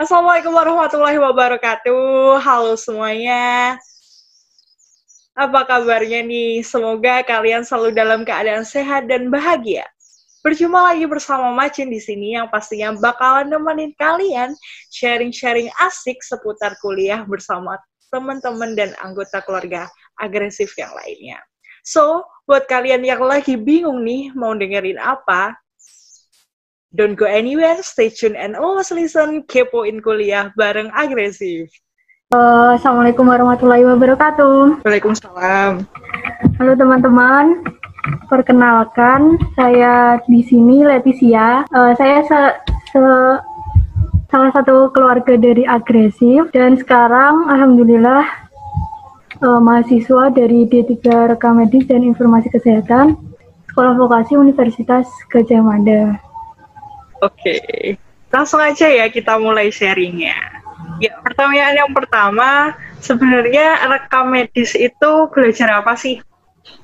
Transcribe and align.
Assalamualaikum 0.00 0.56
warahmatullahi 0.56 1.20
wabarakatuh. 1.20 2.40
Halo 2.40 2.72
semuanya. 2.72 3.76
Apa 5.36 5.68
kabarnya 5.68 6.24
nih? 6.24 6.64
Semoga 6.64 7.20
kalian 7.20 7.68
selalu 7.68 7.92
dalam 7.92 8.24
keadaan 8.24 8.64
sehat 8.64 9.12
dan 9.12 9.28
bahagia. 9.28 9.84
Berjumpa 10.40 10.88
lagi 10.88 11.04
bersama 11.04 11.52
Macin 11.52 11.92
di 11.92 12.00
sini 12.00 12.32
yang 12.32 12.48
pastinya 12.48 12.96
bakalan 12.96 13.52
nemenin 13.52 13.92
kalian 14.00 14.56
sharing-sharing 14.88 15.68
asik 15.84 16.16
seputar 16.24 16.80
kuliah 16.80 17.20
bersama 17.28 17.76
teman-teman 18.08 18.72
dan 18.72 18.96
anggota 19.04 19.44
keluarga 19.44 19.84
agresif 20.16 20.72
yang 20.80 20.96
lainnya. 20.96 21.44
So, 21.84 22.24
buat 22.48 22.64
kalian 22.72 23.04
yang 23.04 23.20
lagi 23.20 23.52
bingung 23.52 24.00
nih 24.00 24.32
mau 24.32 24.56
dengerin 24.56 24.96
apa, 24.96 25.60
don't 26.90 27.14
go 27.14 27.26
anywhere, 27.26 27.78
stay 27.82 28.10
tune 28.10 28.34
and 28.34 28.58
always 28.58 28.90
listen, 28.90 29.46
kepoin 29.46 30.02
kuliah 30.02 30.50
bareng 30.58 30.90
agresif. 30.90 31.70
Uh, 32.30 32.74
Assalamualaikum 32.78 33.26
warahmatullahi 33.26 33.86
wabarakatuh. 33.86 34.82
Waalaikumsalam. 34.86 35.86
Halo 36.58 36.72
teman-teman, 36.74 37.62
perkenalkan 38.26 39.38
saya 39.54 40.18
di 40.26 40.42
sini 40.46 40.82
Leticia. 40.82 41.66
Uh, 41.70 41.94
saya 41.94 42.22
se, 42.26 42.40
se 42.94 43.02
salah 44.30 44.50
satu 44.54 44.90
keluarga 44.94 45.34
dari 45.34 45.66
agresif 45.66 46.50
dan 46.54 46.78
sekarang 46.78 47.50
alhamdulillah 47.50 48.26
uh, 49.42 49.58
mahasiswa 49.58 50.30
dari 50.30 50.66
D3 50.70 51.34
Rekam 51.34 51.58
Medis 51.58 51.86
dan 51.90 52.06
Informasi 52.06 52.50
Kesehatan 52.50 53.18
Sekolah 53.70 53.94
Vokasi 53.98 54.38
Universitas 54.38 55.06
Gajah 55.30 55.62
Mada. 55.62 56.29
Oke, 57.20 57.56
langsung 58.32 58.60
aja 58.60 58.88
ya 58.88 59.06
kita 59.12 59.36
mulai 59.36 59.68
sharingnya. 59.68 60.36
Ya, 61.00 61.16
pertanyaan 61.20 61.76
yang 61.76 61.92
pertama, 61.92 62.76
sebenarnya 63.00 63.88
rekam 63.88 64.32
medis 64.32 64.76
itu 64.76 65.12
belajar 65.32 65.80
apa 65.80 65.96
sih? 65.96 66.20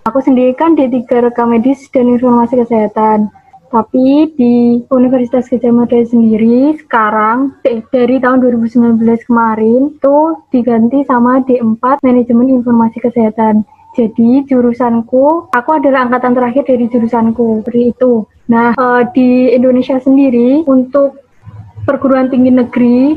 Aku 0.09 0.23
sendiri 0.23 0.55
kan 0.57 0.79
D3 0.79 1.05
Rekam 1.31 1.53
Medis 1.53 1.91
dan 1.91 2.09
Informasi 2.09 2.63
Kesehatan. 2.63 3.29
Tapi 3.67 4.31
di 4.39 4.87
Universitas 4.95 5.51
Gajah 5.51 5.75
Mada 5.75 5.99
sendiri 6.07 6.79
sekarang 6.79 7.59
dari 7.91 8.23
tahun 8.23 8.39
2019 8.39 9.03
kemarin 9.27 9.91
tuh 9.99 10.47
diganti 10.55 11.03
sama 11.05 11.43
D4 11.43 11.99
Manajemen 12.07 12.63
Informasi 12.63 13.03
Kesehatan. 13.03 13.67
Jadi 13.97 14.45
jurusanku, 14.45 15.49
aku 15.57 15.71
adalah 15.73 16.05
angkatan 16.05 16.37
terakhir 16.37 16.69
dari 16.69 16.85
jurusanku, 16.93 17.65
seperti 17.65 17.97
itu. 17.97 18.29
Nah, 18.53 18.77
uh, 18.77 19.03
di 19.17 19.51
Indonesia 19.57 19.97
sendiri 19.97 20.69
untuk 20.69 21.25
perguruan 21.89 22.29
tinggi 22.29 22.53
negeri 22.53 23.17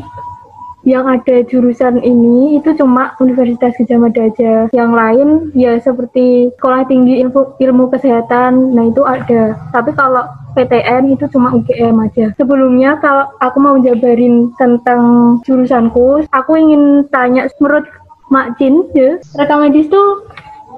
yang 0.87 1.11
ada 1.11 1.43
jurusan 1.43 1.99
ini 1.99 2.55
itu 2.55 2.71
cuma 2.79 3.11
Universitas 3.19 3.75
Gajah 3.75 3.99
Mada 3.99 4.23
aja. 4.31 4.53
Yang 4.71 4.91
lain 4.95 5.27
ya 5.51 5.75
seperti 5.83 6.55
Sekolah 6.55 6.87
Tinggi 6.87 7.19
Ilmu, 7.19 7.59
Ilmu 7.59 7.91
Kesehatan, 7.91 8.71
nah 8.71 8.87
itu 8.87 9.03
ada. 9.03 9.59
Tapi 9.75 9.91
kalau 9.91 10.23
PTN 10.55 11.13
itu 11.13 11.27
cuma 11.35 11.51
UGM 11.51 11.99
aja. 11.99 12.31
Sebelumnya 12.39 12.95
kalau 13.03 13.27
aku 13.43 13.57
mau 13.59 13.75
jabarin 13.83 14.55
tentang 14.55 15.37
jurusanku, 15.43 16.23
aku 16.31 16.51
ingin 16.55 17.05
tanya 17.11 17.51
menurut 17.59 17.85
Mak 18.29 18.61
Cin, 18.61 18.85
ya, 18.93 19.17
rekam 19.41 19.65
medis 19.65 19.89
tuh 19.89 20.21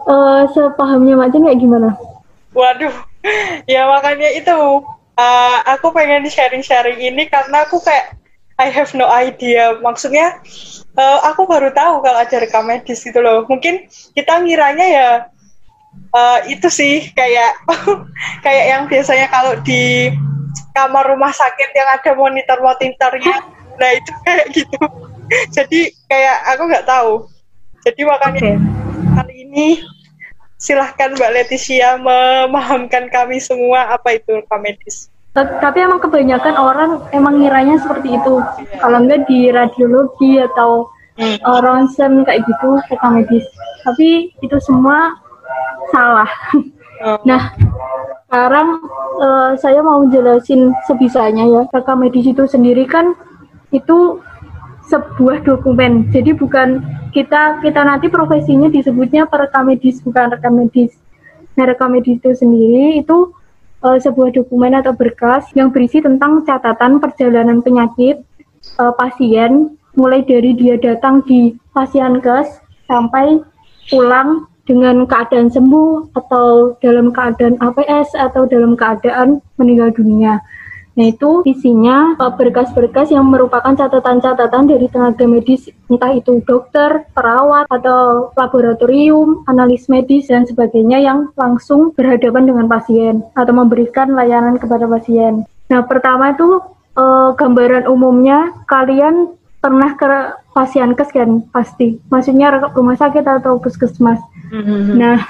uh, 0.08 0.44
sepahamnya 0.52 1.18
Mak 1.18 1.30
Cin 1.34 1.46
kayak 1.46 1.60
gimana? 1.62 1.90
Waduh, 2.52 2.94
ya 3.74 3.88
makanya 3.88 4.30
itu 4.36 4.58
uh, 5.18 5.58
aku 5.68 5.94
pengen 5.94 6.26
sharing-sharing 6.28 7.00
ini 7.00 7.28
karena 7.28 7.66
aku 7.66 7.80
kayak 7.84 8.18
I 8.62 8.70
have 8.70 8.94
no 8.94 9.10
idea. 9.10 9.82
Maksudnya 9.82 10.38
uh, 10.94 11.20
aku 11.26 11.50
baru 11.50 11.74
tahu 11.74 12.06
kalau 12.06 12.20
ada 12.22 12.38
rekam 12.38 12.70
medis 12.70 13.02
gitu 13.02 13.18
loh. 13.18 13.50
Mungkin 13.50 13.90
kita 14.14 14.38
ngiranya 14.46 14.86
ya 14.86 15.10
uh, 16.14 16.40
itu 16.46 16.70
sih 16.70 17.10
kayak 17.18 17.58
kayak 18.46 18.66
yang 18.70 18.84
biasanya 18.86 19.28
kalau 19.34 19.58
di 19.66 20.14
kamar 20.78 21.10
rumah 21.10 21.34
sakit 21.34 21.70
yang 21.74 21.90
ada 21.90 22.12
monitor-monitornya. 22.14 23.36
Nah 23.82 23.90
itu 23.98 24.12
kayak 24.28 24.46
gitu. 24.54 24.82
Jadi 25.58 25.90
kayak 26.06 26.38
aku 26.54 26.62
nggak 26.70 26.86
tahu. 26.86 27.26
Jadi 27.82 28.02
makanya 28.06 28.42
okay. 28.46 28.56
Kali 29.12 29.48
ini. 29.48 29.68
Silahkan 30.62 31.18
Mbak 31.18 31.32
Leticia 31.34 31.98
memahamkan 31.98 33.10
kami 33.10 33.42
semua 33.42 33.98
apa 33.98 34.14
itu 34.14 34.30
rekam 34.30 34.62
medis 34.62 35.12
tapi 35.32 35.80
emang 35.80 36.04
kebanyakan 36.04 36.56
orang 36.60 36.92
emang 37.16 37.40
ngiranya 37.40 37.80
seperti 37.80 38.20
itu. 38.20 38.44
Kalau 38.84 38.98
enggak 39.00 39.24
di 39.32 39.48
radiologi 39.48 40.44
atau 40.44 40.92
hmm. 41.16 41.40
uh, 41.40 41.60
ronsen 41.64 42.28
kayak 42.28 42.44
gitu 42.44 42.76
rekam 42.92 43.16
medis 43.16 43.48
tapi 43.88 44.36
itu 44.44 44.58
semua 44.60 45.16
salah. 45.90 46.30
Oh. 47.02 47.18
nah 47.26 47.50
sekarang 48.30 48.78
uh, 49.18 49.52
saya 49.58 49.82
mau 49.82 50.04
jelasin 50.12 50.76
sebisanya 50.84 51.48
ya. 51.48 51.62
Rekam 51.72 52.04
medis 52.04 52.28
itu 52.28 52.44
sendiri 52.44 52.84
kan 52.84 53.16
itu 53.72 54.20
sebuah 54.92 55.48
dokumen 55.48 56.12
jadi 56.12 56.36
bukan 56.36 56.84
kita 57.16 57.64
kita 57.64 57.82
nanti 57.88 58.12
profesinya 58.12 58.68
disebutnya 58.68 59.24
perekam 59.32 59.72
medis 59.72 60.04
bukan 60.04 60.36
rekam 60.36 60.60
medis 60.60 60.92
nah 61.56 61.64
rekam 61.64 61.96
medis 61.96 62.20
itu 62.20 62.32
sendiri 62.36 63.00
itu 63.00 63.32
uh, 63.88 63.98
sebuah 63.98 64.36
dokumen 64.36 64.76
atau 64.76 64.92
berkas 64.92 65.48
yang 65.56 65.72
berisi 65.72 66.04
tentang 66.04 66.44
catatan 66.44 67.00
perjalanan 67.00 67.64
penyakit 67.64 68.20
uh, 68.78 68.92
pasien 69.00 69.80
mulai 69.96 70.24
dari 70.24 70.56
dia 70.56 70.80
datang 70.80 71.24
di 71.24 71.56
pasienkes 71.76 72.64
sampai 72.88 73.40
pulang 73.92 74.48
dengan 74.64 75.04
keadaan 75.04 75.52
sembuh 75.52 76.16
atau 76.16 76.78
dalam 76.80 77.12
keadaan 77.12 77.60
APS 77.60 78.16
atau 78.16 78.48
dalam 78.48 78.80
keadaan 78.80 79.44
meninggal 79.60 79.92
dunia. 79.92 80.40
Nah 80.92 81.08
itu 81.08 81.40
isinya 81.48 82.20
e, 82.20 82.26
berkas-berkas 82.36 83.16
yang 83.16 83.32
merupakan 83.32 83.72
catatan-catatan 83.72 84.68
dari 84.68 84.92
tenaga 84.92 85.24
medis, 85.24 85.72
entah 85.88 86.12
itu 86.12 86.44
dokter, 86.44 87.08
perawat, 87.16 87.64
atau 87.72 88.36
laboratorium, 88.36 89.48
analis 89.48 89.88
medis, 89.88 90.28
dan 90.28 90.44
sebagainya 90.44 91.00
yang 91.00 91.32
langsung 91.40 91.96
berhadapan 91.96 92.44
dengan 92.44 92.68
pasien 92.68 93.24
atau 93.40 93.54
memberikan 93.56 94.12
layanan 94.12 94.60
kepada 94.60 94.84
pasien. 94.92 95.48
Nah 95.72 95.82
pertama 95.88 96.36
itu 96.36 96.60
eh, 97.00 97.30
gambaran 97.40 97.88
umumnya 97.88 98.52
kalian 98.68 99.32
pernah 99.64 99.96
ke 99.96 100.36
pasien 100.52 100.92
kes 100.98 101.14
kan 101.16 101.48
pasti, 101.54 102.02
maksudnya 102.12 102.52
rumah 102.76 103.00
sakit 103.00 103.24
atau 103.24 103.62
puskesmas. 103.62 104.20
Mm-hmm. 104.52 104.98
Nah 105.00 105.24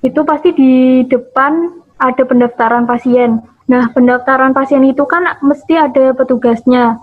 itu 0.00 0.20
pasti 0.24 0.56
di 0.56 0.72
depan 1.04 1.68
ada 2.00 2.22
pendaftaran 2.24 2.88
pasien 2.88 3.44
Nah, 3.70 3.94
pendaftaran 3.94 4.50
pasien 4.50 4.82
itu 4.82 5.06
kan 5.06 5.38
mesti 5.38 5.78
ada 5.78 6.10
petugasnya. 6.10 6.98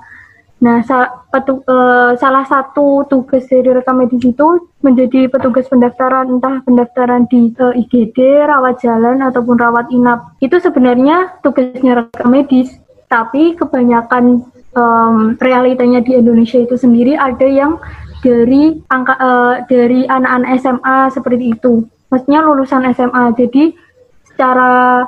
Nah, 0.57 0.83
sa 0.83 1.23
petu 1.31 1.61
uh, 1.69 2.17
salah 2.17 2.43
satu 2.43 3.07
tugas 3.07 3.45
dari 3.47 3.71
rekam 3.71 4.01
medis 4.01 4.25
itu 4.25 4.67
menjadi 4.83 5.31
petugas 5.31 5.69
pendaftaran, 5.71 6.27
entah 6.27 6.59
pendaftaran 6.65 7.29
di 7.29 7.53
uh, 7.61 7.71
eh, 7.71 7.85
IGD, 7.85 8.17
rawat 8.43 8.81
jalan, 8.83 9.23
ataupun 9.23 9.55
rawat 9.55 9.87
inap. 9.93 10.35
Itu 10.43 10.59
sebenarnya 10.59 11.39
tugasnya 11.45 12.03
rekam 12.03 12.33
medis, 12.33 12.73
tapi 13.07 13.55
kebanyakan 13.55 14.43
um, 14.73 15.37
realitanya 15.39 16.01
di 16.03 16.17
Indonesia 16.17 16.59
itu 16.59 16.75
sendiri 16.75 17.13
ada 17.15 17.45
yang 17.45 17.77
dari 18.25 18.81
angka 18.89 19.13
uh, 19.13 19.55
dari 19.69 20.09
anak-anak 20.09 20.49
SMA 20.57 20.97
seperti 21.13 21.53
itu. 21.53 21.85
Maksudnya 22.09 22.41
lulusan 22.41 22.81
SMA. 22.97 23.23
Jadi 23.37 23.77
secara 24.25 25.05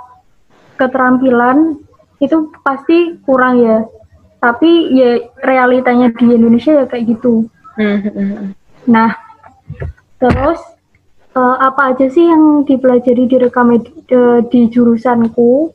keterampilan 0.80 1.76
itu 2.24 2.48
pasti 2.64 3.20
kurang 3.28 3.60
ya. 3.60 3.84
Tapi 4.40 4.96
ya 4.96 5.20
realitanya 5.44 6.16
di 6.16 6.32
Indonesia 6.32 6.72
ya 6.72 6.86
kayak 6.88 7.20
gitu. 7.20 7.52
Hmm. 7.80 8.52
nah 8.84 9.16
terus 10.20 10.60
uh, 11.32 11.56
apa 11.64 11.96
aja 11.96 12.12
sih 12.12 12.28
yang 12.28 12.68
dipelajari 12.68 13.24
di 13.24 13.38
rekam 13.40 13.72
di, 13.76 13.92
uh, 14.16 14.44
di 14.48 14.68
jurusanku? 14.72 15.72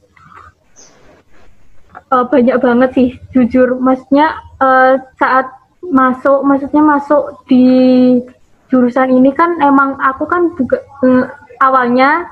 Uh, 2.13 2.25
banyak 2.29 2.57
banget 2.61 2.91
sih 2.93 3.09
jujur. 3.33 3.81
Maksudnya 3.81 4.37
uh, 4.61 5.01
saat 5.21 5.49
masuk 5.85 6.41
maksudnya 6.45 6.83
masuk 6.85 7.45
di 7.49 7.67
jurusan 8.73 9.13
ini 9.13 9.31
kan 9.37 9.61
emang 9.61 10.01
aku 10.01 10.25
kan 10.25 10.53
juga 10.57 10.81
uh, 11.05 11.25
awalnya 11.61 12.25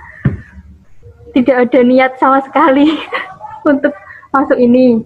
tidak 1.32 1.69
ada 1.69 1.81
niat 1.84 2.12
sama 2.20 2.40
sekali 2.44 2.96
untuk 3.70 3.93
masuk 4.32 4.56
ini. 4.56 5.02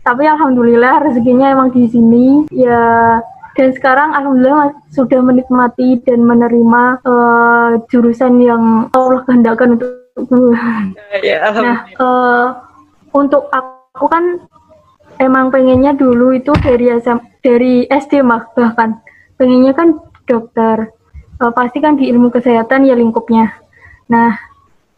Tapi 0.00 0.24
alhamdulillah 0.24 1.04
rezekinya 1.04 1.52
emang 1.52 1.72
di 1.72 1.84
sini. 1.88 2.48
Ya 2.52 3.20
dan 3.58 3.76
sekarang 3.76 4.14
alhamdulillah 4.14 4.72
sudah 4.94 5.20
menikmati 5.20 6.00
dan 6.06 6.24
menerima 6.24 7.02
uh, 7.02 7.70
jurusan 7.92 8.40
yang 8.40 8.88
Allah 8.94 9.20
kehendakkan 9.26 9.76
untuk 9.76 9.90
ya, 11.20 11.50
nah 11.52 11.84
uh, 11.98 12.46
untuk 13.12 13.50
aku 13.50 14.06
kan 14.06 14.40
emang 15.20 15.52
pengennya 15.52 15.92
dulu 15.92 16.32
itu 16.32 16.54
dari 16.64 16.88
SM, 16.88 17.18
dari 17.44 17.84
SD 17.90 18.24
mah 18.24 18.48
bahkan. 18.56 18.96
Pengennya 19.36 19.76
kan 19.76 19.98
dokter. 20.24 20.92
Uh, 21.40 21.52
pasti 21.52 21.80
kan 21.80 21.96
di 21.96 22.08
ilmu 22.12 22.28
kesehatan 22.32 22.88
ya 22.88 22.96
lingkupnya. 22.96 23.60
Nah 24.08 24.36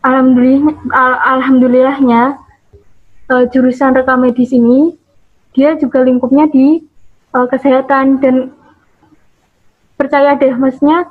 alhamdulillah 0.03 0.75
al 0.93 1.15
alhamdulillahnya 1.39 2.23
uh, 3.31 3.45
jurusan 3.51 3.95
rekam 3.95 4.23
medis 4.23 4.51
ini 4.51 4.99
dia 5.55 5.79
juga 5.79 6.03
lingkupnya 6.03 6.51
di 6.51 6.83
uh, 7.33 7.47
kesehatan 7.47 8.19
dan 8.19 8.51
percaya 9.97 10.35
deh 10.35 10.53
maksudnya 10.59 11.07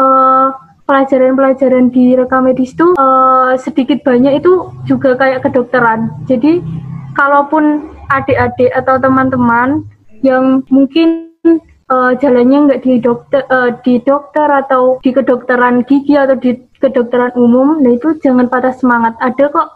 uh, 0.00 0.56
pelajaran-pelajaran 0.88 1.92
di 1.94 2.18
rekam 2.18 2.48
medis 2.48 2.74
itu 2.74 2.98
uh, 2.98 3.54
sedikit 3.60 4.02
banyak 4.02 4.42
itu 4.42 4.74
juga 4.90 5.14
kayak 5.14 5.46
kedokteran. 5.46 6.10
Jadi 6.26 6.58
kalaupun 7.14 7.94
adik-adik 8.10 8.74
atau 8.74 8.98
teman-teman 8.98 9.86
yang 10.26 10.66
mungkin 10.66 11.30
uh, 11.90 12.12
jalannya 12.18 12.58
nggak 12.66 12.82
di 12.82 12.98
dokter 12.98 13.46
uh, 13.46 13.70
di 13.86 14.02
dokter 14.02 14.50
atau 14.50 14.98
di 14.98 15.14
kedokteran 15.14 15.86
gigi 15.86 16.18
atau 16.18 16.34
di 16.34 16.58
kedokteran 16.80 17.36
umum, 17.36 17.78
nah 17.84 17.92
itu 17.92 18.16
jangan 18.24 18.48
patah 18.48 18.72
semangat. 18.72 19.14
Ada 19.20 19.52
kok 19.52 19.68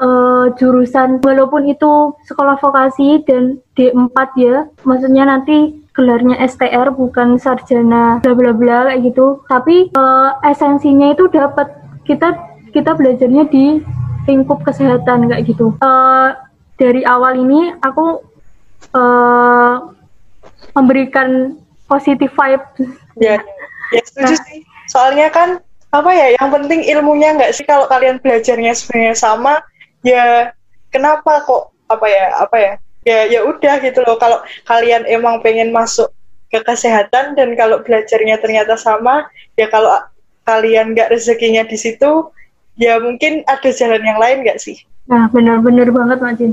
uh, 0.00 0.46
jurusan 0.56 1.20
walaupun 1.20 1.68
itu 1.68 2.16
sekolah 2.24 2.56
vokasi 2.60 3.22
dan 3.28 3.60
D4 3.76 4.16
ya, 4.40 4.56
maksudnya 4.84 5.28
nanti 5.28 5.84
gelarnya 5.96 6.36
STR 6.44 6.92
bukan 6.92 7.40
sarjana 7.40 8.20
bla 8.20 8.32
bla 8.36 8.52
bla 8.52 8.92
kayak 8.92 9.12
gitu. 9.12 9.40
Tapi 9.48 9.92
uh, 9.96 10.36
esensinya 10.44 11.12
itu 11.12 11.28
dapat 11.32 11.72
kita 12.04 12.36
kita 12.72 12.92
belajarnya 12.92 13.48
di 13.48 13.80
lingkup 14.28 14.60
kesehatan 14.64 15.32
kayak 15.32 15.44
gitu. 15.48 15.72
Uh, 15.80 16.36
dari 16.76 17.00
awal 17.08 17.40
ini 17.40 17.72
aku 17.80 18.20
uh, 18.92 19.92
memberikan 20.76 21.56
positif 21.88 22.28
vibe. 22.36 22.66
Ya, 23.16 23.40
ya 23.96 24.00
setuju 24.04 24.36
nah. 24.36 24.44
sih. 24.44 24.60
Soalnya 24.92 25.32
kan 25.32 25.64
apa 25.94 26.10
ya, 26.12 26.26
yang 26.38 26.48
penting 26.52 26.80
ilmunya 26.86 27.34
nggak 27.36 27.52
sih? 27.54 27.64
Kalau 27.64 27.86
kalian 27.86 28.18
belajarnya 28.20 28.72
sebenarnya 28.74 29.16
sama, 29.16 29.62
ya 30.02 30.50
kenapa 30.90 31.42
kok 31.46 31.74
apa 31.86 32.06
ya 32.10 32.24
apa 32.42 32.56
ya 32.58 32.72
ya 33.06 33.18
ya 33.30 33.40
udah 33.46 33.74
gitu 33.80 34.02
loh. 34.02 34.18
Kalau 34.18 34.42
kalian 34.66 35.06
emang 35.06 35.40
pengen 35.40 35.70
masuk 35.70 36.10
ke 36.50 36.58
kesehatan 36.62 37.34
dan 37.34 37.54
kalau 37.58 37.82
belajarnya 37.82 38.38
ternyata 38.38 38.78
sama 38.78 39.26
ya 39.58 39.66
kalau 39.66 39.90
kalian 40.46 40.94
nggak 40.94 41.10
rezekinya 41.10 41.66
di 41.66 41.74
situ 41.74 42.30
ya 42.78 43.02
mungkin 43.02 43.42
ada 43.50 43.70
jalan 43.74 44.02
yang 44.02 44.18
lain 44.18 44.46
nggak 44.46 44.62
sih? 44.62 44.78
Nah, 45.06 45.30
benar-benar 45.30 45.86
banget, 45.94 46.18
Mbak 46.18 46.34
Jin. 46.34 46.52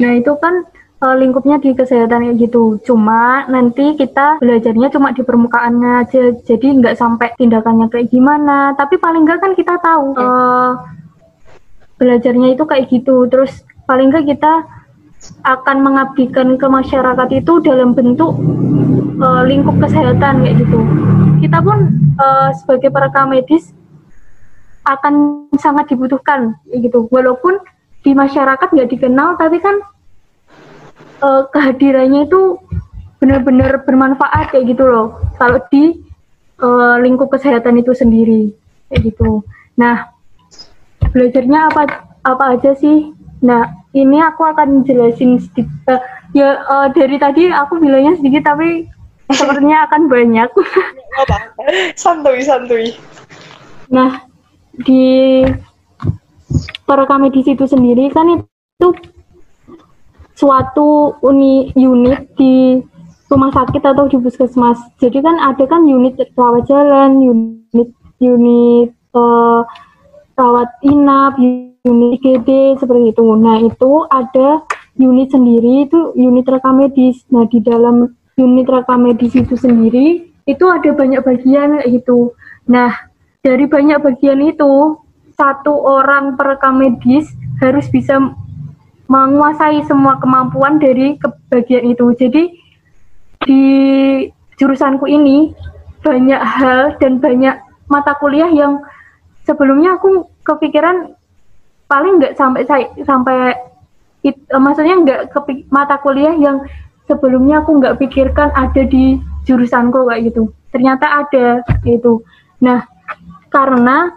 Nah, 0.00 0.12
itu 0.16 0.32
kan 0.40 0.64
uh, 1.02 1.16
lingkupnya 1.18 1.58
di 1.58 1.74
kesehatan 1.74 2.30
kayak 2.30 2.38
gitu. 2.38 2.78
Cuma 2.86 3.44
nanti 3.50 3.98
kita 3.98 4.38
belajarnya 4.38 4.88
cuma 4.94 5.10
di 5.10 5.22
permukaannya 5.26 6.06
aja. 6.06 6.30
Jadi 6.46 6.66
nggak 6.78 6.96
sampai 6.96 7.34
tindakannya 7.34 7.90
kayak 7.90 8.08
gimana. 8.08 8.72
Tapi 8.78 8.96
paling 9.02 9.26
nggak 9.26 9.40
kan 9.42 9.52
kita 9.58 9.74
tahu 9.82 10.14
uh, 10.14 10.78
belajarnya 11.98 12.54
itu 12.54 12.62
kayak 12.62 12.86
gitu. 12.88 13.26
Terus 13.26 13.66
paling 13.84 14.14
nggak 14.14 14.30
kita 14.30 14.52
akan 15.46 15.76
mengabdikan 15.86 16.58
ke 16.58 16.66
masyarakat 16.66 17.28
itu 17.30 17.62
dalam 17.62 17.94
bentuk 17.94 18.34
uh, 19.18 19.42
lingkup 19.42 19.74
kesehatan 19.82 20.46
kayak 20.46 20.56
gitu. 20.62 20.80
Kita 21.42 21.58
pun 21.58 21.78
uh, 22.22 22.54
sebagai 22.54 22.94
perekam 22.94 23.34
medis 23.34 23.74
akan 24.86 25.46
sangat 25.58 25.90
dibutuhkan 25.90 26.58
gitu. 26.70 27.06
Walaupun 27.10 27.58
di 28.02 28.18
masyarakat 28.18 28.66
nggak 28.66 28.90
dikenal 28.98 29.38
tapi 29.38 29.62
kan 29.62 29.78
uh, 31.22 31.48
kehadirannya 31.54 32.26
itu 32.26 32.58
benar-benar 33.22 33.86
bermanfaat 33.86 34.50
kayak 34.50 34.74
gitu 34.74 34.84
loh. 34.84 35.14
Kalau 35.38 35.62
di 35.70 36.02
uh, 36.58 36.98
lingkup 36.98 37.30
kesehatan 37.30 37.78
itu 37.78 37.94
sendiri 37.94 38.50
kayak 38.90 39.14
gitu. 39.14 39.46
Nah 39.78 40.10
belajarnya 41.14 41.70
apa 41.70 41.82
apa 42.26 42.44
aja 42.58 42.74
sih? 42.74 43.14
Nah 43.40 43.70
ini 43.94 44.18
aku 44.18 44.42
akan 44.42 44.82
jelasin 44.82 45.38
sedikit 45.38 45.70
uh, 45.86 46.02
ya 46.34 46.66
uh, 46.66 46.88
dari 46.90 47.16
tadi 47.16 47.48
aku 47.48 47.78
bilangnya 47.78 48.18
sedikit 48.18 48.42
tapi 48.52 48.90
sepertinya 49.30 49.86
akan 49.86 50.10
banyak. 50.10 50.50
Santuy 52.02 52.42
santuy. 52.42 52.98
Nah 53.92 54.26
di 54.82 55.44
perekam 56.88 57.22
medis 57.22 57.46
itu 57.46 57.64
sendiri 57.68 58.10
kan 58.10 58.40
itu 58.40 58.88
suatu 60.42 61.14
uni 61.22 61.70
unit 61.78 62.34
di 62.34 62.82
rumah 63.30 63.54
sakit 63.54 63.78
atau 63.78 64.10
di 64.10 64.18
puskesmas. 64.18 64.82
Jadi 64.98 65.22
kan 65.22 65.38
ada 65.38 65.62
kan 65.70 65.86
unit 65.86 66.18
rawat 66.34 66.66
jalan, 66.66 67.22
unit 67.22 67.94
unit 68.18 68.90
uh, 69.14 69.62
rawat 70.34 70.70
inap, 70.82 71.38
unit 71.38 72.18
IGD 72.18 72.74
seperti 72.82 73.14
itu. 73.14 73.26
Nah 73.38 73.62
itu 73.62 74.02
ada 74.10 74.66
unit 74.98 75.30
sendiri 75.30 75.86
itu 75.86 76.10
unit 76.18 76.50
rekam 76.50 76.82
medis. 76.82 77.22
Nah 77.30 77.46
di 77.46 77.62
dalam 77.62 78.10
unit 78.34 78.66
rekam 78.66 79.06
medis 79.06 79.38
itu 79.38 79.54
sendiri 79.54 80.26
itu 80.50 80.64
ada 80.66 80.90
banyak 80.90 81.22
bagian 81.22 81.78
gitu. 81.86 82.34
Nah 82.66 82.90
dari 83.46 83.70
banyak 83.70 84.02
bagian 84.02 84.42
itu 84.42 84.98
satu 85.38 85.72
orang 85.72 86.34
perekam 86.34 86.82
medis 86.82 87.30
harus 87.62 87.86
bisa 87.88 88.18
menguasai 89.06 89.82
semua 89.86 90.18
kemampuan 90.18 90.78
dari 90.78 91.18
kebagian 91.18 91.90
itu. 91.90 92.12
Jadi 92.16 92.42
di 93.42 93.64
jurusanku 94.58 95.06
ini 95.10 95.50
banyak 96.02 96.42
hal 96.42 96.94
dan 96.98 97.18
banyak 97.22 97.58
mata 97.90 98.14
kuliah 98.18 98.50
yang 98.50 98.82
sebelumnya 99.46 99.98
aku 99.98 100.26
kepikiran 100.42 101.14
paling 101.90 102.22
nggak 102.22 102.34
sampai 102.38 102.62
sampai 103.04 103.54
it, 104.24 104.38
maksudnya 104.54 104.96
nggak 105.02 105.20
kepik, 105.34 105.66
mata 105.68 105.98
kuliah 106.00 106.34
yang 106.34 106.62
sebelumnya 107.10 107.60
aku 107.60 107.82
nggak 107.82 107.98
pikirkan 108.00 108.48
ada 108.54 108.82
di 108.86 109.18
jurusanku 109.44 110.06
kayak 110.08 110.32
gitu. 110.32 110.50
Ternyata 110.72 111.26
ada 111.26 111.60
itu. 111.84 112.22
Nah, 112.62 112.86
karena 113.52 114.16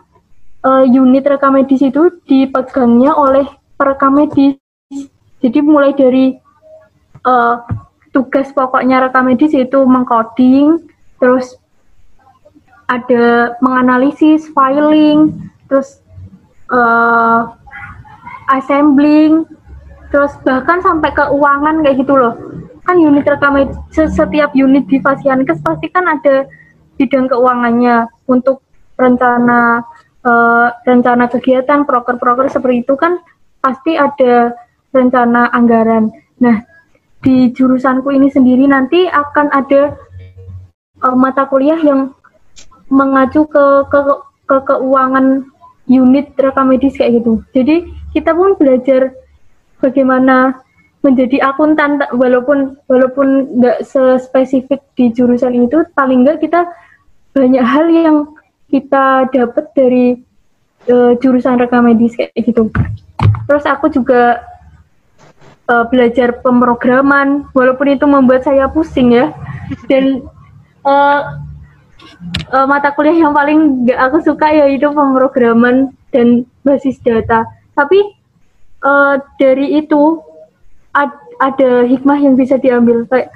uh, 0.63 0.85
unit 0.87 1.25
rekam 1.27 1.57
medis 1.57 1.83
itu 1.83 2.13
dipegangnya 2.29 3.11
oleh 3.11 3.45
perekam 3.75 4.15
medis. 4.15 4.55
Jadi 5.45 5.61
mulai 5.61 5.93
dari 5.93 6.33
uh, 7.21 7.61
tugas 8.09 8.49
pokoknya 8.49 9.05
rekam 9.05 9.29
medis 9.29 9.53
itu 9.53 9.85
mengcoding, 9.85 10.81
terus 11.21 11.53
ada 12.89 13.53
menganalisis, 13.61 14.49
filing, 14.57 15.37
terus 15.69 16.01
uh, 16.73 17.53
assembling, 18.57 19.45
terus 20.09 20.33
bahkan 20.41 20.81
sampai 20.81 21.13
keuangan 21.13 21.85
kayak 21.85 22.01
gitu 22.01 22.17
loh. 22.17 22.33
Kan 22.89 22.97
unit 22.97 23.29
rekam 23.29 23.53
medis, 23.53 23.77
setiap 23.93 24.49
unit 24.57 24.89
di 24.89 24.97
Fasiankes 24.97 25.61
pasti 25.61 25.93
kan 25.93 26.09
ada 26.09 26.49
bidang 26.97 27.29
keuangannya 27.29 28.09
untuk 28.25 28.65
rencana 28.97 29.85
uh, 30.25 30.67
rencana 30.89 31.29
kegiatan 31.29 31.85
proker-proker 31.85 32.49
seperti 32.49 32.81
itu 32.81 32.97
kan 32.97 33.21
pasti 33.61 33.93
ada 33.93 34.57
rencana 34.95 35.51
anggaran. 35.51 36.09
Nah, 36.39 36.63
di 37.19 37.51
jurusanku 37.51 38.07
ini 38.15 38.31
sendiri 38.31 38.63
nanti 38.69 39.11
akan 39.11 39.51
ada 39.51 39.99
uh, 41.03 41.15
mata 41.17 41.45
kuliah 41.51 41.77
yang 41.83 42.15
mengacu 42.87 43.43
ke, 43.49 43.65
ke 43.91 43.99
ke 44.45 44.57
keuangan 44.61 45.41
unit 45.89 46.33
rekam 46.37 46.69
medis 46.69 46.97
kayak 46.97 47.21
gitu. 47.21 47.41
Jadi 47.53 47.89
kita 48.13 48.33
pun 48.33 48.53
belajar 48.57 49.13
bagaimana 49.81 50.61
menjadi 51.05 51.53
akuntan 51.53 52.01
walaupun 52.17 52.77
walaupun 52.89 53.57
nggak 53.61 53.85
sespesifik 53.85 54.81
di 54.97 55.13
jurusan 55.13 55.53
itu 55.53 55.85
paling 55.93 56.25
nggak 56.25 56.41
kita 56.41 56.65
banyak 57.33 57.61
hal 57.61 57.85
yang 57.89 58.17
kita 58.69 59.29
dapat 59.29 59.65
dari 59.77 60.05
uh, 60.89 61.13
jurusan 61.21 61.61
rekam 61.61 61.85
medis 61.85 62.17
kayak 62.17 62.33
gitu. 62.33 62.73
Terus 63.45 63.65
aku 63.69 63.93
juga 63.93 64.41
uh, 65.69 65.85
belajar 65.89 66.41
pemrograman, 66.41 67.47
walaupun 67.53 67.93
itu 67.93 68.05
membuat 68.05 68.45
saya 68.45 68.69
pusing 68.69 69.13
ya. 69.13 69.33
Dan 69.89 70.25
uh, 70.85 71.41
uh, 72.53 72.65
mata 72.65 72.93
kuliah 72.93 73.17
yang 73.17 73.33
paling 73.33 73.85
gak 73.89 73.99
aku 74.09 74.17
suka 74.21 74.49
yaitu 74.53 74.89
pemrograman 74.89 75.93
dan 76.13 76.45
basis 76.61 77.01
data. 77.01 77.45
Tapi 77.73 77.99
uh, 78.85 79.19
dari 79.41 79.81
itu 79.81 80.21
ad, 80.93 81.11
ada 81.41 81.83
hikmah 81.83 82.19
yang 82.21 82.39
bisa 82.39 82.55
diambil 82.55 83.03
kayak 83.09 83.29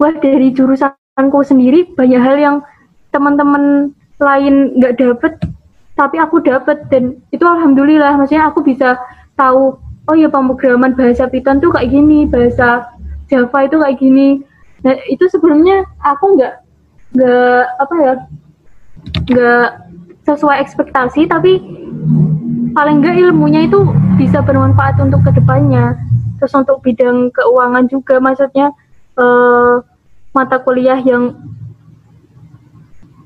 wah 0.00 0.14
dari 0.16 0.54
jurusanku 0.54 1.38
sendiri 1.44 1.92
banyak 1.92 2.22
hal 2.22 2.36
yang 2.38 2.56
teman-teman 3.12 3.92
lain 4.18 4.78
nggak 4.78 4.96
dapet 4.98 5.32
tapi 5.98 6.16
aku 6.22 6.38
dapet 6.38 6.78
dan 6.88 7.18
itu 7.34 7.42
alhamdulillah 7.42 8.14
maksudnya 8.14 8.46
aku 8.48 8.62
bisa 8.62 8.94
tahu 9.34 9.74
oh 10.08 10.16
ya 10.16 10.28
pemrograman 10.32 10.96
bahasa 10.96 11.28
Python 11.28 11.60
tuh 11.60 11.70
kayak 11.70 11.92
gini 11.92 12.24
bahasa 12.24 12.88
Java 13.28 13.58
itu 13.68 13.76
kayak 13.76 13.96
gini. 14.00 14.28
Nah 14.80 14.96
itu 15.12 15.28
sebelumnya 15.28 15.84
aku 16.00 16.40
nggak 16.40 16.54
nggak 17.12 17.62
apa 17.76 17.94
ya 18.00 18.14
nggak 19.28 19.68
sesuai 20.24 20.56
ekspektasi 20.64 21.28
tapi 21.28 21.60
paling 22.72 23.04
nggak 23.04 23.16
ilmunya 23.20 23.68
itu 23.68 23.84
bisa 24.16 24.40
bermanfaat 24.40 24.96
untuk 25.04 25.20
ke 25.28 25.30
depannya. 25.36 25.92
Terus 26.40 26.56
untuk 26.56 26.80
bidang 26.80 27.28
keuangan 27.36 27.84
juga 27.92 28.16
maksudnya 28.16 28.72
eh, 29.20 29.74
mata 30.32 30.56
kuliah 30.64 30.96
yang 31.04 31.36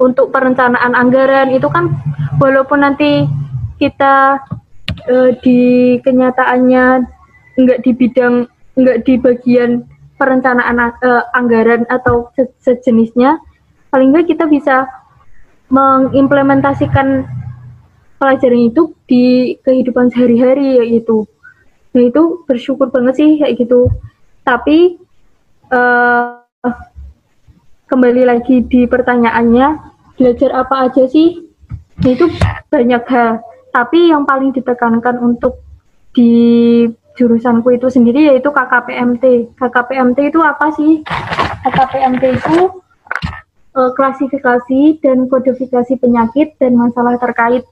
untuk 0.02 0.34
perencanaan 0.34 0.98
anggaran 0.98 1.54
itu 1.54 1.70
kan 1.70 1.94
walaupun 2.42 2.82
nanti 2.82 3.30
kita 3.78 4.42
eh, 5.08 5.30
di 5.40 5.60
kenyataannya 6.02 6.84
nggak 7.58 7.78
di 7.84 7.90
bidang 7.92 8.48
nggak 8.76 8.98
di 9.04 9.14
bagian 9.20 9.84
perencanaan 10.16 10.78
uh, 10.78 11.26
anggaran 11.34 11.82
atau 11.90 12.30
se 12.38 12.46
sejenisnya, 12.62 13.42
paling 13.90 14.14
nggak 14.14 14.30
kita 14.30 14.46
bisa 14.46 14.86
mengimplementasikan 15.66 17.26
pelajaran 18.22 18.70
itu 18.70 18.94
di 19.10 19.58
kehidupan 19.66 20.14
sehari-hari 20.14 20.78
yaitu. 20.78 21.26
Nah 21.90 22.06
itu 22.06 22.46
bersyukur 22.46 22.94
banget 22.94 23.18
sih 23.18 23.30
kayak 23.42 23.58
gitu. 23.58 23.90
Tapi 24.46 25.02
uh, 25.74 26.38
kembali 27.90 28.22
lagi 28.22 28.62
di 28.62 28.86
pertanyaannya, 28.86 29.82
belajar 30.14 30.50
apa 30.54 30.86
aja 30.86 31.04
sih? 31.10 31.50
Itu 31.98 32.30
banyak 32.70 33.02
hal. 33.10 33.42
Tapi 33.72 34.12
yang 34.12 34.28
paling 34.28 34.52
ditekankan 34.52 35.16
untuk 35.16 35.64
di 36.12 36.84
jurusanku 37.16 37.72
itu 37.72 37.88
sendiri 37.88 38.28
yaitu 38.28 38.52
KKPMT. 38.52 39.56
KKPMT 39.56 40.18
itu 40.28 40.40
apa 40.44 40.68
sih? 40.76 41.00
KKPMT 41.64 42.24
itu 42.36 42.58
uh, 43.76 43.90
klasifikasi 43.96 45.00
dan 45.00 45.28
kodifikasi 45.28 45.92
penyakit 45.96 46.56
dan 46.60 46.76
masalah 46.76 47.16
terkait. 47.16 47.64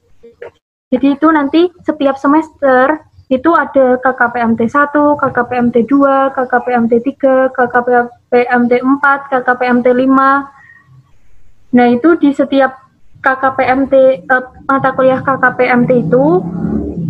Jadi 0.90 1.06
itu 1.14 1.28
nanti 1.30 1.70
setiap 1.86 2.18
semester 2.18 2.98
itu 3.30 3.54
ada 3.54 3.94
KKPMT 4.02 4.66
1, 4.66 4.90
KKPMT 5.22 5.86
2, 5.86 6.34
KKPMT 6.34 6.92
3, 7.14 7.54
KKPMT 7.54 8.72
4, 8.82 9.30
KKPMT 9.30 9.86
5. 9.86 11.78
Nah, 11.78 11.86
itu 11.86 12.18
di 12.18 12.34
setiap 12.34 12.89
KKPMT 13.20 13.94
uh, 14.28 14.32
eh, 14.32 14.44
mata 14.64 14.90
kuliah 14.96 15.20
KKPMT 15.20 16.08
itu 16.08 16.40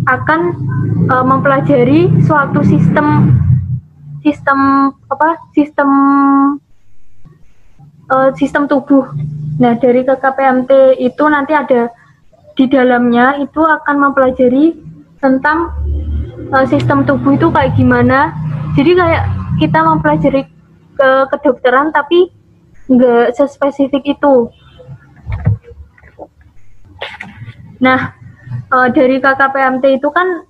akan 0.07 0.41
uh, 1.07 1.23
mempelajari 1.23 2.11
suatu 2.27 2.59
sistem 2.67 3.31
sistem 4.21 4.91
apa 5.07 5.39
sistem 5.55 5.89
uh, 8.11 8.29
sistem 8.35 8.67
tubuh. 8.67 9.07
Nah 9.57 9.79
dari 9.79 10.03
KKPMT 10.03 10.99
itu 10.99 11.23
nanti 11.31 11.55
ada 11.55 11.87
di 12.59 12.67
dalamnya 12.67 13.39
itu 13.39 13.63
akan 13.63 13.95
mempelajari 14.11 14.75
tentang 15.23 15.71
uh, 16.51 16.65
sistem 16.67 17.07
tubuh 17.07 17.39
itu 17.39 17.47
kayak 17.49 17.73
gimana. 17.79 18.35
Jadi 18.75 18.99
kayak 18.99 19.23
kita 19.63 19.79
mempelajari 19.79 20.43
ke 20.95 21.09
kedokteran 21.31 21.95
tapi 21.95 22.27
nggak 22.91 23.31
sespesifik 23.39 24.03
itu. 24.19 24.51
Nah, 27.81 28.13
uh, 28.69 28.87
dari 28.93 29.17
KKPMT 29.17 29.97
itu 29.97 30.09
kan 30.13 30.45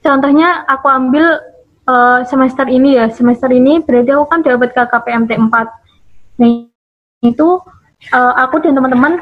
contohnya 0.00 0.64
aku 0.64 0.88
ambil 0.88 1.38
uh, 1.84 2.24
semester 2.24 2.64
ini 2.66 2.96
ya. 2.96 3.12
Semester 3.12 3.52
ini 3.52 3.84
berarti 3.84 4.10
aku 4.16 4.26
kan 4.26 4.40
dapat 4.40 4.72
KKPMT 4.72 5.36
4 5.36 5.80
nah 6.40 6.48
itu 7.20 7.60
uh, 8.16 8.32
aku 8.40 8.64
dan 8.64 8.72
teman-teman 8.72 9.20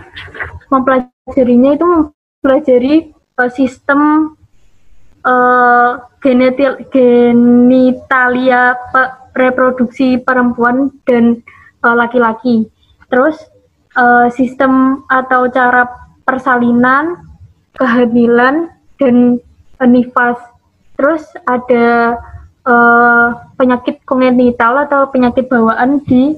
mempelajarinya 0.71 1.75
itu 1.75 1.83
mempelajari 1.83 3.11
uh, 3.43 3.51
sistem 3.51 4.33
uh, 5.27 5.99
genetil 6.23 6.79
genitalia 6.95 8.79
pe 8.95 9.03
reproduksi 9.35 10.19
perempuan 10.23 10.95
dan 11.07 11.43
laki-laki. 11.83 12.67
Uh, 12.67 13.07
terus 13.11 13.37
uh, 13.99 14.27
sistem 14.31 15.03
atau 15.11 15.47
cara 15.51 15.87
persalinan 16.27 17.28
kehamilan 17.79 18.75
dan 18.99 19.39
nifas. 19.87 20.37
Terus 20.99 21.23
ada 21.47 22.19
uh, 22.67 23.29
penyakit 23.55 24.03
kongenital 24.03 24.85
atau 24.91 25.07
penyakit 25.09 25.47
bawaan 25.47 26.03
di 26.05 26.35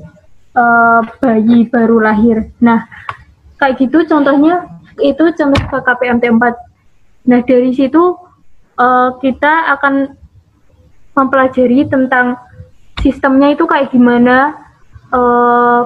uh, 0.55 1.01
bayi 1.19 1.67
baru 1.67 1.99
lahir. 2.05 2.53
Nah, 2.61 2.85
kayak 3.57 3.81
gitu 3.81 4.05
contohnya 4.05 4.69
itu 5.01 5.33
contoh 5.33 5.63
KKPMT 5.65 6.29
4. 6.29 7.29
Nah, 7.33 7.41
dari 7.45 7.73
situ 7.73 8.17
uh, 8.77 9.11
kita 9.19 9.73
akan 9.81 10.13
mempelajari 11.17 11.89
tentang 11.89 12.37
sistemnya 13.01 13.57
itu 13.57 13.65
kayak 13.65 13.91
gimana, 13.91 14.57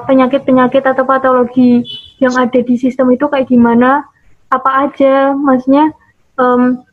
penyakit-penyakit 0.04 0.82
uh, 0.84 0.90
atau 0.92 1.04
patologi 1.08 1.80
yang 2.20 2.36
ada 2.36 2.60
di 2.60 2.74
sistem 2.76 3.08
itu 3.14 3.24
kayak 3.30 3.48
gimana, 3.48 4.04
apa 4.54 4.70
aja 4.88 5.34
maksudnya 5.34 5.90
um, 6.38 6.86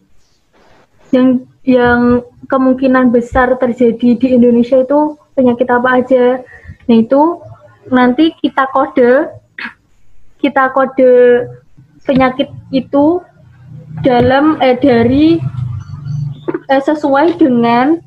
yang 1.14 1.46
yang 1.62 2.26
kemungkinan 2.50 3.14
besar 3.14 3.54
terjadi 3.62 4.18
di 4.18 4.28
Indonesia 4.34 4.82
itu 4.82 5.16
penyakit 5.38 5.68
apa 5.70 6.02
aja 6.02 6.42
nah 6.90 6.98
itu 6.98 7.22
nanti 7.90 8.34
kita 8.42 8.66
kode 8.74 9.30
kita 10.42 10.74
kode 10.74 11.14
penyakit 12.02 12.50
itu 12.74 13.22
dalam 14.02 14.58
eh, 14.64 14.78
dari 14.80 15.38
eh, 16.72 16.82
sesuai 16.82 17.38
dengan 17.38 18.02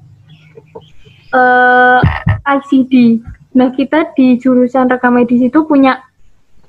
eh, 1.30 2.00
ICD. 2.44 3.22
Nah 3.54 3.70
kita 3.70 4.10
di 4.18 4.34
jurusan 4.40 4.90
rekam 4.90 5.14
medis 5.14 5.38
itu 5.38 5.62
punya 5.62 6.02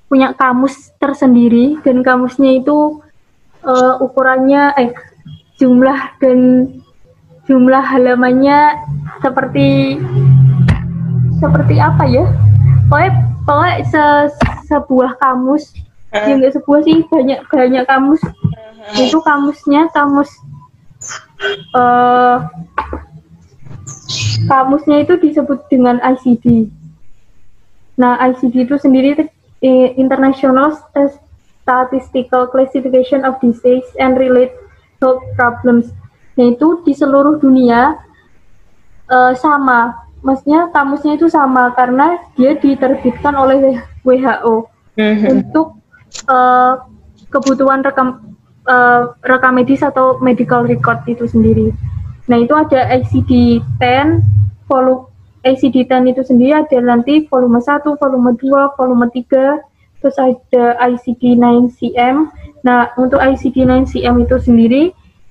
punya 0.05 0.37
kamus 0.37 0.93
tersendiri 1.01 1.81
dan 1.81 2.05
kamusnya 2.05 2.61
itu 2.61 3.01
uh, 3.65 3.97
ukurannya 3.99 4.73
eh 4.77 4.93
jumlah 5.57 6.19
dan 6.21 6.69
jumlah 7.49 7.81
halamannya 7.81 8.77
seperti 9.21 9.97
seperti 11.41 11.75
apa 11.81 12.03
ya 12.05 12.25
pokoknya 12.89 13.11
pokoknya 13.45 13.75
se, 13.85 14.03
sebuah 14.69 15.17
kamus 15.21 15.73
uh. 16.13 16.25
ya 16.25 16.33
enggak 16.37 16.53
sebuah 16.57 16.79
sih 16.85 17.05
banyak 17.09 17.39
banyak 17.49 17.83
kamus 17.85 18.21
uh. 18.21 18.97
itu 18.97 19.17
kamusnya 19.21 19.89
kamus 19.93 20.29
uh, 21.73 22.45
kamusnya 24.45 25.01
itu 25.05 25.17
disebut 25.17 25.65
dengan 25.69 25.97
ICD 26.01 26.69
nah 27.95 28.19
ICD 28.19 28.69
itu 28.69 28.75
sendiri 28.77 29.15
International 29.97 30.73
Statistical 31.65 32.47
Classification 32.53 33.25
of 33.25 33.41
Disease 33.41 33.87
and 33.97 34.13
Related 34.17 34.53
Health 35.01 35.23
Problems. 35.33 35.89
Yaitu 36.35 36.83
di 36.83 36.91
seluruh 36.91 37.39
dunia 37.39 37.95
uh, 39.07 39.33
sama, 39.33 39.95
maksudnya 40.19 40.67
kamusnya 40.69 41.15
itu 41.15 41.31
sama 41.31 41.71
karena 41.73 42.19
dia 42.35 42.59
diterbitkan 42.59 43.33
oleh 43.33 43.79
WHO 44.03 44.67
mm-hmm. 44.99 45.27
untuk 45.31 45.79
uh, 46.27 46.83
kebutuhan 47.31 47.81
rekam 47.81 48.35
uh, 48.67 49.15
rekam 49.23 49.55
medis 49.55 49.81
atau 49.81 50.19
medical 50.19 50.67
record 50.67 51.01
itu 51.07 51.25
sendiri. 51.25 51.71
Nah 52.27 52.41
itu 52.41 52.53
ada 52.57 52.89
ICD-10, 52.99 54.21
volume 54.67 55.14
ICD-10 55.45 56.03
itu 56.09 56.21
sendiri 56.25 56.57
ada 56.57 56.77
nanti 56.81 57.29
volume 57.29 57.61
1, 57.61 57.85
volume 58.01 58.33
2, 58.33 58.73
volume 58.73 59.05
3, 59.13 59.61
terus 60.01 60.17
ada 60.17 60.65
ICD-9-CM. 60.89 62.33
Nah, 62.65 62.89
untuk 62.97 63.21
ICD-9-CM 63.21 64.25
itu 64.25 64.35
sendiri, 64.41 64.83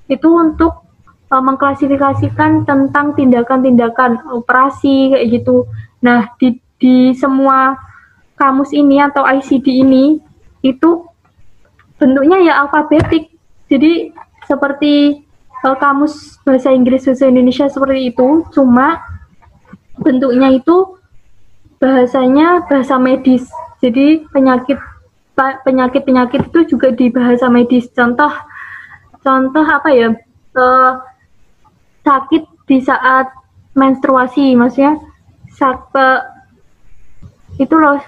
itu 0.06 0.28
untuk 0.30 0.86
uh, 1.34 1.42
mengklasifikasikan 1.42 2.62
tentang 2.62 3.18
tindakan-tindakan 3.18 4.22
operasi 4.30 5.18
kayak 5.18 5.42
gitu. 5.42 5.66
Nah, 5.98 6.30
di, 6.38 6.62
di 6.78 7.10
semua 7.18 7.74
kamus 8.38 8.70
ini 8.70 9.02
atau 9.02 9.26
ICD 9.26 9.66
ini, 9.82 10.22
itu 10.62 11.10
bentuknya 11.98 12.38
ya 12.38 12.62
alfabetik. 12.62 13.34
Jadi, 13.66 14.14
seperti 14.46 15.26
uh, 15.66 15.74
kamus 15.74 16.38
bahasa 16.46 16.70
Inggris 16.70 17.02
bahasa 17.02 17.26
Indonesia 17.26 17.66
seperti 17.66 18.14
itu, 18.14 18.46
cuma 18.54 19.13
bentuknya 20.00 20.54
itu 20.54 20.98
bahasanya 21.78 22.64
bahasa 22.66 22.96
medis. 22.98 23.46
Jadi 23.84 24.24
penyakit 24.32 24.78
penyakit 25.36 26.02
penyakit 26.06 26.40
itu 26.48 26.76
juga 26.76 26.94
di 26.94 27.10
bahasa 27.12 27.50
medis. 27.52 27.90
Contoh 27.92 28.30
contoh 29.20 29.64
apa 29.64 29.88
ya? 29.92 30.08
Uh, 30.54 31.02
sakit 32.06 32.46
di 32.70 32.78
saat 32.78 33.26
menstruasi, 33.74 34.54
maksudnya 34.54 35.02
sakit 35.50 36.30
itu 37.58 37.74
loh 37.74 37.98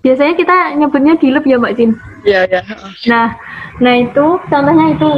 biasanya 0.00 0.34
kita 0.36 0.56
nyebutnya 0.80 1.14
dilep 1.20 1.44
ya 1.44 1.56
Mbak 1.60 1.74
Jin. 1.76 1.90
Iya 2.24 2.40
ya. 2.48 2.60
Nah, 3.08 3.36
nah 3.80 3.94
itu 4.00 4.26
contohnya 4.48 4.96
itu 4.96 5.12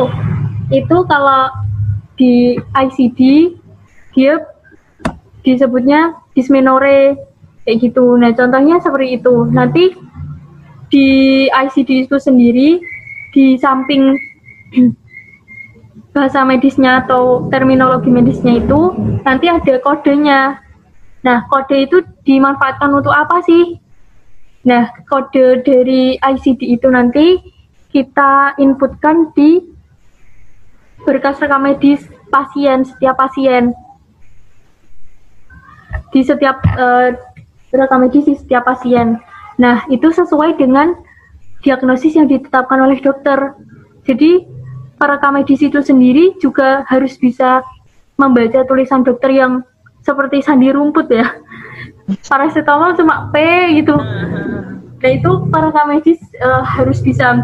itu 0.75 0.97
kalau 1.07 1.51
di 2.19 2.59
ICD 2.59 3.21
dia 4.15 4.39
disebutnya 5.43 6.19
dismenore 6.35 7.19
kayak 7.67 7.79
gitu. 7.79 8.19
Nah 8.19 8.31
contohnya 8.35 8.79
seperti 8.83 9.19
itu. 9.21 9.35
Nanti 9.51 9.95
di 10.93 11.09
ICD 11.49 12.09
itu 12.09 12.17
sendiri 12.19 12.79
di 13.33 13.57
samping 13.59 14.17
bahasa 16.13 16.45
medisnya 16.45 17.01
atau 17.05 17.49
terminologi 17.49 18.13
medisnya 18.13 18.61
itu 18.61 18.93
nanti 19.25 19.49
ada 19.49 19.81
kodenya. 19.81 20.61
Nah, 21.23 21.47
kode 21.47 21.87
itu 21.89 22.03
dimanfaatkan 22.27 22.91
untuk 22.93 23.15
apa 23.15 23.41
sih? 23.47 23.79
Nah, 24.69 24.91
kode 25.09 25.65
dari 25.65 26.19
ICD 26.19 26.77
itu 26.77 26.89
nanti 26.91 27.41
kita 27.95 28.59
inputkan 28.59 29.31
di 29.33 29.63
berkas 31.07 31.39
rekam 31.41 31.65
medis 31.65 32.05
pasien, 32.29 32.85
setiap 32.85 33.17
pasien. 33.17 33.73
Di 36.13 36.21
setiap 36.25 36.61
uh, 36.77 37.13
rekam 37.73 38.05
medis 38.05 38.29
di 38.29 38.35
setiap 38.37 38.69
pasien. 38.69 39.21
Nah, 39.57 39.85
itu 39.89 40.13
sesuai 40.13 40.61
dengan 40.61 40.93
diagnosis 41.65 42.17
yang 42.19 42.29
ditetapkan 42.29 42.79
oleh 42.81 42.99
dokter. 43.01 43.57
Jadi, 44.03 44.45
perekam 44.99 45.35
medis 45.39 45.63
itu 45.63 45.79
sendiri 45.83 46.37
juga 46.39 46.87
harus 46.87 47.19
bisa 47.19 47.63
membaca 48.21 48.63
tulisan 48.67 49.03
dokter 49.03 49.35
yang 49.35 49.67
seperti 50.03 50.43
sandi 50.43 50.71
rumput 50.71 51.09
ya 51.09 51.27
paracetamol 52.29 52.95
cuma 52.99 53.31
P 53.31 53.37
gitu 53.83 53.97
nah 55.03 55.11
itu 55.11 55.31
para 55.51 55.75
medis 55.91 56.23
uh, 56.39 56.63
harus 56.63 57.03
bisa 57.03 57.43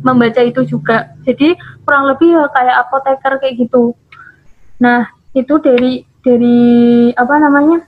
membaca 0.00 0.40
itu 0.40 0.64
juga 0.64 1.12
jadi 1.24 1.52
kurang 1.84 2.08
lebih 2.08 2.32
ya 2.32 2.48
kayak 2.48 2.76
apoteker 2.88 3.32
kayak 3.40 3.54
gitu 3.60 3.92
nah 4.80 5.12
itu 5.36 5.60
dari 5.60 6.04
dari 6.22 7.10
apa 7.14 7.34
namanya 7.38 7.82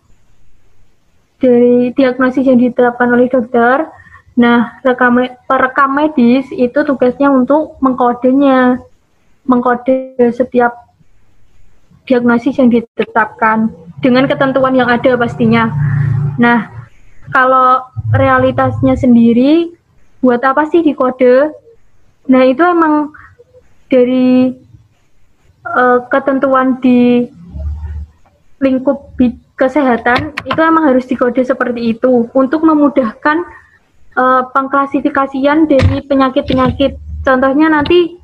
dari 1.38 1.94
diagnosis 1.94 2.46
yang 2.46 2.58
diterapkan 2.58 3.10
oleh 3.10 3.30
dokter 3.30 3.86
nah 4.34 4.82
rekam 4.82 5.22
perekam 5.46 5.90
medis 5.94 6.50
itu 6.50 6.82
tugasnya 6.82 7.30
untuk 7.30 7.78
mengkodenya 7.78 8.82
mengkode 9.46 10.18
setiap 10.34 10.84
diagnosis 12.04 12.56
yang 12.60 12.68
ditetapkan 12.68 13.72
dengan 14.04 14.28
ketentuan 14.28 14.76
yang 14.76 14.88
ada 14.88 15.16
pastinya. 15.16 15.72
Nah, 16.36 16.68
kalau 17.32 17.80
realitasnya 18.12 18.96
sendiri 18.96 19.72
buat 20.20 20.40
apa 20.44 20.68
sih 20.68 20.84
di 20.84 20.92
kode? 20.92 21.52
Nah, 22.28 22.42
itu 22.44 22.60
emang 22.60 23.12
dari 23.88 24.52
uh, 25.64 26.04
ketentuan 26.12 26.80
di 26.80 27.28
lingkup 28.62 29.14
kesehatan 29.54 30.34
itu 30.46 30.60
emang 30.60 30.90
harus 30.90 31.06
dikode 31.06 31.42
seperti 31.42 31.94
itu 31.94 32.26
untuk 32.34 32.66
memudahkan 32.66 33.42
uh, 34.18 34.42
pengklasifikasian 34.50 35.70
dari 35.70 36.02
penyakit-penyakit. 36.06 36.98
Contohnya 37.22 37.70
nanti 37.70 38.18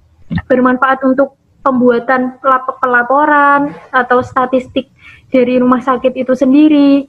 bermanfaat 0.47 1.03
untuk 1.07 1.39
pembuatan 1.61 2.41
pelaporan 2.81 3.75
atau 3.93 4.25
statistik 4.25 4.89
dari 5.29 5.61
rumah 5.61 5.83
sakit 5.83 6.17
itu 6.17 6.33
sendiri. 6.33 7.07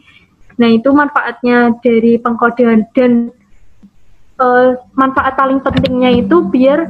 Nah, 0.59 0.69
itu 0.69 0.91
manfaatnya 0.93 1.73
dari 1.81 2.19
pengkodean 2.21 2.85
dan 2.93 3.31
uh, 4.37 4.77
manfaat 4.93 5.33
paling 5.39 5.63
pentingnya 5.63 6.21
itu 6.21 6.43
biar 6.45 6.85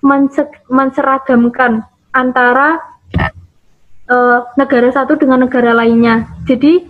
mense 0.00 0.44
menseragamkan 0.68 1.84
antara 2.14 2.80
uh, 4.10 4.44
negara 4.58 4.90
satu 4.90 5.14
dengan 5.16 5.46
negara 5.46 5.72
lainnya. 5.72 6.26
Jadi 6.44 6.84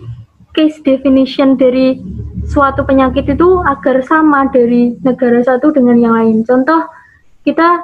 case 0.51 0.83
definition 0.83 1.55
dari 1.55 2.01
suatu 2.49 2.83
penyakit 2.83 3.23
itu 3.31 3.63
agar 3.63 4.03
sama 4.03 4.49
dari 4.51 4.97
negara 4.99 5.39
satu 5.45 5.71
dengan 5.71 5.95
yang 6.01 6.13
lain. 6.17 6.43
Contoh 6.43 6.89
kita 7.47 7.79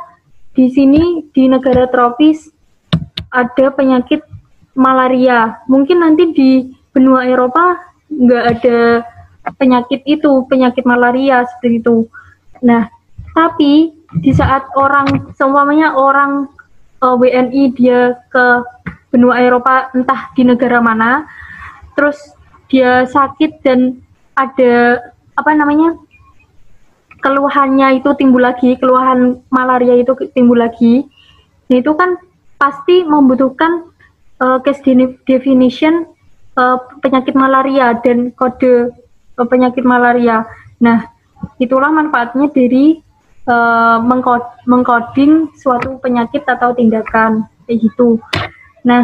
di 0.58 0.67
sini 0.73 1.23
di 1.32 1.47
negara 1.47 1.88
tropis 1.88 2.50
ada 3.32 3.71
penyakit 3.71 4.26
malaria. 4.73 5.62
Mungkin 5.69 5.97
nanti 6.02 6.23
di 6.34 6.50
benua 6.91 7.23
Eropa 7.30 7.78
nggak 8.10 8.43
ada 8.58 8.80
penyakit 9.56 10.04
itu, 10.04 10.43
penyakit 10.50 10.84
malaria 10.84 11.45
seperti 11.47 11.80
itu. 11.80 11.97
Nah, 12.65 12.89
tapi 13.32 13.93
di 14.23 14.32
saat 14.34 14.65
orang 14.76 15.32
semuanya 15.36 15.93
orang 15.93 16.50
eh, 17.04 17.15
WNI 17.15 17.63
dia 17.78 18.17
ke 18.34 18.45
benua 19.18 19.42
Eropa 19.42 19.90
entah 19.98 20.30
di 20.38 20.46
negara 20.46 20.78
mana, 20.78 21.26
terus 21.98 22.22
dia 22.70 23.10
sakit 23.10 23.66
dan 23.66 23.98
ada 24.38 25.02
apa 25.34 25.58
namanya 25.58 25.98
keluhannya 27.26 27.98
itu 27.98 28.14
timbul 28.14 28.46
lagi, 28.46 28.78
keluhan 28.78 29.42
malaria 29.50 29.98
itu 29.98 30.14
timbul 30.38 30.62
lagi, 30.62 31.10
nah 31.66 31.82
itu 31.82 31.98
kan 31.98 32.14
pasti 32.62 33.02
membutuhkan 33.02 33.90
uh, 34.38 34.62
case 34.62 34.86
definition 35.26 36.06
uh, 36.62 36.78
penyakit 37.02 37.34
malaria 37.34 37.98
dan 38.06 38.30
kode 38.38 38.94
uh, 39.42 39.48
penyakit 39.50 39.82
malaria. 39.82 40.46
Nah, 40.78 41.10
itulah 41.58 41.90
manfaatnya 41.90 42.54
dari 42.54 43.02
uh, 43.50 43.98
mengkod 43.98 44.46
mengkoding 44.70 45.50
suatu 45.58 45.98
penyakit 45.98 46.46
atau 46.46 46.78
tindakan 46.78 47.50
kayak 47.66 47.82
gitu. 47.82 48.22
Nah, 48.86 49.04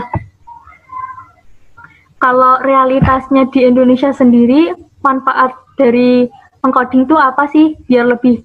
kalau 2.21 2.61
realitasnya 2.63 3.49
di 3.51 3.65
Indonesia 3.67 4.13
sendiri 4.13 4.71
manfaat 5.03 5.55
dari 5.75 6.29
mengcoding 6.63 7.03
itu 7.03 7.15
apa 7.19 7.43
sih 7.51 7.75
biar 7.83 8.15
lebih 8.15 8.39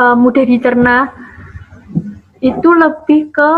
uh, 0.00 0.16
mudah 0.16 0.44
dicerna 0.48 1.12
itu 2.40 2.72
lebih 2.72 3.28
ke 3.28 3.50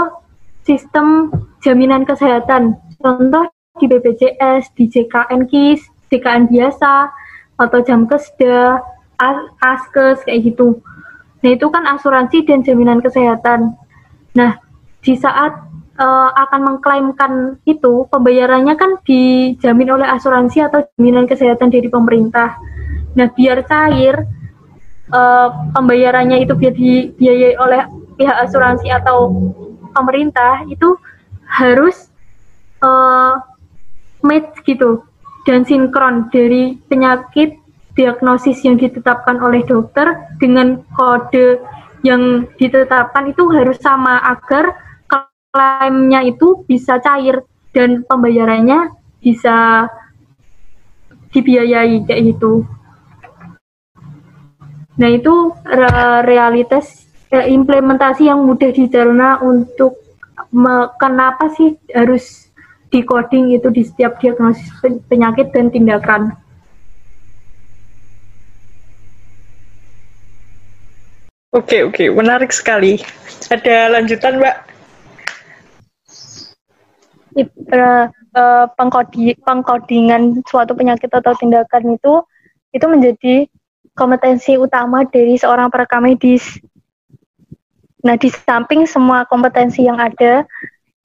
sistem 0.67 1.31
jaminan 1.63 2.03
kesehatan 2.03 2.75
contoh 2.99 3.47
di 3.79 3.87
BPJS, 3.89 4.75
di 4.77 4.85
JKN 4.91 5.49
KIS, 5.49 5.81
JKN 6.11 6.51
biasa 6.51 7.09
atau 7.57 7.79
jam 7.87 8.05
kesda, 8.11 8.83
askes 9.63 10.27
kayak 10.27 10.53
gitu. 10.53 10.83
Nah 11.43 11.51
itu 11.55 11.67
kan 11.71 11.87
asuransi 11.87 12.43
dan 12.47 12.67
jaminan 12.67 12.99
kesehatan. 12.99 13.79
Nah 14.35 14.59
di 15.03 15.15
saat 15.15 15.72
uh, 15.99 16.31
akan 16.33 16.61
mengklaimkan 16.63 17.33
itu 17.69 18.07
pembayarannya 18.09 18.75
kan 18.79 19.01
dijamin 19.05 19.91
oleh 19.93 20.09
asuransi 20.09 20.65
atau 20.65 20.87
jaminan 20.97 21.29
kesehatan 21.29 21.69
dari 21.69 21.89
pemerintah. 21.89 22.57
Nah, 23.13 23.29
biar 23.33 23.65
cair 23.69 24.25
uh, 25.13 25.49
pembayarannya 25.77 26.45
itu 26.45 26.57
biar 26.57 26.73
dibiayai 26.73 27.57
oleh 27.61 27.83
pihak 28.17 28.37
asuransi 28.49 28.89
atau 28.93 29.29
pemerintah 29.93 30.65
itu 30.69 30.97
harus 31.45 32.09
uh, 32.81 33.37
match 34.25 34.65
gitu 34.65 35.05
dan 35.45 35.67
sinkron 35.67 36.31
dari 36.31 36.79
penyakit 36.87 37.59
diagnosis 37.93 38.65
yang 38.65 38.81
ditetapkan 38.81 39.37
oleh 39.43 39.61
dokter 39.69 40.17
dengan 40.41 40.81
kode 40.97 41.61
yang 42.03 42.49
ditetapkan 42.57 43.31
itu 43.31 43.47
harus 43.53 43.77
sama 43.79 44.19
agar 44.25 44.75
klaimnya 45.53 46.25
itu 46.25 46.65
bisa 46.65 46.97
cair 47.05 47.45
dan 47.77 48.09
pembayarannya 48.09 48.89
bisa 49.21 49.85
dibiayai 51.29 52.09
kayak 52.09 52.33
gitu. 52.33 52.65
Nah 54.97 55.09
itu 55.13 55.53
realitas 56.25 57.05
implementasi 57.29 58.33
yang 58.33 58.49
mudah 58.49 58.73
dicerna 58.73 59.45
untuk 59.45 60.01
kenapa 60.97 61.53
sih 61.53 61.77
harus 61.93 62.49
di 62.89 63.05
coding 63.05 63.53
itu 63.53 63.69
di 63.69 63.85
setiap 63.85 64.21
diagnosis 64.25 64.73
penyakit 65.09 65.53
dan 65.53 65.69
tindakan. 65.69 66.33
Oke 71.53 71.85
oke 71.85 72.09
menarik 72.09 72.49
sekali. 72.49 72.97
Ada 73.53 73.93
lanjutan 73.93 74.41
mbak? 74.41 74.72
Uh, 78.33 78.65
pengkodi, 78.81 79.37
pengkodingan 79.45 80.41
suatu 80.49 80.73
penyakit 80.73 81.13
atau 81.13 81.37
tindakan 81.37 82.01
itu 82.01 82.25
itu 82.73 82.87
menjadi 82.89 83.35
kompetensi 83.93 84.57
utama 84.57 85.05
dari 85.05 85.37
seorang 85.37 85.69
perekam 85.69 86.09
medis. 86.09 86.57
Nah, 88.01 88.17
di 88.17 88.33
samping 88.33 88.89
semua 88.89 89.29
kompetensi 89.29 89.85
yang 89.85 90.01
ada, 90.01 90.49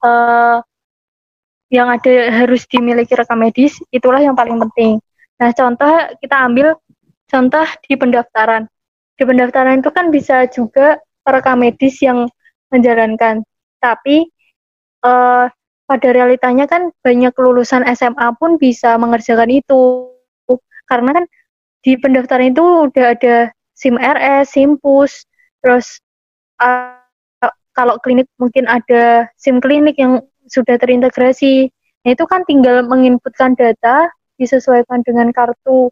uh, 0.00 0.64
yang 1.68 1.92
ada 1.92 2.32
harus 2.32 2.64
dimiliki 2.64 3.12
rekam 3.12 3.44
medis, 3.44 3.76
itulah 3.92 4.24
yang 4.24 4.32
paling 4.32 4.56
penting. 4.56 4.96
Nah, 5.36 5.52
contoh 5.52 5.92
kita 6.24 6.36
ambil 6.48 6.80
contoh 7.28 7.66
di 7.84 7.94
pendaftaran. 7.94 8.64
Di 9.20 9.22
pendaftaran 9.28 9.84
itu 9.84 9.90
kan 9.92 10.08
bisa 10.08 10.48
juga 10.48 10.96
rekam 11.28 11.60
medis 11.60 12.00
yang 12.00 12.24
menjalankan. 12.72 13.44
Tapi 13.84 14.32
uh, 15.04 15.52
pada 15.88 16.12
realitanya 16.12 16.68
kan 16.68 16.92
banyak 17.00 17.32
lulusan 17.40 17.88
SMA 17.96 18.36
pun 18.36 18.60
bisa 18.60 19.00
mengerjakan 19.00 19.48
itu. 19.48 20.12
Karena 20.84 21.16
kan 21.16 21.24
di 21.80 21.96
pendaftaran 21.96 22.52
itu 22.52 22.92
udah 22.92 23.16
ada 23.16 23.36
SIM 23.72 23.96
RS, 23.96 24.52
SIMPUS, 24.52 25.24
terus 25.64 26.04
uh, 26.60 27.00
kalau 27.72 27.96
klinik 28.04 28.28
mungkin 28.36 28.68
ada 28.68 29.32
SIM 29.40 29.64
klinik 29.64 29.96
yang 29.96 30.20
sudah 30.50 30.76
terintegrasi. 30.76 31.72
Nah, 32.04 32.10
itu 32.12 32.24
kan 32.28 32.44
tinggal 32.44 32.84
menginputkan 32.84 33.56
data 33.56 34.12
disesuaikan 34.36 35.00
dengan 35.06 35.32
kartu 35.32 35.88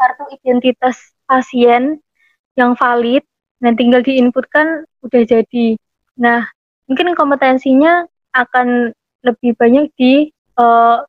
kartu 0.00 0.24
identitas 0.32 0.96
pasien 1.28 2.00
yang 2.56 2.72
valid 2.78 3.24
dan 3.60 3.76
tinggal 3.76 4.00
diinputkan 4.00 4.84
udah 5.04 5.22
jadi. 5.24 5.76
Nah, 6.20 6.44
mungkin 6.88 7.12
kompetensinya 7.16 8.04
akan 8.36 8.92
lebih 9.20 9.56
banyak 9.56 9.92
di 9.96 10.28
uh, 10.56 11.04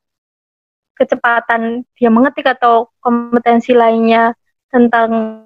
kecepatan 0.96 1.82
dia 1.98 2.14
mengetik 2.14 2.46
atau 2.46 2.92
kompetensi 3.02 3.74
lainnya 3.74 4.38
tentang 4.70 5.42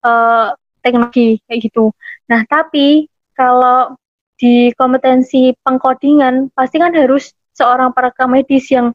uh, 0.00 0.48
teknologi 0.80 1.42
kayak 1.44 1.60
gitu. 1.66 1.92
Nah, 2.30 2.46
tapi 2.48 3.10
kalau 3.36 3.98
di 4.36 4.70
kompetensi 4.76 5.52
pengkodingan 5.60 6.52
pasti 6.52 6.76
kan 6.80 6.92
harus 6.92 7.32
seorang 7.56 7.92
perekam 7.92 8.32
medis 8.32 8.68
yang 8.72 8.92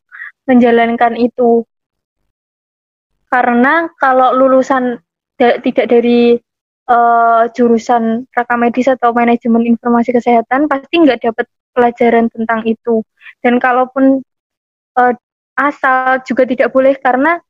menjalankan 0.50 1.18
itu. 1.18 1.66
Karena 3.32 3.88
kalau 3.96 4.36
lulusan 4.36 5.00
tidak 5.40 5.88
dari 5.90 6.36
uh, 6.92 7.48
jurusan 7.56 8.28
rekam 8.30 8.60
medis 8.62 8.92
atau 8.92 9.16
manajemen 9.16 9.66
informasi 9.66 10.14
kesehatan 10.14 10.68
pasti 10.68 10.96
nggak 11.02 11.22
dapat 11.32 11.48
pelajaran 11.72 12.28
tentang 12.32 12.62
itu. 12.68 13.04
Dan 13.42 13.58
kalaupun 13.58 14.22
uh, 14.98 15.14
asal 15.58 16.22
juga 16.24 16.44
tidak 16.48 16.72
boleh 16.72 16.96
karena 17.00 17.42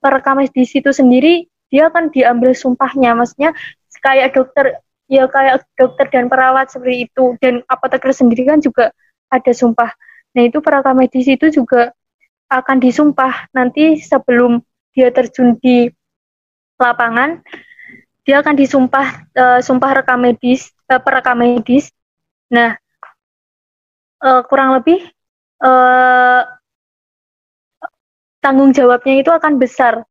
perekam 0.00 0.38
medis 0.40 0.72
itu 0.72 0.90
sendiri 0.92 1.48
dia 1.66 1.90
akan 1.90 2.14
diambil 2.14 2.54
sumpahnya, 2.54 3.18
maksudnya 3.18 3.50
kayak 3.98 4.38
dokter 4.38 4.78
ya 5.10 5.26
kayak 5.26 5.66
dokter 5.74 6.06
dan 6.10 6.30
perawat 6.30 6.70
seperti 6.70 7.10
itu 7.10 7.34
dan 7.42 7.62
apoteker 7.66 8.14
sendiri 8.14 8.46
kan 8.46 8.62
juga 8.62 8.94
ada 9.30 9.50
sumpah. 9.50 9.90
Nah 10.38 10.42
itu 10.46 10.62
perekam 10.62 10.94
medis 10.94 11.26
itu 11.26 11.50
juga 11.50 11.90
akan 12.46 12.78
disumpah 12.78 13.50
nanti 13.50 13.98
sebelum 13.98 14.62
dia 14.94 15.10
terjun 15.10 15.58
di 15.58 15.90
lapangan 16.78 17.42
dia 18.26 18.42
akan 18.42 18.54
disumpah 18.58 19.06
uh, 19.34 19.60
sumpah 19.62 20.02
rekam 20.02 20.22
medis 20.22 20.70
uh, 20.90 21.02
perekam 21.02 21.42
medis 21.42 21.90
nah 22.46 22.78
uh, 24.26 24.42
kurang 24.50 24.74
lebih 24.82 25.06
uh, 25.62 26.42
tanggung 28.42 28.74
jawabnya 28.74 29.22
itu 29.22 29.30
akan 29.30 29.62
besar. 29.62 30.02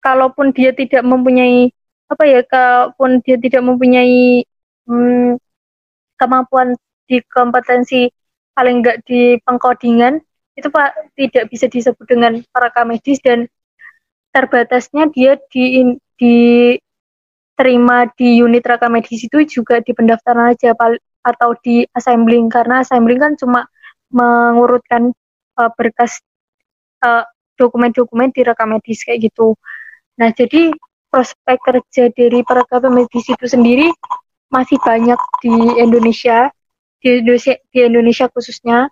Kalaupun 0.00 0.52
dia 0.52 0.72
tidak 0.72 1.04
mempunyai 1.04 1.72
apa 2.08 2.24
ya 2.28 2.44
kalaupun 2.44 3.24
dia 3.24 3.40
tidak 3.40 3.64
mempunyai 3.64 4.44
hmm, 4.84 5.40
kemampuan 6.20 6.76
di 7.08 7.24
kompetensi 7.32 8.12
paling 8.52 8.84
enggak 8.84 9.00
di 9.08 9.40
pengkodingan 9.42 10.20
itu 10.54 10.68
pak 10.70 10.94
tidak 11.18 11.50
bisa 11.50 11.66
disebut 11.66 12.06
dengan 12.06 12.38
perekam 12.52 12.92
medis 12.92 13.18
dan 13.24 13.48
terbatasnya 14.30 15.10
dia 15.10 15.40
di 15.50 15.96
diterima 16.14 18.06
di 18.14 18.38
unit 18.38 18.62
rekam 18.62 18.94
medis 18.94 19.24
itu 19.26 19.42
juga 19.48 19.82
di 19.82 19.90
pendaftaran 19.90 20.54
aja 20.54 20.76
atau 21.24 21.56
di 21.64 21.88
assembling 21.96 22.52
karena 22.52 22.84
assembling 22.84 23.18
kan 23.18 23.32
cuma 23.40 23.64
mengurutkan 24.12 25.10
uh, 25.58 25.70
berkas 25.74 26.20
dokumen 27.54 27.92
dokumen-dokumen 27.92 28.28
di 28.32 28.40
rekam 28.42 28.74
medis 28.74 29.04
kayak 29.04 29.30
gitu. 29.30 29.54
Nah, 30.18 30.32
jadi 30.34 30.74
prospek 31.12 31.58
kerja 31.62 32.10
dari 32.10 32.42
perekam 32.42 32.90
medis 32.90 33.28
itu 33.30 33.46
sendiri 33.46 33.92
masih 34.50 34.78
banyak 34.82 35.20
di 35.42 35.54
Indonesia, 35.78 36.50
di 36.98 37.22
Indonesia, 37.22 37.54
di 37.70 37.78
Indonesia 37.82 38.26
khususnya. 38.30 38.90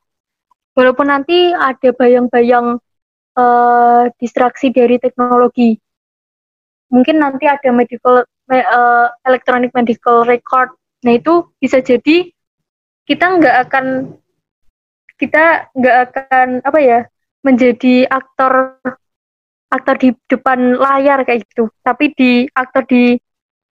Walaupun 0.72 1.10
nanti 1.10 1.52
ada 1.52 1.90
bayang-bayang 1.92 2.80
uh, 3.36 4.04
distraksi 4.16 4.72
dari 4.72 4.96
teknologi. 4.96 5.76
Mungkin 6.92 7.20
nanti 7.20 7.44
ada 7.48 7.68
medical 7.72 8.24
uh, 8.24 9.06
electronic 9.24 9.72
medical 9.72 10.24
record. 10.24 10.72
Nah 11.02 11.12
itu 11.14 11.50
bisa 11.58 11.82
jadi 11.82 12.30
kita 13.06 13.26
nggak 13.38 13.56
akan 13.68 13.86
kita 15.18 15.70
nggak 15.74 15.96
akan 16.10 16.48
apa 16.62 16.78
ya 16.82 17.00
menjadi 17.42 18.06
aktor 18.06 18.78
aktor 19.72 19.94
di 19.98 20.14
depan 20.30 20.78
layar 20.78 21.26
kayak 21.26 21.46
gitu. 21.50 21.70
Tapi 21.82 22.04
di 22.14 22.30
aktor 22.54 22.86
di 22.86 23.18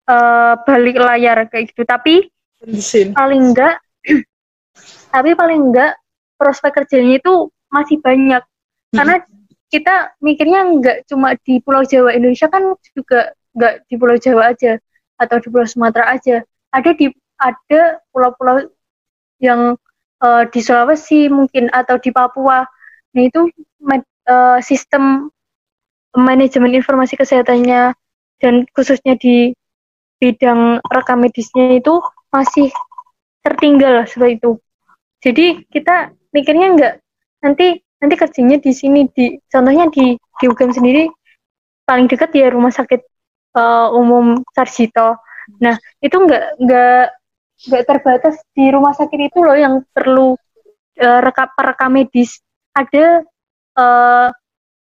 uh, 0.08 0.54
balik 0.64 0.98
layar 0.98 1.48
kayak 1.52 1.76
gitu. 1.76 1.84
Tapi 1.84 2.28
paling 3.14 3.54
enggak 3.54 3.78
tapi 5.16 5.32
paling 5.36 5.72
enggak 5.72 6.00
prospek 6.40 6.84
kerjanya 6.84 7.20
itu 7.20 7.52
masih 7.68 8.00
banyak. 8.00 8.44
Hmm. 8.88 9.04
karena 9.04 9.16
kita 9.68 9.96
mikirnya 10.24 10.62
nggak 10.80 10.98
cuma 11.12 11.36
di 11.44 11.60
Pulau 11.60 11.84
Jawa 11.84 12.16
Indonesia 12.16 12.48
kan 12.48 12.72
juga 12.96 13.36
nggak 13.52 13.74
di 13.92 13.96
Pulau 14.00 14.16
Jawa 14.16 14.56
aja 14.56 14.80
atau 15.20 15.38
di 15.44 15.48
Pulau 15.52 15.68
Sumatera 15.68 16.16
aja 16.16 16.40
ada 16.74 16.92
di 16.94 17.12
ada 17.38 18.02
pulau-pulau 18.12 18.66
yang 19.38 19.78
uh, 20.24 20.44
di 20.50 20.60
Sulawesi 20.60 21.30
mungkin 21.30 21.70
atau 21.72 22.02
di 22.02 22.10
Papua 22.10 22.66
nah 23.16 23.24
itu 23.24 23.50
uh, 24.30 24.60
sistem 24.62 25.32
manajemen 26.18 26.74
informasi 26.74 27.18
kesehatannya 27.18 27.94
dan 28.42 28.54
khususnya 28.74 29.18
di 29.18 29.54
bidang 30.18 30.82
rekam 30.90 31.22
medisnya 31.22 31.78
itu 31.78 32.02
masih 32.34 32.74
tertinggal 33.46 34.06
seperti 34.10 34.42
itu 34.42 34.52
jadi 35.22 35.46
kita 35.70 36.14
mikirnya 36.34 36.68
nggak 36.74 36.94
nanti 37.46 37.82
nanti 37.98 38.16
kerjanya 38.18 38.58
di 38.62 38.72
sini 38.74 39.10
di 39.14 39.38
contohnya 39.50 39.90
di 39.90 40.18
di 40.18 40.46
UGM 40.46 40.74
sendiri 40.74 41.10
paling 41.88 42.06
dekat 42.12 42.30
ya 42.36 42.52
rumah 42.52 42.70
sakit 42.70 43.02
uh, 43.58 43.88
umum 43.96 44.44
Sarjito. 44.52 45.16
Nah 45.62 45.76
itu 46.04 46.16
nggak 46.16 46.44
nggak 46.62 47.04
nggak 47.68 47.84
terbatas 47.90 48.36
di 48.54 48.70
rumah 48.70 48.94
sakit 48.94 49.20
itu 49.34 49.40
loh 49.42 49.58
yang 49.58 49.82
perlu 49.90 50.38
uh, 51.02 51.20
rekam 51.24 51.48
perekam 51.56 51.92
medis. 51.96 52.40
Ada 52.78 53.26
uh, 53.80 54.28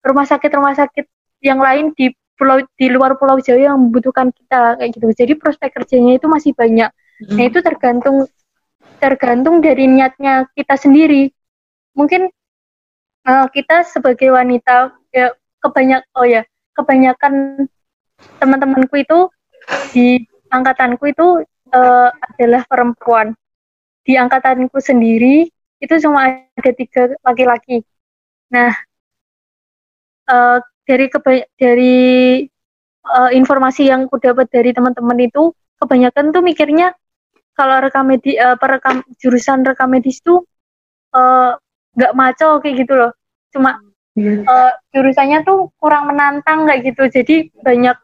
rumah 0.03 0.25
sakit 0.27 0.51
rumah 0.51 0.75
sakit 0.75 1.05
yang 1.43 1.61
lain 1.61 1.93
di 1.95 2.11
pulau 2.37 2.61
di 2.77 2.87
luar 2.93 3.17
Pulau 3.17 3.41
Jawa 3.41 3.73
yang 3.73 3.77
membutuhkan 3.81 4.29
kita 4.29 4.77
kayak 4.77 4.91
gitu. 4.93 5.07
Jadi 5.13 5.33
prospek 5.37 5.69
kerjanya 5.73 6.21
itu 6.21 6.27
masih 6.29 6.53
banyak. 6.53 6.89
Mm. 7.25 7.33
Nah 7.33 7.43
itu 7.49 7.59
tergantung 7.65 8.17
tergantung 9.01 9.61
dari 9.61 9.89
niatnya 9.89 10.45
kita 10.53 10.77
sendiri. 10.77 11.33
Mungkin 11.97 12.29
uh, 13.25 13.47
kita 13.49 13.85
sebagai 13.89 14.29
wanita 14.29 14.93
ya 15.09 15.33
kebanyak 15.65 16.05
oh 16.13 16.27
ya 16.29 16.45
kebanyakan 16.77 17.65
teman-temanku 18.37 18.95
itu 19.01 19.19
di 19.93 20.21
angkatanku 20.51 21.03
itu 21.11 21.27
uh, 21.73 22.09
adalah 22.11 22.63
perempuan. 22.67 23.35
Di 24.07 24.15
angkatanku 24.15 24.79
sendiri 24.79 25.47
itu 25.77 25.93
cuma 26.01 26.47
ada 26.47 26.71
tiga 26.73 27.11
laki-laki. 27.21 27.83
Nah 28.53 28.71
uh, 30.31 30.57
dari 30.87 31.11
dari 31.59 31.97
uh, 33.03 33.31
informasi 33.35 33.91
yang 33.91 34.07
aku 34.07 34.19
dapat 34.23 34.47
dari 34.51 34.71
teman-teman 34.71 35.19
itu 35.19 35.51
kebanyakan 35.77 36.31
tuh 36.31 36.43
mikirnya 36.43 36.95
kalau 37.57 37.81
rekam 37.81 38.07
medis 38.07 38.37
uh, 38.37 38.55
perekam 38.55 39.01
jurusan 39.17 39.65
rekam 39.65 39.89
medis 39.91 40.21
tuh 40.21 40.45
nggak 41.97 42.13
uh, 42.13 42.17
maco 42.17 42.61
kayak 42.61 42.85
gitu 42.85 42.93
loh. 42.95 43.11
Cuma 43.51 43.81
uh, 44.47 44.71
jurusannya 44.93 45.43
tuh 45.43 45.73
kurang 45.81 46.13
menantang 46.13 46.69
kayak 46.69 46.93
gitu. 46.93 47.03
Jadi 47.09 47.35
banyak 47.59 47.97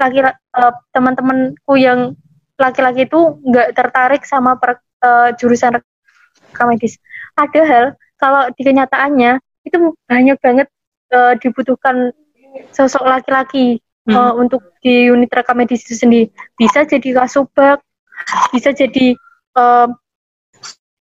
laki 0.00 0.20
uh, 0.22 0.74
teman-temanku 0.90 1.74
yang 1.78 2.18
laki-laki 2.58 3.06
itu 3.06 3.38
nggak 3.42 3.74
tertarik 3.74 4.22
sama 4.26 4.58
per, 4.58 4.82
uh, 5.02 5.34
jurusan 5.38 5.78
rekam 5.78 6.66
medis. 6.70 6.98
Padahal 7.34 7.98
kalau 8.18 8.50
di 8.54 8.62
kenyataannya 8.62 9.42
itu 9.66 9.76
banyak 10.06 10.38
banget 10.38 10.68
uh, 11.10 11.34
dibutuhkan 11.38 12.14
sosok 12.70 13.02
laki-laki 13.02 13.82
hmm. 14.06 14.14
uh, 14.14 14.32
untuk 14.38 14.62
di 14.82 15.10
unit 15.10 15.30
rekam 15.34 15.58
medis 15.58 15.82
itu 15.86 15.98
sendiri. 15.98 16.30
Bisa 16.54 16.86
jadi 16.86 17.24
kasubag 17.24 17.82
bisa 18.54 18.70
jadi 18.70 19.18
uh, 19.58 19.90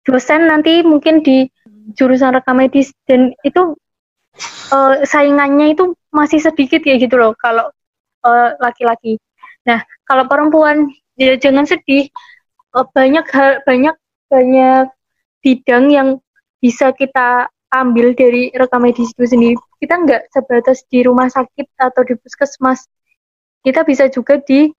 dosen 0.03 0.49
nanti 0.49 0.81
mungkin 0.81 1.21
di 1.21 1.47
jurusan 1.93 2.33
rekam 2.33 2.57
medis. 2.57 2.89
Dan 3.05 3.37
itu 3.45 3.77
uh, 4.73 4.95
saingannya 5.05 5.77
itu 5.77 5.93
masih 6.09 6.41
sedikit 6.41 6.81
ya 6.83 6.97
gitu 6.97 7.15
loh. 7.17 7.37
Kalau 7.37 7.69
eh, 8.23 8.49
laki-laki. 8.59 9.19
Nah, 9.67 9.83
kalau 10.07 10.27
perempuan 10.27 10.91
ya 11.17 11.37
jangan 11.37 11.65
sedih. 11.67 12.09
Uh, 12.73 12.89
banyak 12.89 13.21
hal 13.29 13.61
banyak 13.69 13.93
banyak 14.33 14.89
bidang 15.45 15.93
yang 15.93 16.09
bisa 16.57 16.89
kita 16.89 17.45
ambil 17.69 18.17
dari 18.17 18.49
rekam 18.53 18.81
medis 18.81 19.13
itu 19.13 19.25
sendiri. 19.29 19.57
Kita 19.77 20.01
nggak 20.01 20.33
sebatas 20.33 20.81
di 20.89 21.05
rumah 21.05 21.29
sakit 21.29 21.69
atau 21.77 22.01
di 22.01 22.17
puskesmas. 22.17 22.89
Kita 23.61 23.85
bisa 23.85 24.09
juga 24.09 24.41
di 24.41 24.73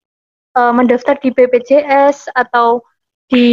uh, 0.59 0.73
mendaftar 0.75 1.19
di 1.23 1.31
BPJS 1.31 2.35
atau 2.35 2.83
di 3.31 3.49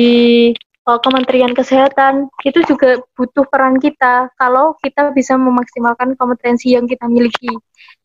uh, 0.90 1.00
Kementerian 1.02 1.54
Kesehatan 1.54 2.28
itu 2.42 2.66
juga 2.66 2.98
butuh 3.14 3.46
peran 3.46 3.78
kita 3.78 4.30
kalau 4.42 4.74
kita 4.82 5.14
bisa 5.14 5.38
memaksimalkan 5.38 6.18
kompetensi 6.18 6.74
yang 6.74 6.90
kita 6.90 7.06
miliki 7.06 7.50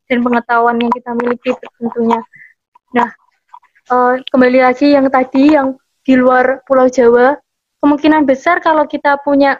dan 0.07 0.19
pengetahuan 0.23 0.79
yang 0.79 0.93
kita 0.95 1.11
miliki 1.15 1.51
tentunya. 1.79 2.21
Nah, 2.95 3.09
uh, 3.91 4.15
kembali 4.31 4.59
lagi 4.63 4.95
yang 4.95 5.11
tadi 5.11 5.55
yang 5.55 5.75
di 6.07 6.15
luar 6.15 6.63
Pulau 6.63 6.87
Jawa, 6.87 7.35
kemungkinan 7.83 8.23
besar 8.25 8.63
kalau 8.63 8.87
kita 8.87 9.19
punya 9.27 9.59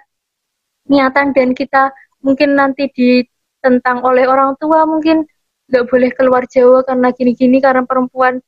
niatan 0.87 1.35
dan 1.35 1.51
kita 1.53 1.91
mungkin 2.23 2.55
nanti 2.55 2.87
ditentang 2.95 4.07
oleh 4.07 4.27
orang 4.27 4.55
tua 4.63 4.87
mungkin 4.87 5.27
nggak 5.67 5.85
boleh 5.91 6.11
keluar 6.15 6.43
Jawa 6.47 6.87
karena 6.87 7.11
gini-gini 7.11 7.59
karena 7.59 7.83
perempuan. 7.83 8.39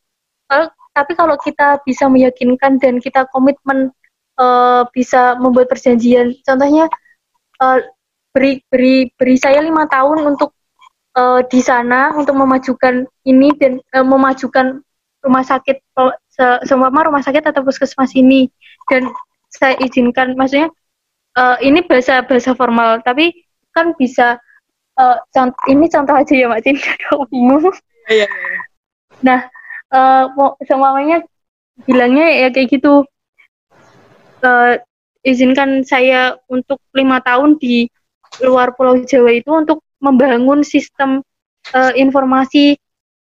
Uh, 0.49 0.71
tapi 0.95 1.15
kalau 1.15 1.39
kita 1.39 1.79
bisa 1.87 2.11
meyakinkan 2.11 2.79
dan 2.83 2.99
kita 2.99 3.27
komitmen 3.31 3.91
uh, 4.39 4.87
bisa 4.95 5.39
membuat 5.39 5.71
perjanjian. 5.71 6.35
Contohnya 6.43 6.87
uh, 7.63 7.79
beri 8.35 8.63
beri 8.71 9.11
beri 9.15 9.37
saya 9.39 9.63
lima 9.63 9.87
tahun 9.91 10.27
untuk 10.35 10.58
uh, 11.19 11.41
di 11.51 11.59
sana 11.59 12.15
untuk 12.15 12.39
memajukan 12.39 13.03
ini 13.27 13.51
dan 13.59 13.83
uh, 13.93 14.07
memajukan 14.07 14.79
rumah 15.27 15.43
sakit 15.43 15.83
se 16.31 16.47
semua 16.71 16.95
rumah 16.95 17.21
sakit 17.21 17.43
atau 17.43 17.67
puskesmas 17.67 18.15
ini 18.15 18.47
dan 18.87 19.11
saya 19.51 19.75
izinkan 19.83 20.39
maksudnya 20.39 20.71
uh, 21.35 21.59
ini 21.59 21.83
bahasa 21.83 22.23
bahasa 22.23 22.55
formal 22.55 23.03
tapi 23.03 23.35
kan 23.75 23.99
bisa 23.99 24.39
uh, 24.95 25.19
contoh 25.35 25.63
ini 25.67 25.91
contoh 25.91 26.15
aja 26.15 26.33
ya 26.35 26.47
Mbak 26.47 26.63
bingung. 27.31 27.67
Iya, 28.09 28.25
iya, 28.25 28.49
iya. 28.57 28.63
Nah, 29.21 29.41
uh, 29.93 30.57
semuanya 30.65 31.21
bilangnya 31.85 32.25
ya 32.25 32.49
kayak 32.49 32.73
gitu 32.73 33.05
uh, 34.41 34.73
izinkan 35.21 35.85
saya 35.85 36.41
untuk 36.49 36.81
lima 36.97 37.21
tahun 37.21 37.61
di 37.61 37.85
luar 38.41 38.73
Pulau 38.73 39.05
Jawa 39.05 39.37
itu 39.37 39.53
untuk 39.53 39.85
membangun 39.99 40.63
sistem 40.63 41.23
uh, 41.75 41.93
informasi 41.95 42.79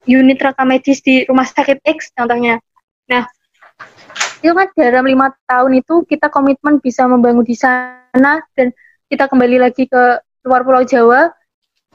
unit 0.07 0.39
rekam 0.39 0.71
medis 0.71 1.03
di 1.03 1.27
rumah 1.27 1.43
sakit 1.43 1.83
X 1.83 2.15
contohnya. 2.15 2.63
Nah, 3.11 3.27
itu 4.39 4.53
kan 4.53 4.67
dalam 4.75 5.07
lima 5.07 5.35
tahun 5.47 5.83
itu 5.83 6.07
kita 6.07 6.31
komitmen 6.31 6.79
bisa 6.79 7.03
membangun 7.07 7.43
di 7.43 7.55
sana 7.57 8.43
dan 8.55 8.71
kita 9.11 9.27
kembali 9.27 9.57
lagi 9.63 9.87
ke 9.87 10.03
luar 10.47 10.63
Pulau 10.63 10.83
Jawa 10.87 11.31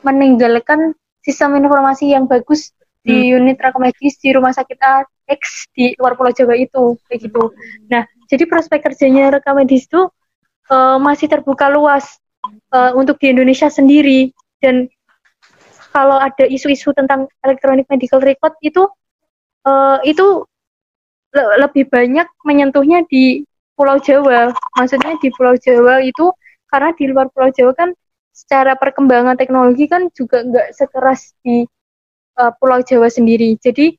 meninggalkan 0.04 0.92
sistem 1.24 1.56
informasi 1.56 2.12
yang 2.12 2.26
bagus 2.26 2.74
di 3.02 3.32
hmm. 3.32 3.38
unit 3.38 3.56
rekam 3.58 3.82
medis 3.82 4.18
di 4.20 4.30
rumah 4.35 4.52
sakit 4.54 4.78
A 4.82 5.06
X 5.26 5.72
di 5.72 5.96
luar 5.96 6.18
Pulau 6.18 6.35
Jawa 6.35 6.58
itu 6.58 6.98
kayak 7.08 7.30
gitu. 7.30 7.54
Nah, 7.88 8.04
jadi 8.28 8.44
prospek 8.44 8.92
kerjanya 8.92 9.32
rekam 9.32 9.56
medis 9.56 9.88
itu 9.88 10.11
uh, 10.68 10.98
masih 11.00 11.30
terbuka 11.32 11.72
luas 11.72 12.20
uh, 12.74 12.92
untuk 12.98 13.16
di 13.22 13.32
Indonesia 13.32 13.72
sendiri 13.72 14.35
dan 14.62 14.87
kalau 15.92 16.16
ada 16.16 16.48
isu-isu 16.48 16.94
tentang 16.96 17.29
electronic 17.44 17.85
medical 17.92 18.22
record 18.22 18.57
itu 18.64 18.88
uh, 19.68 20.01
itu 20.07 20.46
le 21.33 21.44
lebih 21.64 21.88
banyak 21.92 22.29
menyentuhnya 22.44 23.05
di 23.09 23.44
Pulau 23.77 24.01
Jawa. 24.01 24.53
Maksudnya 24.79 25.20
di 25.20 25.29
Pulau 25.33 25.57
Jawa 25.61 26.01
itu 26.01 26.33
karena 26.72 26.94
di 26.96 27.05
luar 27.12 27.29
Pulau 27.35 27.53
Jawa 27.53 27.72
kan 27.77 27.90
secara 28.33 28.77
perkembangan 28.81 29.37
teknologi 29.37 29.85
kan 29.85 30.09
juga 30.16 30.40
nggak 30.40 30.72
sekeras 30.72 31.37
di 31.44 31.68
uh, 32.40 32.53
Pulau 32.57 32.81
Jawa 32.81 33.12
sendiri. 33.12 33.57
Jadi 33.61 33.96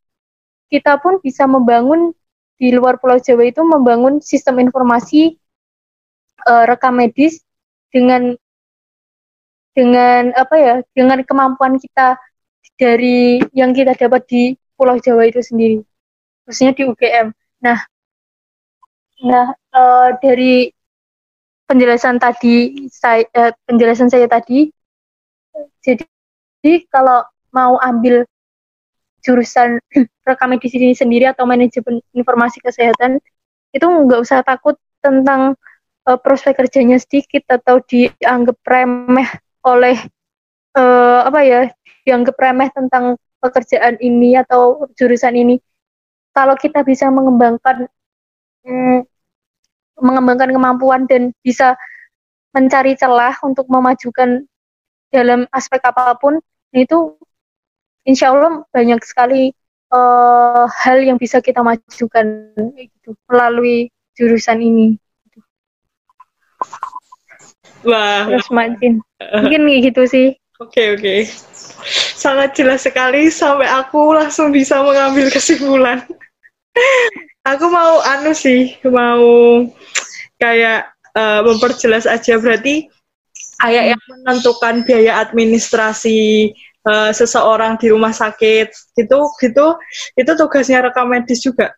kita 0.74 0.98
pun 0.98 1.22
bisa 1.22 1.46
membangun 1.46 2.14
di 2.58 2.74
luar 2.74 2.98
Pulau 2.98 3.22
Jawa 3.22 3.46
itu 3.46 3.62
membangun 3.62 4.22
sistem 4.22 4.62
informasi 4.62 5.38
uh, 6.50 6.66
rekam 6.66 6.98
medis 6.98 7.42
dengan 7.94 8.34
dengan 9.74 10.30
apa 10.38 10.56
ya 10.56 10.76
dengan 10.94 11.22
kemampuan 11.26 11.82
kita 11.82 12.18
dari 12.78 13.42
yang 13.54 13.74
kita 13.74 13.98
dapat 13.98 14.26
di 14.30 14.44
Pulau 14.78 14.98
Jawa 15.02 15.30
itu 15.30 15.42
sendiri 15.42 15.82
khususnya 16.46 16.76
di 16.76 16.84
UGM. 16.86 17.32
Nah, 17.64 17.80
nah 19.24 19.48
uh, 19.74 20.10
dari 20.20 20.70
penjelasan 21.66 22.20
tadi 22.20 22.86
saya 22.92 23.24
uh, 23.34 23.52
penjelasan 23.66 24.12
saya 24.12 24.28
tadi 24.28 24.70
jadi 25.82 26.74
kalau 26.90 27.24
mau 27.54 27.78
ambil 27.80 28.26
jurusan 29.24 29.80
rekam 30.28 30.52
medis 30.52 30.76
ini 30.76 30.92
sendiri 30.94 31.32
atau 31.32 31.48
manajemen 31.48 32.04
informasi 32.12 32.60
kesehatan 32.60 33.24
itu 33.72 33.86
nggak 33.86 34.20
usah 34.22 34.44
takut 34.44 34.76
tentang 35.00 35.56
uh, 36.08 36.20
prospek 36.20 36.60
kerjanya 36.64 37.00
sedikit 37.00 37.48
atau 37.48 37.80
dianggap 37.84 38.60
remeh 38.68 39.30
oleh 39.64 39.98
uh, 40.78 41.28
apa 41.28 41.40
ya 41.44 41.62
dianggap 42.04 42.36
remeh 42.36 42.70
tentang 42.76 43.16
pekerjaan 43.40 44.00
ini 44.00 44.40
atau 44.40 44.88
jurusan 44.96 45.36
ini 45.36 45.56
kalau 46.36 46.56
kita 46.56 46.84
bisa 46.84 47.08
mengembangkan 47.12 47.88
hmm, 48.64 49.08
mengembangkan 50.00 50.52
kemampuan 50.52 51.06
dan 51.08 51.32
bisa 51.46 51.76
mencari 52.54 52.94
celah 52.98 53.34
untuk 53.42 53.66
memajukan 53.70 54.46
dalam 55.14 55.46
aspek 55.54 55.82
apa 55.86 56.18
pun 56.18 56.42
itu 56.74 57.18
insya 58.04 58.34
Allah 58.34 58.66
banyak 58.74 59.00
sekali 59.06 59.54
uh, 59.94 60.66
hal 60.70 61.06
yang 61.06 61.22
bisa 61.22 61.40
kita 61.40 61.62
majukan 61.62 62.50
gitu 62.78 63.14
melalui 63.30 63.94
jurusan 64.18 64.62
ini. 64.62 64.98
Wah. 67.84 68.28
Terus 68.32 68.48
makin 68.52 69.04
mungkin 69.40 69.62
gitu 69.84 70.04
sih. 70.08 70.28
Oke 70.60 70.80
okay, 70.80 70.88
oke. 70.96 71.02
Okay. 71.04 71.20
Sangat 72.16 72.56
jelas 72.56 72.88
sekali 72.88 73.28
sampai 73.28 73.68
aku 73.68 74.16
langsung 74.16 74.56
bisa 74.56 74.80
mengambil 74.80 75.28
kesimpulan. 75.28 76.04
aku 77.44 77.66
mau 77.68 78.00
anu 78.02 78.32
sih 78.32 78.80
mau 78.88 79.68
kayak 80.40 80.90
uh, 81.16 81.44
memperjelas 81.44 82.08
aja 82.08 82.40
berarti 82.40 82.88
kayak 83.60 83.96
yang 83.96 84.02
menentukan 84.10 84.84
biaya 84.88 85.20
administrasi 85.24 86.52
uh, 86.88 87.12
seseorang 87.12 87.76
di 87.80 87.92
rumah 87.92 88.16
sakit 88.16 88.72
gitu 88.96 89.20
gitu 89.40 89.68
itu 90.16 90.32
tugasnya 90.40 90.88
rekam 90.88 91.12
medis 91.12 91.44
juga 91.44 91.76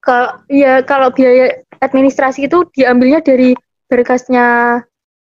kalau 0.00 0.40
ya 0.48 0.80
kalau 0.84 1.12
biaya 1.12 1.60
administrasi 1.84 2.48
itu 2.48 2.64
diambilnya 2.72 3.20
dari 3.20 3.52
berkasnya 3.88 4.46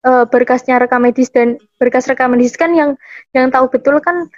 uh, 0.06 0.24
berkasnya 0.30 0.78
rekam 0.78 1.02
medis 1.02 1.28
dan 1.30 1.60
berkas 1.76 2.06
rekam 2.06 2.32
medis 2.32 2.54
kan 2.54 2.72
yang 2.72 2.94
yang 3.34 3.50
tahu 3.50 3.68
betul 3.68 3.98
kan 4.00 4.30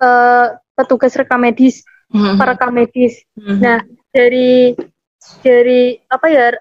uh, 0.00 0.54
petugas 0.78 1.14
rekam 1.18 1.42
medis 1.42 1.82
mm-hmm. 2.14 2.38
rekam 2.38 2.72
medis 2.72 3.20
mm-hmm. 3.36 3.58
nah 3.60 3.78
dari 4.14 4.78
dari 5.42 5.98
apa 6.06 6.26
ya 6.30 6.54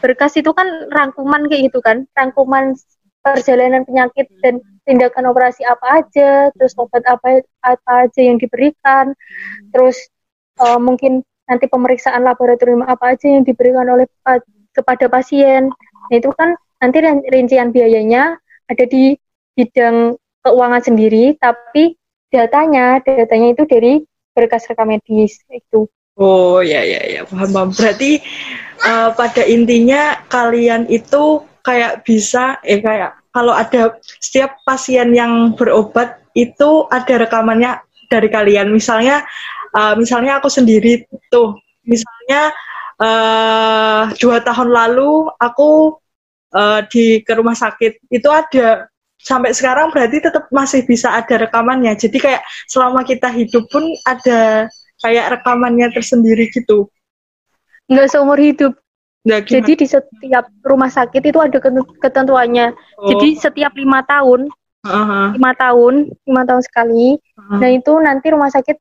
berkas 0.00 0.34
itu 0.36 0.50
kan 0.50 0.66
rangkuman 0.90 1.46
kayak 1.46 1.70
gitu 1.70 1.78
kan 1.84 2.08
rangkuman 2.16 2.74
perjalanan 3.20 3.84
penyakit 3.84 4.32
dan 4.40 4.64
tindakan 4.88 5.30
operasi 5.30 5.62
apa 5.68 6.02
aja, 6.02 6.48
terus 6.56 6.72
obat 6.80 7.04
apa 7.04 7.44
apa 7.62 7.92
aja 8.08 8.20
yang 8.20 8.40
diberikan, 8.40 9.12
terus 9.70 10.08
uh, 10.58 10.80
mungkin 10.80 11.20
nanti 11.44 11.68
pemeriksaan 11.68 12.24
laboratorium 12.24 12.82
apa 12.86 13.14
aja 13.14 13.26
yang 13.28 13.44
diberikan 13.44 13.86
oleh 13.86 14.08
kepada 14.72 15.06
pasien. 15.12 15.68
Nah, 16.10 16.18
itu 16.18 16.30
kan 16.34 16.58
nanti 16.82 16.98
rincian 17.30 17.70
biayanya 17.70 18.34
ada 18.66 18.84
di 18.90 19.14
bidang 19.54 20.18
keuangan 20.42 20.82
sendiri, 20.82 21.38
tapi 21.38 21.94
datanya 22.34 22.98
datanya 23.02 23.54
itu 23.54 23.62
dari 23.66 24.02
berkas 24.34 24.66
rekam 24.66 24.90
medis 24.90 25.38
itu. 25.50 25.86
Oh 26.18 26.60
ya 26.60 26.82
ya 26.82 27.00
ya 27.06 27.22
paham 27.26 27.50
paham. 27.54 27.68
Berarti 27.70 28.18
uh, 28.82 29.14
pada 29.14 29.42
intinya 29.46 30.18
kalian 30.26 30.90
itu 30.90 31.46
kayak 31.62 32.02
bisa 32.02 32.58
eh 32.66 32.82
kayak 32.82 33.20
kalau 33.30 33.54
ada 33.54 33.98
setiap 34.18 34.58
pasien 34.66 35.14
yang 35.14 35.54
berobat 35.54 36.18
itu 36.34 36.86
ada 36.90 37.14
rekamannya 37.22 37.82
dari 38.10 38.28
kalian. 38.30 38.70
Misalnya 38.74 39.22
uh, 39.74 39.94
misalnya 39.94 40.42
aku 40.42 40.50
sendiri 40.50 41.06
tuh 41.30 41.56
misalnya 41.86 42.50
uh, 43.00 44.12
dua 44.20 44.38
tahun 44.44 44.68
lalu 44.70 45.32
aku 45.40 45.98
uh, 46.54 46.80
di 46.86 47.24
ke 47.24 47.32
rumah 47.34 47.56
sakit 47.56 48.12
itu 48.12 48.28
ada 48.28 48.86
sampai 49.20 49.52
sekarang 49.52 49.92
berarti 49.92 50.24
tetap 50.24 50.48
masih 50.48 50.84
bisa 50.88 51.12
ada 51.12 51.48
rekamannya. 51.48 51.92
Jadi 51.96 52.16
kayak 52.16 52.42
selama 52.68 53.04
kita 53.04 53.28
hidup 53.32 53.68
pun 53.68 53.84
ada 54.08 54.68
kayak 55.00 55.40
rekamannya 55.40 55.92
tersendiri 55.92 56.48
gitu. 56.52 56.88
Enggak 57.90 58.12
seumur 58.12 58.38
hidup. 58.40 58.76
Nah, 59.20 59.44
Jadi 59.44 59.84
di 59.84 59.84
setiap 59.84 60.48
rumah 60.64 60.88
sakit 60.88 61.20
itu 61.20 61.36
ada 61.36 61.60
ketentuannya. 62.00 62.72
Oh. 62.96 63.12
Jadi 63.12 63.36
setiap 63.36 63.76
lima 63.76 64.00
tahun, 64.08 64.48
lima 64.80 65.36
uh-huh. 65.36 65.56
tahun, 65.60 66.08
lima 66.24 66.42
tahun 66.48 66.62
sekali. 66.64 67.20
Uh-huh. 67.20 67.60
Nah 67.60 67.68
itu 67.68 67.92
nanti 68.00 68.26
rumah 68.32 68.48
sakit 68.48 68.80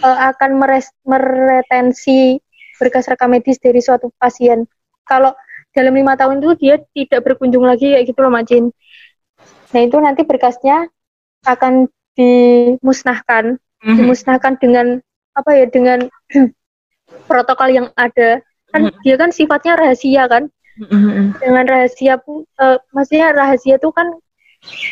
uh, 0.00 0.32
akan 0.32 0.50
meres- 0.56 0.96
meretensi 1.04 2.40
berkas 2.80 3.08
rekam 3.08 3.32
medis 3.32 3.58
dari 3.60 3.80
suatu 3.80 4.12
pasien. 4.20 4.64
Kalau 5.06 5.32
dalam 5.76 5.92
lima 5.92 6.16
tahun 6.16 6.40
itu 6.40 6.50
dia 6.56 6.74
tidak 6.96 7.20
berkunjung 7.28 7.64
lagi 7.64 7.92
kayak 7.92 8.08
gitu 8.08 8.18
loh 8.24 8.32
Mak 8.32 8.44
Jin. 8.48 8.72
Nah 9.76 9.80
itu 9.84 9.96
nanti 10.00 10.24
berkasnya 10.24 10.88
akan 11.44 11.92
dimusnahkan, 12.16 13.60
mm-hmm. 13.60 13.96
dimusnahkan 14.00 14.56
dengan 14.56 15.04
apa 15.36 15.50
ya 15.52 15.66
dengan 15.68 16.08
protokol 17.28 17.68
yang 17.68 17.88
ada. 17.94 18.40
Kan 18.72 18.88
mm-hmm. 18.88 19.02
dia 19.04 19.14
kan 19.20 19.30
sifatnya 19.30 19.76
rahasia 19.76 20.24
kan. 20.26 20.48
Mm-hmm. 20.76 21.40
Dengan 21.40 21.64
rahasia 21.68 22.14
pun, 22.20 22.44
uh, 22.60 22.76
maksudnya 22.92 23.32
rahasia 23.32 23.80
itu 23.80 23.88
kan 23.92 24.12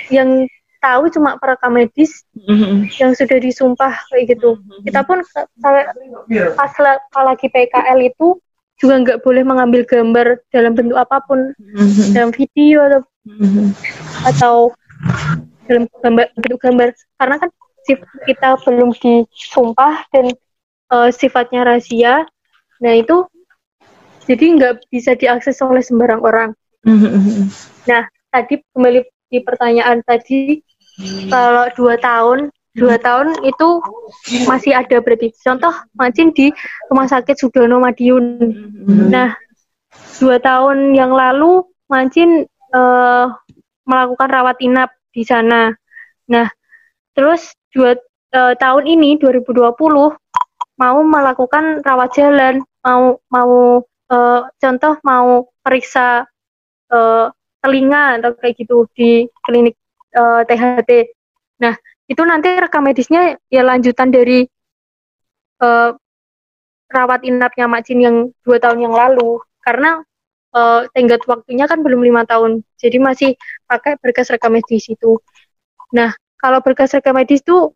yang 0.09 0.49
tahu 0.85 1.09
cuma 1.09 1.40
perekam 1.40 1.73
medis 1.73 2.29
mm-hmm. 2.37 2.92
yang 3.01 3.16
sudah 3.16 3.40
disumpah 3.40 4.05
kayak 4.12 4.37
gitu. 4.37 4.61
Mm-hmm. 4.61 4.81
Kita 4.85 5.01
pun 5.09 5.25
pas 6.53 6.73
lagi 7.25 7.47
PKL 7.49 7.99
itu 8.05 8.37
juga 8.77 8.94
nggak 9.01 9.23
boleh 9.25 9.42
mengambil 9.47 9.83
gambar 9.88 10.44
dalam 10.53 10.77
bentuk 10.77 10.99
apa 11.01 11.25
pun 11.25 11.57
mm-hmm. 11.57 12.12
dalam 12.12 12.31
video 12.37 12.85
atau 12.85 13.01
mm-hmm. 13.25 13.66
atau 14.29 14.55
dalam 15.64 15.85
gambar 16.05 16.27
bentuk 16.37 16.61
gambar 16.61 16.88
karena 17.16 17.37
kan 17.40 17.51
kita 18.25 18.49
belum 18.64 18.90
disumpah 18.97 20.09
dan 20.12 20.33
uh, 20.90 21.09
sifatnya 21.09 21.64
rahasia 21.64 22.29
nah 22.83 22.92
itu 22.92 23.25
jadi 24.25 24.44
nggak 24.59 24.75
bisa 24.90 25.14
diakses 25.14 25.61
oleh 25.62 25.81
sembarang 25.85 26.20
orang 26.20 26.51
mm-hmm. 26.83 27.49
nah 27.87 28.05
tadi 28.35 28.61
kembali 28.75 29.01
di 29.31 29.38
pertanyaan 29.40 30.03
tadi 30.03 30.61
kalau 31.28 31.66
dua 31.74 31.94
tahun 31.98 32.50
dua 32.74 32.98
tahun 32.98 33.38
itu 33.46 33.68
masih 34.50 34.74
ada 34.74 34.98
berarti. 34.98 35.30
Contoh 35.38 35.72
macin 35.94 36.35
di 36.35 36.50
rumah 36.90 37.07
sakit 37.07 37.38
Sudono 37.38 37.78
Madiun. 37.83 38.24
Nah 39.11 39.35
dua 40.18 40.42
tahun 40.42 40.94
yang 40.94 41.14
lalu 41.14 41.62
macin 41.87 42.46
uh, 42.74 43.30
melakukan 43.87 44.28
rawat 44.30 44.59
inap 44.62 44.90
di 45.14 45.22
sana. 45.22 45.70
Nah 46.26 46.50
terus 47.14 47.54
dua 47.70 47.94
uh, 48.35 48.54
tahun 48.59 48.85
ini 48.90 49.22
2020 49.22 49.70
mau 50.74 50.98
melakukan 51.07 51.83
rawat 51.87 52.11
jalan. 52.18 52.59
Mau 52.85 53.22
mau 53.30 53.80
uh, 54.11 54.40
contoh 54.59 54.98
mau 55.07 55.46
periksa 55.62 56.26
uh, 56.90 57.26
telinga 57.64 58.20
atau 58.20 58.37
kayak 58.37 58.54
gitu 58.61 58.85
di 58.92 59.24
klinik 59.46 59.78
uh, 60.16 60.42
THT 60.46 60.90
nah 61.61 61.74
itu 62.11 62.22
nanti 62.24 62.53
rekam 62.61 62.85
medisnya 62.85 63.38
ya 63.48 63.62
lanjutan 63.64 64.12
dari 64.12 64.44
uh, 65.64 65.96
rawat 66.92 67.24
inapnya 67.24 67.66
Mak 67.66 67.83
Jin 67.88 68.00
yang 68.05 68.16
dua 68.44 68.61
tahun 68.61 68.85
yang 68.85 68.94
lalu. 68.94 69.40
Karena 69.64 70.05
uh, 70.53 70.85
tenggat 70.92 71.24
waktunya 71.24 71.64
kan 71.64 71.81
belum 71.81 72.05
lima 72.05 72.22
tahun. 72.29 72.62
Jadi 72.77 72.96
masih 73.00 73.31
pakai 73.64 73.96
berkas 73.98 74.29
rekam 74.29 74.53
medis 74.55 74.87
itu. 74.87 75.18
Nah 75.96 76.12
kalau 76.37 76.61
berkas 76.61 76.92
rekam 76.92 77.16
medis 77.16 77.40
itu 77.40 77.72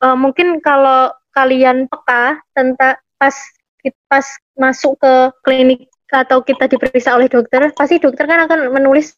uh, 0.00 0.16
mungkin 0.16 0.62
kalau 0.62 1.10
kalian 1.34 1.90
peka 1.90 2.40
tentang 2.56 2.96
pas 3.20 3.36
pas 4.10 4.26
masuk 4.58 4.98
ke 4.98 5.12
klinik 5.46 5.86
atau 6.10 6.42
kita 6.42 6.66
diperiksa 6.66 7.14
oleh 7.14 7.30
dokter 7.30 7.70
pasti 7.74 8.02
dokter 8.02 8.26
kan 8.26 8.46
akan 8.46 8.72
menulis 8.74 9.14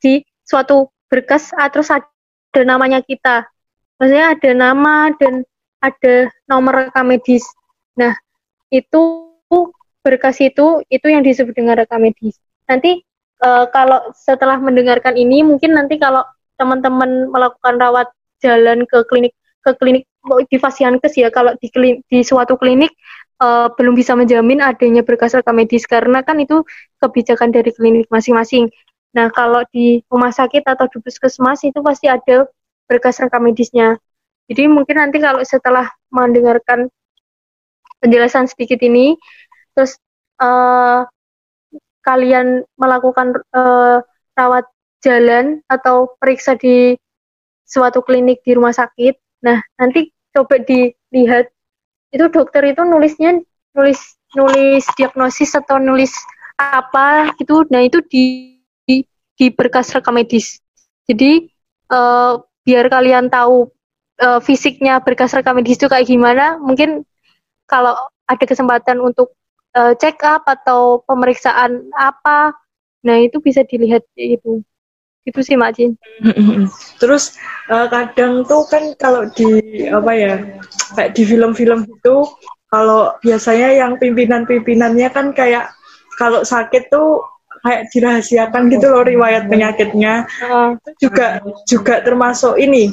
di 0.00 0.24
suatu 0.44 0.88
berkas 1.10 1.50
ah, 1.58 1.66
terus 1.68 1.90
ada 1.90 2.60
namanya 2.62 3.02
kita 3.02 3.50
maksudnya 4.00 4.32
ada 4.32 4.50
nama 4.56 5.12
dan 5.20 5.44
ada 5.84 6.28
nomor 6.48 6.88
rekam 6.88 7.08
medis. 7.08 7.44
Nah, 7.96 8.16
itu 8.72 9.28
berkas 10.00 10.40
itu 10.40 10.80
itu 10.88 11.06
yang 11.08 11.20
disebut 11.20 11.52
dengan 11.52 11.76
rekam 11.76 12.00
medis. 12.00 12.40
Nanti 12.64 13.04
uh, 13.44 13.68
kalau 13.68 14.12
setelah 14.16 14.56
mendengarkan 14.56 15.16
ini 15.16 15.44
mungkin 15.44 15.76
nanti 15.76 16.00
kalau 16.00 16.24
teman-teman 16.56 17.28
melakukan 17.28 17.76
rawat 17.80 18.08
jalan 18.40 18.88
ke 18.88 19.04
klinik 19.08 19.36
ke 19.60 19.76
klinik 19.76 20.04
di 20.48 20.56
Fasiankes 20.60 21.16
ya 21.16 21.32
kalau 21.32 21.56
di 21.60 21.68
klinik, 21.72 22.04
di 22.08 22.20
suatu 22.20 22.56
klinik 22.56 22.92
uh, 23.40 23.72
belum 23.76 23.96
bisa 23.96 24.12
menjamin 24.16 24.60
adanya 24.60 25.00
berkas 25.04 25.32
rekam 25.32 25.56
medis 25.56 25.84
karena 25.88 26.20
kan 26.24 26.40
itu 26.40 26.64
kebijakan 27.00 27.52
dari 27.52 27.72
klinik 27.72 28.08
masing-masing. 28.12 28.68
Nah, 29.10 29.26
kalau 29.34 29.66
di 29.74 30.02
rumah 30.06 30.30
sakit 30.30 30.62
atau 30.62 30.86
di 30.86 31.02
puskesmas 31.02 31.66
itu 31.66 31.82
pasti 31.82 32.06
ada 32.06 32.46
berkas 32.86 33.18
rekam 33.18 33.42
medisnya. 33.46 33.98
Jadi 34.50 34.66
mungkin 34.66 34.98
nanti 34.98 35.22
kalau 35.22 35.42
setelah 35.46 35.86
mendengarkan 36.10 36.90
penjelasan 38.02 38.50
sedikit 38.50 38.82
ini, 38.82 39.14
terus 39.74 39.98
uh, 40.42 41.06
kalian 42.02 42.66
melakukan 42.74 43.38
uh, 43.54 44.02
rawat 44.34 44.66
jalan 45.04 45.62
atau 45.70 46.18
periksa 46.18 46.58
di 46.58 46.98
suatu 47.62 48.02
klinik 48.02 48.42
di 48.42 48.58
rumah 48.58 48.74
sakit, 48.74 49.14
nah 49.46 49.62
nanti 49.78 50.10
coba 50.34 50.58
dilihat 50.58 51.46
itu 52.10 52.26
dokter 52.26 52.66
itu 52.66 52.82
nulisnya 52.82 53.38
nulis 53.78 54.18
nulis 54.34 54.82
diagnosis 54.98 55.54
atau 55.54 55.78
nulis 55.78 56.10
apa 56.58 57.30
gitu, 57.38 57.62
nah 57.70 57.80
itu 57.80 58.02
di 58.10 58.24
di, 59.40 59.48
berkas 59.48 59.88
rekam 59.96 60.20
medis. 60.20 60.60
Jadi 61.08 61.48
uh, 61.88 62.36
biar 62.60 62.92
kalian 62.92 63.32
tahu 63.32 63.72
uh, 64.20 64.40
fisiknya 64.44 65.00
berkas 65.00 65.32
rekam 65.32 65.56
medis 65.56 65.80
itu 65.80 65.88
kayak 65.88 66.04
gimana 66.04 66.60
mungkin 66.60 67.08
kalau 67.64 67.96
ada 68.28 68.44
kesempatan 68.44 69.00
untuk 69.00 69.32
uh, 69.74 69.96
check 69.96 70.20
up 70.20 70.44
atau 70.44 71.00
pemeriksaan 71.08 71.88
apa 71.96 72.52
nah 73.00 73.16
itu 73.16 73.40
bisa 73.40 73.64
dilihat 73.64 74.04
itu 74.12 74.60
itu 75.28 75.40
sih 75.44 75.56
Mak 75.56 75.76
Jin. 75.76 76.00
Terus 76.96 77.36
uh, 77.68 77.86
kadang 77.92 78.44
tuh 78.48 78.64
kan 78.68 78.96
kalau 78.96 79.28
di 79.28 79.48
apa 79.88 80.12
ya 80.16 80.34
kayak 80.96 81.12
di 81.12 81.22
film-film 81.28 81.84
itu 81.84 82.16
kalau 82.72 83.12
biasanya 83.20 83.84
yang 83.84 84.00
pimpinan-pimpinannya 84.00 85.08
kan 85.12 85.36
kayak 85.36 85.72
kalau 86.16 86.40
sakit 86.40 86.88
tuh 86.88 87.20
kayak 87.64 87.88
dirahasiakan 87.92 88.72
gitu 88.72 88.86
loh 88.88 89.04
riwayat 89.04 89.46
penyakitnya. 89.48 90.24
Uh. 90.44 90.76
juga 91.00 91.40
juga 91.68 92.00
termasuk 92.04 92.56
ini. 92.56 92.92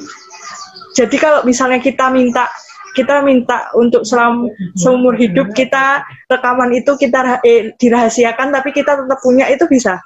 Jadi 0.98 1.16
kalau 1.22 1.46
misalnya 1.46 1.78
kita 1.78 2.10
minta 2.10 2.50
kita 2.98 3.22
minta 3.22 3.70
untuk 3.78 4.02
selam 4.02 4.50
seumur 4.74 5.14
hidup 5.14 5.54
kita 5.54 6.02
rekaman 6.34 6.74
itu 6.74 6.98
kita 6.98 7.38
eh, 7.46 7.70
dirahasiakan 7.78 8.50
tapi 8.50 8.74
kita 8.74 8.98
tetap 9.06 9.22
punya 9.22 9.46
itu 9.54 9.70
bisa? 9.70 10.02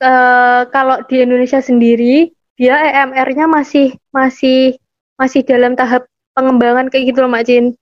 Uh, 0.00 0.64
kalau 0.72 1.04
di 1.04 1.20
Indonesia 1.20 1.60
sendiri 1.60 2.32
dia 2.56 2.80
EMR-nya 2.80 3.44
masih 3.44 3.92
masih 4.08 4.80
masih 5.20 5.44
dalam 5.44 5.76
tahap 5.76 6.08
pengembangan 6.32 6.88
kayak 6.88 7.12
gitu 7.12 7.20
loh 7.20 7.30
Mak 7.30 7.44
Jin. 7.44 7.76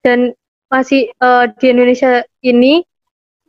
Dan 0.00 0.32
masih 0.72 1.12
uh, 1.20 1.48
di 1.60 1.66
Indonesia 1.70 2.24
ini 2.40 2.84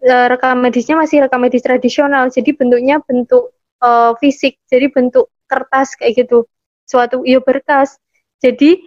uh, 0.06 0.28
rekam 0.30 0.62
medisnya 0.62 0.96
masih 0.96 1.26
rekam 1.26 1.42
medis 1.42 1.66
tradisional. 1.66 2.30
Jadi 2.30 2.54
bentuknya 2.54 3.02
bentuk 3.04 3.52
uh, 3.82 4.14
fisik. 4.22 4.62
Jadi 4.70 4.94
bentuk 4.94 5.34
kertas 5.50 5.98
kayak 5.98 6.26
gitu. 6.26 6.46
Suatu 6.86 7.26
iyo 7.26 7.42
berkas. 7.42 7.98
Jadi 8.40 8.78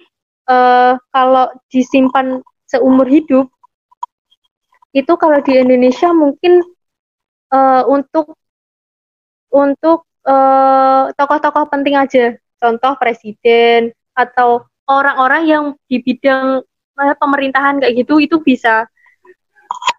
uh, 0.47 0.95
kalau 1.11 1.51
disimpan 1.69 2.41
seumur 2.71 3.09
hidup 3.11 3.51
itu 4.97 5.13
kalau 5.21 5.39
di 5.45 5.59
Indonesia 5.59 6.15
mungkin 6.15 6.65
uh, 7.53 7.85
untuk 7.91 8.35
untuk 9.49 10.05
tokoh-tokoh 11.17 11.65
uh, 11.65 11.71
penting 11.73 11.97
aja. 11.97 12.37
Contoh 12.59 12.99
presiden 12.99 13.95
atau 14.13 14.67
orang-orang 14.91 15.43
yang 15.47 15.65
di 15.87 16.03
bidang 16.03 16.61
pemerintahan 16.99 17.79
kayak 17.79 18.03
gitu 18.03 18.19
itu 18.19 18.37
bisa 18.43 18.91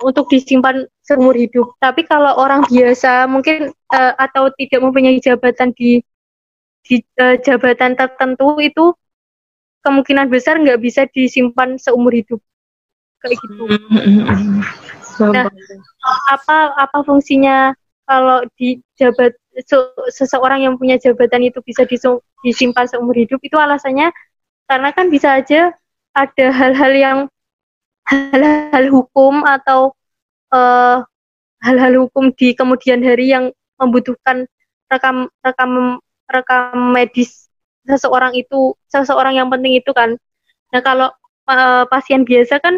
untuk 0.01 0.31
disimpan 0.31 0.87
seumur 1.03 1.35
hidup. 1.35 1.75
Tapi 1.77 2.07
kalau 2.07 2.35
orang 2.39 2.63
biasa 2.65 3.27
mungkin 3.27 3.75
uh, 3.91 4.13
atau 4.15 4.49
tidak 4.55 4.79
mempunyai 4.81 5.19
jabatan 5.19 5.75
di 5.75 5.99
di 6.85 7.03
uh, 7.19 7.35
jabatan 7.41 7.93
tertentu 7.93 8.57
itu 8.63 8.95
kemungkinan 9.83 10.27
besar 10.31 10.59
nggak 10.59 10.79
bisa 10.79 11.05
disimpan 11.11 11.75
seumur 11.79 12.11
hidup 12.11 12.39
kayak 13.19 13.35
gitu. 13.39 13.63
Nah, 15.19 15.51
apa 16.31 16.57
apa 16.79 16.97
fungsinya 17.03 17.75
kalau 18.07 18.47
di 18.55 18.79
jabat 18.95 19.35
seseorang 20.07 20.63
yang 20.63 20.75
punya 20.79 20.95
jabatan 20.95 21.51
itu 21.51 21.59
bisa 21.61 21.83
disimpan 22.41 22.87
seumur 22.87 23.13
hidup 23.13 23.37
itu 23.43 23.59
alasannya 23.59 24.09
karena 24.71 24.89
kan 24.95 25.11
bisa 25.11 25.35
aja 25.35 25.75
ada 26.15 26.47
hal-hal 26.49 26.93
yang 26.95 27.17
hal-hal 28.09 28.85
hukum 28.89 29.45
atau 29.45 29.93
eh, 30.49 30.97
hal-hal 31.61 32.07
hukum 32.07 32.31
di 32.33 32.57
kemudian 32.57 33.03
hari 33.05 33.31
yang 33.31 33.53
membutuhkan 33.79 34.49
rekam 34.89 35.29
rekam 35.45 36.01
rekam 36.27 36.75
medis 36.91 37.47
seseorang 37.85 38.35
itu 38.35 38.75
seseorang 38.89 39.37
yang 39.37 39.47
penting 39.49 39.77
itu 39.77 39.91
kan. 39.93 40.17
Nah 40.69 40.81
kalau 40.85 41.09
uh, 41.49 41.83
pasien 41.89 42.21
biasa 42.21 42.61
kan 42.61 42.77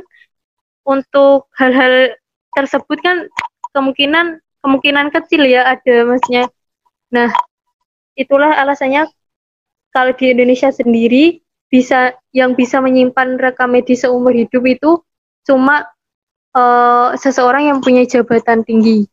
untuk 0.88 1.52
hal-hal 1.60 2.16
tersebut 2.56 3.00
kan 3.04 3.28
kemungkinan 3.76 4.40
kemungkinan 4.64 5.12
kecil 5.12 5.44
ya 5.44 5.68
ada 5.68 5.96
maksudnya. 6.08 6.48
Nah 7.12 7.32
itulah 8.16 8.56
alasannya 8.56 9.08
kalau 9.92 10.16
di 10.16 10.32
Indonesia 10.32 10.72
sendiri 10.72 11.44
bisa 11.72 12.16
yang 12.36 12.56
bisa 12.56 12.80
menyimpan 12.80 13.40
rekam 13.40 13.72
medis 13.72 14.04
seumur 14.04 14.36
hidup 14.36 14.64
itu 14.68 14.92
cuma 15.48 15.88
uh, 16.56 17.16
seseorang 17.18 17.72
yang 17.72 17.80
punya 17.80 18.06
jabatan 18.06 18.64
tinggi. 18.66 19.08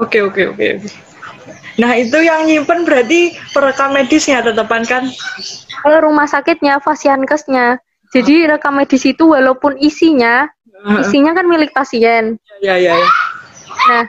Oke 0.00 0.24
oke 0.24 0.56
oke. 0.56 0.68
Nah 1.76 1.92
itu 1.96 2.18
yang 2.20 2.48
nyimpen 2.48 2.88
berarti 2.88 3.36
perekam 3.52 3.92
medisnya 3.92 4.40
tetepan 4.40 4.84
kan? 4.84 5.04
Kalau 5.80 5.98
rumah 6.04 6.28
sakitnya, 6.28 6.80
fasiankesnya. 6.80 7.80
Jadi 8.10 8.48
rekam 8.48 8.74
medis 8.74 9.06
itu 9.06 9.32
walaupun 9.32 9.78
isinya, 9.78 10.50
isinya 10.98 11.30
kan 11.36 11.46
milik 11.46 11.70
pasien. 11.70 12.36
Iya 12.58 12.74
iya. 12.80 12.92
Ya. 12.96 13.08
Nah 13.86 14.04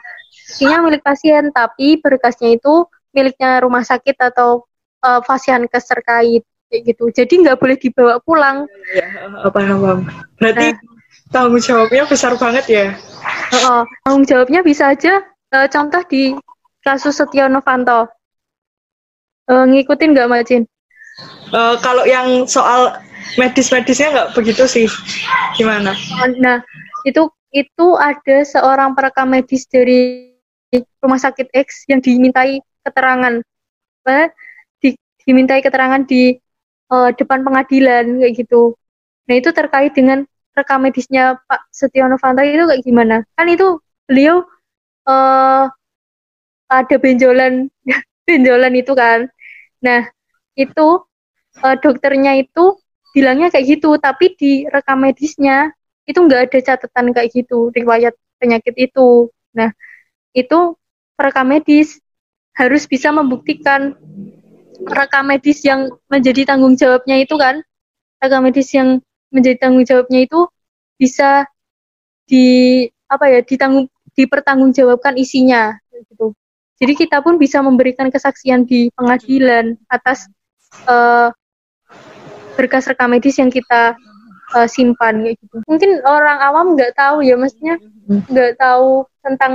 isinya 0.49 0.77
milik 0.89 1.05
pasien, 1.05 1.53
tapi 1.53 2.01
berkasnya 2.01 2.57
itu 2.57 2.87
miliknya 3.13 3.61
rumah 3.61 3.85
sakit 3.85 4.17
atau 4.19 4.65
uh, 5.05 5.21
fasiankes 5.21 5.85
terkait 5.85 6.43
kayak 6.71 6.95
gitu. 6.95 7.11
Jadi 7.11 7.33
nggak 7.43 7.59
boleh 7.59 7.75
dibawa 7.75 8.15
pulang. 8.23 8.63
Ya, 8.95 9.27
apa 9.43 9.51
paham. 9.51 10.07
Berarti 10.39 10.71
nah, 10.71 10.79
tanggung 11.35 11.59
jawabnya 11.59 12.07
besar 12.07 12.39
banget 12.39 12.65
ya. 12.71 12.85
Uh, 13.51 13.55
uh, 13.59 13.81
tanggung 14.07 14.23
jawabnya 14.23 14.63
bisa 14.63 14.95
aja 14.95 15.19
uh, 15.51 15.67
contoh 15.67 15.99
di 16.07 16.31
kasus 16.79 17.19
Setia 17.19 17.51
Novanto. 17.51 18.07
Uh, 19.51 19.67
ngikutin 19.67 20.15
nggak 20.15 20.31
Macin? 20.31 20.63
Uh, 21.51 21.75
kalau 21.83 22.07
yang 22.07 22.47
soal 22.47 22.95
medis-medisnya 23.35 24.15
nggak 24.15 24.31
begitu 24.39 24.63
sih. 24.63 24.87
Gimana? 25.59 25.91
Nah, 26.39 26.63
itu 27.03 27.27
itu 27.51 27.87
ada 27.99 28.47
seorang 28.47 28.95
perekam 28.95 29.27
medis 29.27 29.67
dari 29.67 30.31
rumah 31.03 31.19
sakit 31.19 31.51
X 31.51 31.83
yang 31.91 31.99
dimintai 31.99 32.63
keterangan 32.87 33.43
dimintai 35.25 35.61
keterangan 35.61 36.01
di 36.05 36.33
uh, 36.91 37.09
depan 37.15 37.41
pengadilan 37.47 38.19
kayak 38.19 38.35
gitu. 38.35 38.75
Nah 39.25 39.35
itu 39.39 39.49
terkait 39.55 39.95
dengan 39.95 40.27
rekam 40.51 40.83
medisnya 40.83 41.39
Pak 41.47 41.71
Setia 41.71 42.11
Novanto 42.11 42.43
itu 42.43 42.67
kayak 42.67 42.83
gimana? 42.83 43.15
Kan 43.39 43.47
itu 43.47 43.79
beliau 44.05 44.43
uh, 45.07 45.71
ada 46.67 46.95
benjolan 46.99 47.71
benjolan 48.27 48.73
itu 48.75 48.91
kan. 48.91 49.31
Nah 49.79 50.11
itu 50.59 50.87
uh, 51.63 51.75
dokternya 51.79 52.37
itu 52.43 52.75
bilangnya 53.15 53.51
kayak 53.51 53.79
gitu, 53.79 53.95
tapi 53.99 54.35
di 54.35 54.67
rekam 54.67 54.99
medisnya 54.99 55.71
itu 56.07 56.19
nggak 56.19 56.51
ada 56.51 56.59
catatan 56.59 57.15
kayak 57.15 57.31
gitu 57.31 57.71
riwayat 57.71 58.15
penyakit 58.39 58.75
itu. 58.75 59.31
Nah 59.55 59.71
itu 60.35 60.75
rekam 61.15 61.47
medis 61.47 61.99
harus 62.55 62.83
bisa 62.83 63.15
membuktikan 63.15 63.95
rekam 64.87 65.29
medis 65.29 65.61
yang 65.61 65.91
menjadi 66.09 66.53
tanggung 66.55 66.73
jawabnya 66.77 67.21
itu 67.21 67.35
kan 67.37 67.61
rekam 68.21 68.41
medis 68.45 68.69
yang 68.73 69.01
menjadi 69.31 69.67
tanggung 69.67 69.85
jawabnya 69.85 70.25
itu 70.25 70.47
bisa 70.97 71.45
di 72.25 72.85
apa 73.11 73.27
ya 73.27 73.39
ditanggung 73.43 73.91
dipertanggungjawabkan 74.15 75.15
isinya 75.15 75.75
gitu. 75.91 76.35
Jadi 76.81 76.93
kita 76.97 77.21
pun 77.21 77.37
bisa 77.37 77.61
memberikan 77.61 78.09
kesaksian 78.09 78.65
di 78.65 78.89
pengadilan 78.97 79.77
atas 79.85 80.25
uh, 80.89 81.29
berkas 82.57 82.89
rekam 82.89 83.13
medis 83.13 83.37
yang 83.37 83.53
kita 83.53 83.93
uh, 84.57 84.67
simpan 84.67 85.21
kayak 85.21 85.37
gitu. 85.37 85.55
Mungkin 85.69 86.01
orang 86.03 86.41
awam 86.41 86.73
nggak 86.73 86.97
tahu 86.97 87.21
ya, 87.21 87.37
maksudnya 87.37 87.77
nggak 88.09 88.57
tahu 88.57 89.05
tentang 89.21 89.53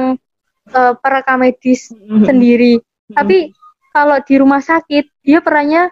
uh, 0.70 0.95
perekam 1.03 1.43
medis 1.43 1.91
sendiri. 1.99 2.79
Tapi 3.11 3.56
kalau 3.97 4.20
di 4.20 4.34
rumah 4.36 4.61
sakit 4.61 5.09
dia 5.24 5.40
perannya 5.40 5.88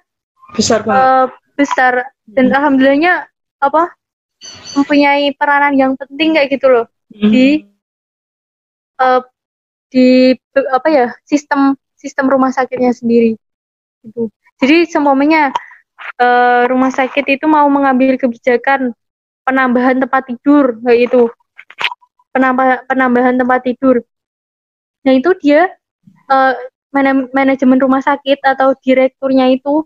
besar 0.52 0.84
banget. 0.84 1.00
Uh, 1.00 1.26
besar 1.57 1.92
dan 2.28 2.52
hmm. 2.52 2.57
alhamdulillahnya 2.61 3.14
apa 3.64 3.96
mempunyai 4.76 5.32
peranan 5.32 5.72
yang 5.72 5.92
penting 5.96 6.36
kayak 6.36 6.52
gitu 6.52 6.68
loh 6.68 6.86
hmm. 7.09 7.32
di 7.32 7.46
uh, 9.00 9.24
di 9.88 10.36
apa 10.68 10.88
ya 10.92 11.07
sistem 11.24 11.72
sistem 11.96 12.28
rumah 12.28 12.52
sakitnya 12.52 12.92
sendiri 12.92 13.40
gitu. 14.05 14.28
Jadi 14.61 14.84
semuanya 14.92 15.48
uh, 16.20 16.68
rumah 16.68 16.92
sakit 16.92 17.24
itu 17.40 17.48
mau 17.48 17.64
mengambil 17.72 18.20
kebijakan 18.20 18.92
penambahan 19.48 19.96
tempat 19.96 20.28
tidur 20.28 20.76
kayak 20.84 21.09
itu 21.09 21.22
penambah 22.36 22.84
penambahan 22.84 23.40
tempat 23.40 23.61
tidur. 23.64 24.05
Nah 25.09 25.12
itu 25.16 25.30
dia 25.40 25.72
uh, 26.28 26.52
mana 26.95 27.26
manajemen 27.34 27.82
rumah 27.82 28.01
sakit 28.01 28.38
atau 28.47 28.78
direkturnya 28.78 29.51
itu 29.51 29.82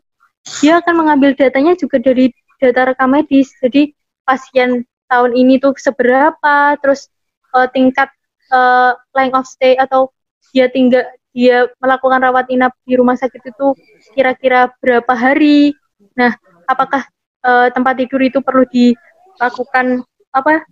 dia 0.61 0.84
akan 0.84 1.04
mengambil 1.04 1.32
datanya 1.32 1.72
juga 1.72 1.96
dari 1.96 2.28
data 2.61 2.92
rekam 2.92 3.16
medis. 3.16 3.48
Jadi 3.64 3.96
pasien 4.28 4.84
tahun 5.09 5.32
ini 5.32 5.56
tuh 5.56 5.72
seberapa, 5.80 6.76
terus 6.84 7.09
uh, 7.56 7.64
tingkat 7.72 8.12
uh, 8.52 8.92
length 9.16 9.36
of 9.40 9.46
stay 9.48 9.74
atau 9.80 10.12
dia 10.52 10.68
tinggal 10.68 11.04
dia 11.32 11.68
melakukan 11.80 12.20
rawat 12.24 12.48
inap 12.52 12.76
di 12.84 12.98
rumah 12.98 13.16
sakit 13.16 13.40
itu 13.40 13.72
kira-kira 14.12 14.72
berapa 14.80 15.12
hari. 15.12 15.72
Nah, 16.16 16.36
apakah 16.68 17.09
uh, 17.44 17.68
tempat 17.72 17.94
tidur 18.00 18.20
itu 18.20 18.38
perlu 18.44 18.64
dilakukan 18.68 20.04
apa 20.34 20.64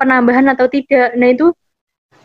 penambahan 0.00 0.50
atau 0.50 0.66
tidak? 0.66 1.14
Nah, 1.18 1.28
itu 1.30 1.54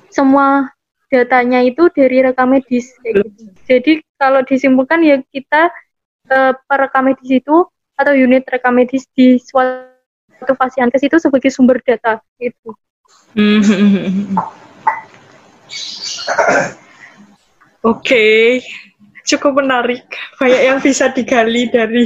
semua 0.10 0.74
datanya 1.10 1.66
itu 1.66 1.90
dari 1.90 2.22
rekam 2.22 2.54
medis 2.54 2.94
gitu. 3.02 3.26
Jadi 3.66 4.06
kalau 4.16 4.46
disimpulkan 4.46 5.02
ya 5.02 5.18
kita 5.34 5.74
uh, 6.30 6.54
perekam 6.70 7.10
medis 7.10 7.30
itu 7.30 7.66
atau 7.98 8.14
unit 8.16 8.46
rekam 8.48 8.78
medis 8.78 9.10
di 9.12 9.42
suatu 9.42 10.54
fasiankes 10.56 11.04
itu 11.04 11.18
sebagai 11.18 11.50
sumber 11.52 11.82
data 11.82 12.22
itu. 12.38 12.72
Oke, 17.80 18.06
okay. 18.06 18.46
cukup 19.26 19.66
menarik. 19.66 20.06
Banyak 20.38 20.62
yang 20.62 20.80
bisa 20.80 21.10
digali 21.10 21.72
dari 21.72 22.06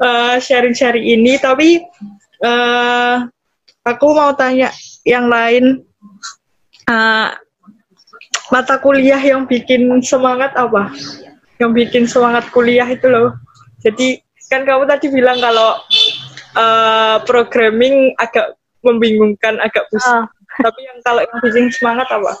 uh, 0.00 0.36
sharing-sharing 0.40 1.02
ini. 1.02 1.36
Tapi 1.36 1.82
uh, 2.40 3.26
aku 3.84 4.06
mau 4.14 4.32
tanya 4.38 4.70
yang 5.04 5.28
lain. 5.28 5.82
Uh, 6.86 7.30
mata 8.50 8.80
kuliah 8.80 9.20
yang 9.20 9.46
bikin 9.46 9.86
semangat 10.02 10.56
apa? 10.56 10.90
Yang 11.60 11.70
bikin 11.76 12.04
semangat 12.08 12.48
kuliah 12.50 12.88
itu 12.88 13.06
loh. 13.06 13.36
Jadi 13.84 14.18
kan 14.50 14.66
kamu 14.66 14.84
tadi 14.88 15.06
bilang 15.12 15.38
kalau 15.38 15.78
uh, 16.58 17.16
programming 17.28 18.16
agak 18.18 18.58
membingungkan, 18.82 19.62
agak 19.62 19.86
pusing. 19.92 20.26
Uh. 20.26 20.26
Tapi 20.52 20.80
yang 20.84 20.98
kalau 21.00 21.20
yang 21.24 21.38
bikin 21.40 21.66
semangat 21.72 22.08
apa? 22.12 22.32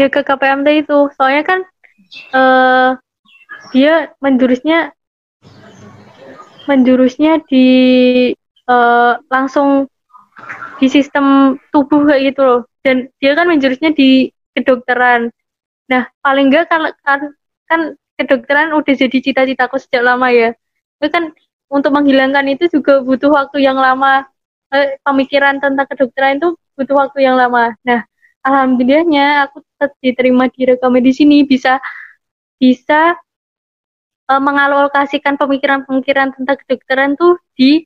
Ya 0.00 0.10
ke 0.10 0.20
KPMT 0.24 0.86
itu. 0.86 0.98
Soalnya 1.14 1.42
kan 1.46 1.60
uh, 2.34 2.90
dia 3.70 4.10
menjurusnya 4.18 4.90
menjurusnya 6.66 7.46
di 7.46 7.66
uh, 8.66 9.14
langsung 9.30 9.86
di 10.76 10.86
sistem 10.90 11.56
tubuh 11.72 12.04
kayak 12.04 12.34
gitu 12.34 12.40
loh 12.44 12.60
dan 12.84 13.08
dia 13.22 13.32
kan 13.32 13.48
menjurusnya 13.48 13.96
di 13.96 14.28
kedokteran. 14.56 15.28
Nah, 15.92 16.08
paling 16.24 16.48
enggak 16.48 16.72
kan 16.72 16.90
kan, 17.04 17.20
kan 17.68 17.80
kedokteran 18.16 18.72
udah 18.72 18.94
jadi 18.96 19.18
cita-citaku 19.20 19.76
sejak 19.76 20.02
lama 20.02 20.32
ya. 20.32 20.56
Itu 20.98 21.12
kan 21.12 21.36
untuk 21.68 21.92
menghilangkan 21.92 22.48
itu 22.48 22.72
juga 22.72 23.04
butuh 23.04 23.30
waktu 23.30 23.62
yang 23.62 23.76
lama. 23.76 24.24
Eh, 24.74 24.98
pemikiran 25.04 25.62
tentang 25.62 25.86
kedokteran 25.86 26.42
itu 26.42 26.58
butuh 26.74 26.96
waktu 26.96 27.22
yang 27.22 27.38
lama. 27.38 27.76
Nah, 27.86 28.02
alhamdulillahnya 28.42 29.46
aku 29.46 29.62
tetap 29.62 29.92
diterima 30.02 30.50
di 30.50 30.62
rekam 30.66 30.94
di 30.96 31.12
sini 31.14 31.46
bisa 31.46 31.78
bisa 32.56 33.14
uh, 34.30 34.42
mengalokasikan 34.42 35.38
pemikiran-pemikiran 35.38 36.34
tentang 36.34 36.56
kedokteran 36.64 37.10
tuh 37.14 37.38
di 37.54 37.84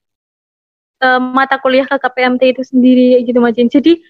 uh, 1.04 1.20
mata 1.20 1.60
kuliah 1.60 1.84
KPMT 1.88 2.56
itu 2.56 2.62
sendiri 2.64 3.20
gitu 3.24 3.38
Majin. 3.40 3.68
Jadi 3.68 4.00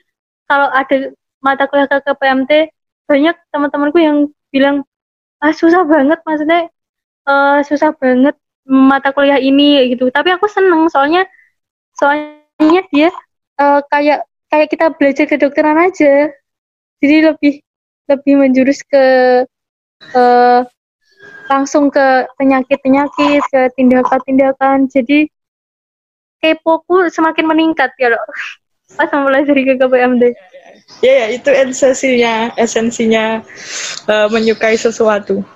kalau 0.47 0.69
ada 0.71 1.15
mata 1.41 1.67
kuliah 1.67 1.89
KKPMT 1.89 2.73
banyak 3.09 3.37
teman-temanku 3.51 3.99
yang 3.99 4.31
bilang 4.55 4.87
ah 5.41 5.51
susah 5.51 5.83
banget 5.89 6.21
maksudnya 6.23 6.69
uh, 7.25 7.65
susah 7.65 7.97
banget 7.97 8.37
mata 8.69 9.11
kuliah 9.11 9.41
ini 9.41 9.91
gitu. 9.93 10.13
Tapi 10.13 10.31
aku 10.31 10.47
seneng 10.47 10.87
soalnya 10.93 11.27
soalnya 11.97 12.83
dia 12.93 13.11
uh, 13.59 13.81
kayak 13.89 14.25
kayak 14.53 14.69
kita 14.71 14.87
belajar 14.95 15.25
kedokteran 15.27 15.79
aja. 15.81 16.31
Jadi 17.01 17.17
lebih 17.33 17.55
lebih 18.11 18.35
menjurus 18.37 18.85
ke 18.85 19.05
uh, 20.13 20.61
langsung 21.51 21.91
ke 21.91 22.31
penyakit-penyakit 22.39 23.43
ke 23.49 23.61
tindakan-tindakan. 23.75 24.87
Jadi 24.87 25.27
kepoku 26.41 27.09
semakin 27.11 27.45
meningkat 27.49 27.91
ya 27.99 28.13
loh. 28.15 28.23
Pas 28.95 29.07
mempelajari 29.07 29.63
KKPMD 29.71 30.25
ya 30.99 31.13
ya 31.25 31.27
itu 31.33 31.49
esensinya 31.49 32.51
esensinya 32.59 33.41
uh, 34.11 34.29
menyukai 34.29 34.75
sesuatu. 34.75 35.47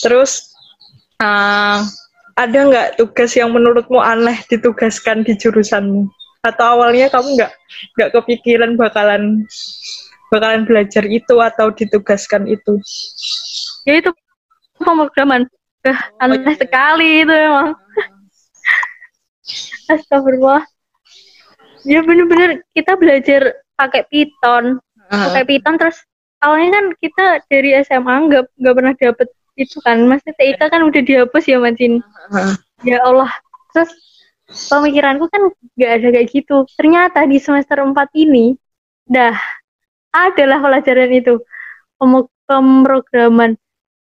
Terus 0.00 0.54
uh, 1.18 1.82
ada 2.34 2.58
nggak 2.58 2.88
tugas 2.98 3.34
yang 3.34 3.54
menurutmu 3.54 3.98
aneh 3.98 4.38
ditugaskan 4.46 5.22
di 5.26 5.34
jurusanmu? 5.34 6.06
Atau 6.44 6.64
awalnya 6.78 7.10
kamu 7.10 7.40
nggak 7.40 7.52
nggak 7.98 8.10
kepikiran 8.20 8.78
bakalan 8.78 9.44
bakalan 10.32 10.66
belajar 10.66 11.04
itu 11.06 11.34
atau 11.38 11.70
ditugaskan 11.70 12.50
itu? 12.50 12.78
Ya 13.86 14.00
itu 14.00 14.10
pemrograman. 14.80 15.46
Uh, 15.84 16.00
aneh 16.16 16.40
oh, 16.40 16.48
iya. 16.48 16.56
sekali 16.56 17.08
itu 17.22 17.34
emang. 17.34 17.76
Astagfirullah. 19.92 20.64
Ya 21.84 22.00
bener-bener 22.00 22.64
kita 22.72 22.96
belajar 22.96 23.63
pakai 23.74 24.06
Python 24.06 24.78
uh. 25.10 25.14
pakai 25.30 25.42
Python 25.44 25.76
terus 25.76 25.98
awalnya 26.44 26.70
kan 26.76 26.86
kita 27.00 27.26
dari 27.48 27.70
SMA 27.80 28.14
nggak 28.28 28.44
nggak 28.60 28.74
pernah 28.76 28.94
dapet 29.00 29.28
itu 29.56 29.78
kan. 29.80 30.04
Masih 30.04 30.34
TIK 30.36 30.60
kan 30.60 30.82
udah 30.84 31.02
dihapus 31.02 31.44
ya 31.48 31.58
Mancin 31.58 32.04
uh. 32.30 32.54
ya 32.84 33.00
Allah. 33.00 33.30
Terus 33.72 33.90
pemikiranku 34.68 35.26
kan 35.32 35.42
nggak 35.78 35.90
ada 35.90 36.08
kayak 36.20 36.28
gitu. 36.30 36.56
Ternyata 36.76 37.24
di 37.24 37.38
semester 37.40 37.80
4 37.80 37.96
ini 38.18 38.54
dah 39.08 39.34
adalah 40.12 40.60
pelajaran 40.60 41.10
itu. 41.10 41.40
Pemrograman. 42.44 43.56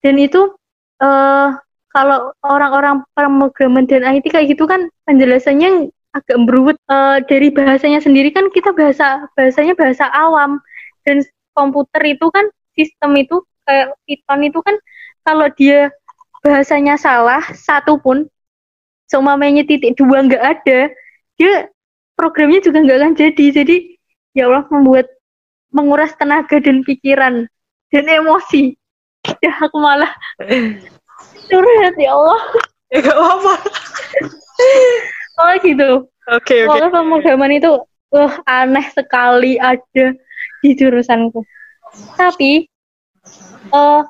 Dan 0.06 0.16
itu 0.22 0.54
uh, 1.02 1.50
kalau 1.90 2.30
orang-orang 2.46 3.02
pemrograman 3.18 3.90
dan 3.90 4.06
IT 4.06 4.30
kayak 4.30 4.54
gitu 4.54 4.70
kan 4.70 4.94
penjelasannya 5.10 5.90
agak 6.16 6.38
berubah 6.48 6.76
uh, 6.88 7.20
dari 7.26 7.52
bahasanya 7.52 8.00
sendiri 8.00 8.32
kan 8.32 8.48
kita 8.52 8.72
bahasa 8.74 9.28
bahasanya 9.36 9.74
bahasa 9.76 10.08
awam. 10.14 10.60
Dan 11.04 11.24
komputer 11.56 12.16
itu 12.18 12.28
kan 12.30 12.46
sistem 12.76 13.16
itu 13.18 13.42
kayak 13.64 13.96
Python 14.06 14.42
itu 14.44 14.60
kan 14.62 14.76
kalau 15.24 15.48
dia 15.56 15.90
bahasanya 16.44 16.96
salah 16.96 17.44
satu 17.52 18.00
pun 18.00 18.28
seumamanya 19.08 19.64
titik 19.64 19.96
dua 19.96 20.24
nggak 20.24 20.44
ada 20.44 20.92
dia 21.40 21.72
programnya 22.16 22.60
juga 22.60 22.84
nggak 22.84 22.98
akan 23.02 23.14
jadi. 23.16 23.46
Jadi 23.64 23.76
ya 24.36 24.52
Allah 24.52 24.68
membuat 24.70 25.08
menguras 25.72 26.16
tenaga 26.16 26.60
dan 26.60 26.84
pikiran 26.84 27.48
dan 27.92 28.06
emosi. 28.08 28.76
Ya 29.44 29.52
aku 29.60 29.78
malah 29.80 30.12
curhat 31.50 31.96
ya 32.00 32.12
Allah. 32.16 32.42
Ya 32.88 33.04
gak 33.04 33.20
apa-apa 33.20 33.54
oh 35.38 35.54
gitu. 35.62 35.92
Oke 36.28 36.44
okay, 36.44 36.60
oke. 36.68 36.76
Okay. 36.76 36.92
pemrograman 36.92 37.52
itu 37.56 37.72
uh, 38.14 38.34
aneh 38.44 38.88
sekali 38.92 39.56
ada 39.62 40.12
di 40.60 40.70
jurusanku. 40.76 41.40
Tapi 42.20 42.68
uh, 43.72 44.04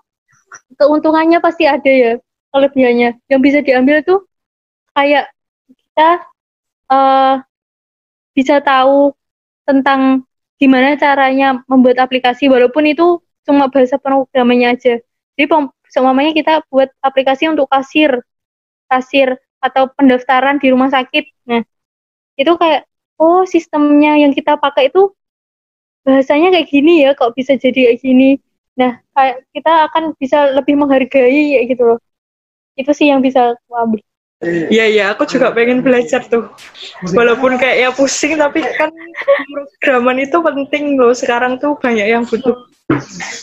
keuntungannya 0.77 1.37
pasti 1.43 1.69
ada 1.69 1.91
ya 1.91 2.13
kelebihannya. 2.51 3.21
Yang 3.29 3.41
bisa 3.43 3.59
diambil 3.61 4.01
tuh 4.01 4.25
kayak 4.97 5.29
kita 5.69 6.25
uh, 6.89 7.35
bisa 8.33 8.61
tahu 8.61 9.13
tentang 9.67 10.25
gimana 10.57 10.97
caranya 10.97 11.61
membuat 11.69 12.01
aplikasi 12.01 12.49
walaupun 12.49 12.89
itu 12.89 13.21
cuma 13.45 13.69
bahasa 13.69 14.01
pemrogramannya 14.01 14.73
aja. 14.73 14.97
Jadi 15.37 15.45
semuanya 15.93 16.33
kita 16.33 16.65
buat 16.73 16.89
aplikasi 17.05 17.45
untuk 17.51 17.69
kasir. 17.69 18.25
Kasir 18.87 19.37
atau 19.61 19.89
pendaftaran 19.93 20.61
di 20.61 20.71
rumah 20.71 20.89
sakit. 20.91 21.25
Nah, 21.49 21.61
itu 22.37 22.53
kayak 22.57 22.85
oh 23.17 23.43
sistemnya 23.49 24.17
yang 24.21 24.31
kita 24.33 24.57
pakai 24.61 24.93
itu 24.93 25.09
bahasanya 26.05 26.53
kayak 26.55 26.69
gini 26.71 27.03
ya, 27.03 27.11
kok 27.17 27.33
bisa 27.35 27.57
jadi 27.59 27.91
kayak 27.91 27.99
gini. 27.99 28.29
Nah, 28.77 29.01
kayak 29.17 29.43
kita 29.51 29.73
akan 29.91 30.13
bisa 30.15 30.53
lebih 30.53 30.77
menghargai 30.77 31.57
kayak 31.57 31.67
gitu 31.73 31.83
loh. 31.83 31.99
Itu 32.77 32.93
sih 32.93 33.09
yang 33.09 33.25
bisa 33.25 33.57
aku 33.57 33.73
ambil. 33.73 34.01
Iya 34.45 34.85
iya, 34.85 35.05
aku 35.17 35.25
juga 35.25 35.49
pengen 35.49 35.81
belajar 35.81 36.21
tuh. 36.29 36.53
Walaupun 37.09 37.57
kayak 37.57 37.77
ya 37.81 37.89
pusing, 37.89 38.37
tapi 38.37 38.61
kan 38.61 38.93
programan 39.49 40.21
itu 40.21 40.37
penting 40.37 40.93
loh. 40.93 41.09
Sekarang 41.09 41.57
tuh 41.57 41.73
banyak 41.81 42.05
yang 42.05 42.21
butuh 42.21 42.53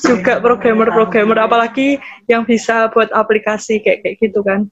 juga 0.06 0.38
programmer-programmer, 0.38 1.34
apalagi 1.42 1.98
yang 2.30 2.46
bisa 2.46 2.94
buat 2.94 3.10
aplikasi 3.10 3.82
kayak 3.82 4.06
kayak 4.06 4.16
gitu 4.22 4.40
kan. 4.46 4.70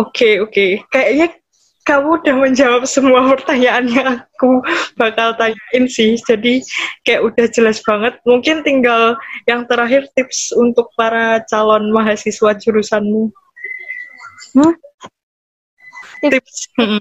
Oke, 0.00 0.40
oke. 0.40 0.86
Kayaknya 0.88 1.36
kamu 1.84 2.22
udah 2.22 2.36
menjawab 2.38 2.82
semua 2.86 3.24
pertanyaan 3.34 3.84
yang 3.90 4.08
aku 4.22 4.62
bakal 4.94 5.34
tanyain 5.34 5.84
sih. 5.90 6.16
Jadi 6.16 6.64
kayak 7.02 7.24
udah 7.26 7.46
jelas 7.50 7.82
banget. 7.82 8.16
Mungkin 8.22 8.62
tinggal 8.62 9.18
yang 9.44 9.66
terakhir 9.66 10.06
tips 10.14 10.54
untuk 10.54 10.88
para 10.94 11.42
calon 11.50 11.90
mahasiswa 11.90 12.56
jurusanmu. 12.56 13.32
Hmm? 14.54 14.74
Tips, 16.20 16.36
tips, 16.36 16.56
hmm. 16.76 17.00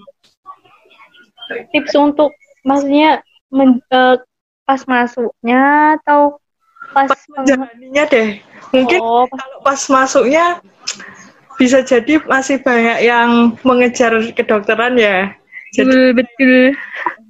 tips 1.76 1.94
untuk 1.98 2.32
maksudnya 2.64 3.20
men, 3.52 3.84
uh, 3.92 4.16
pas 4.64 4.80
masuknya 4.86 5.96
atau 6.00 6.40
pas, 6.94 7.10
pas 7.10 7.22
menjalaninya 7.36 8.04
deh. 8.08 8.30
Mungkin 8.70 9.00
oh, 9.02 9.26
kalau 9.28 9.58
pas 9.66 9.82
masuknya 9.90 10.62
bisa 11.60 11.84
jadi 11.84 12.24
masih 12.24 12.64
banyak 12.64 13.04
yang 13.04 13.60
mengejar 13.68 14.16
kedokteran 14.32 14.96
ya. 14.96 15.36
Jadi, 15.76 16.16
betul. 16.16 16.74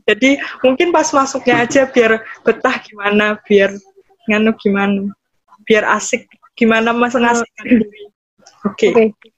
Jadi 0.05 0.39
mungkin 0.61 0.93
pas 0.93 1.09
masuknya 1.09 1.65
aja 1.65 1.89
biar 1.89 2.21
betah 2.45 2.77
gimana, 2.85 3.41
biar 3.43 3.73
nganu 4.29 4.53
gimana, 4.61 5.09
biar 5.65 5.83
asik 5.97 6.29
gimana 6.53 6.93
mas 6.93 7.17
ngasihkan 7.17 7.65
diri. 7.65 8.01
Oke. 8.63 8.89
Okay. 8.89 8.89
Okay. 8.93 9.29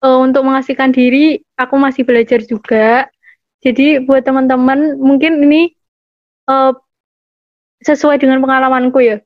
Uh, 0.00 0.06
eh, 0.06 0.18
untuk 0.22 0.42
mengasihkan 0.46 0.94
diri, 0.94 1.42
aku 1.58 1.74
masih 1.76 2.06
belajar 2.06 2.40
juga. 2.46 3.10
Jadi 3.64 3.98
buat 4.06 4.22
teman-teman, 4.22 5.00
mungkin 5.02 5.42
ini 5.42 5.74
uh, 6.46 6.70
sesuai 7.82 8.22
dengan 8.22 8.38
pengalamanku 8.38 9.02
ya. 9.02 9.18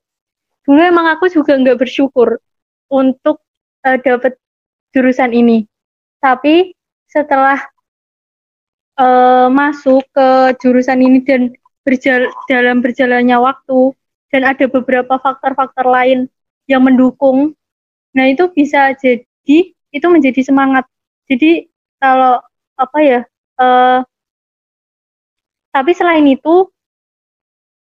Dulu 0.64 0.80
emang 0.80 1.10
aku 1.12 1.28
juga 1.28 1.58
nggak 1.58 1.80
bersyukur 1.82 2.40
untuk 2.88 3.42
uh, 3.84 3.98
dapat 4.00 4.38
jurusan 4.94 5.30
ini. 5.34 5.66
Tapi 6.20 6.74
setelah 7.10 7.58
uh, 9.00 9.48
masuk 9.50 10.04
ke 10.12 10.28
jurusan 10.60 11.00
ini 11.00 11.18
dan 11.24 11.50
berjal 11.82 12.28
dalam 12.46 12.84
berjalannya 12.84 13.36
waktu 13.40 13.96
dan 14.30 14.46
ada 14.46 14.68
beberapa 14.70 15.18
faktor-faktor 15.18 15.90
lain 15.90 16.30
yang 16.70 16.86
mendukung, 16.86 17.56
nah 18.14 18.30
itu 18.30 18.46
bisa 18.54 18.94
jadi 18.94 19.74
itu 19.90 20.06
menjadi 20.06 20.38
semangat. 20.46 20.86
Jadi 21.26 21.66
kalau 21.98 22.38
apa 22.78 22.98
ya? 23.02 23.20
Uh, 23.58 24.00
tapi 25.70 25.94
selain 25.94 26.26
itu 26.26 26.70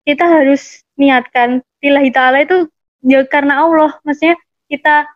kita 0.04 0.24
harus 0.24 0.84
niatkan 0.96 1.64
lillahi 1.80 2.10
ta'ala 2.12 2.44
itu 2.44 2.68
ya 3.04 3.24
karena 3.24 3.64
Allah 3.64 3.96
maksudnya 4.04 4.36
kita 4.68 5.08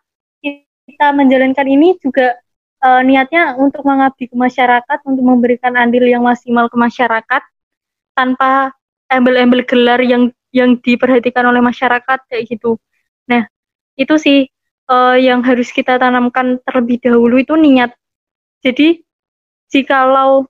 kita 0.85 1.11
menjalankan 1.11 1.67
ini 1.67 1.97
juga 1.99 2.37
uh, 2.85 3.01
niatnya 3.01 3.57
untuk 3.57 3.81
mengabdi 3.81 4.29
ke 4.29 4.35
masyarakat, 4.37 4.99
untuk 5.05 5.25
memberikan 5.25 5.73
andil 5.73 6.05
yang 6.05 6.21
maksimal 6.23 6.69
ke 6.69 6.77
masyarakat 6.77 7.41
tanpa 8.15 8.71
embel-embel 9.09 9.65
gelar 9.65 9.99
yang 10.01 10.31
yang 10.55 10.79
diperhatikan 10.79 11.43
oleh 11.51 11.59
masyarakat 11.59 12.19
kayak 12.31 12.47
gitu. 12.47 12.79
Nah, 13.27 13.43
itu 13.99 14.15
sih 14.15 14.47
uh, 14.87 15.19
yang 15.19 15.43
harus 15.43 15.67
kita 15.73 15.99
tanamkan 15.99 16.61
terlebih 16.63 17.03
dahulu 17.03 17.41
itu 17.41 17.59
niat. 17.59 17.91
Jadi 18.63 19.03
jikalau 19.67 20.47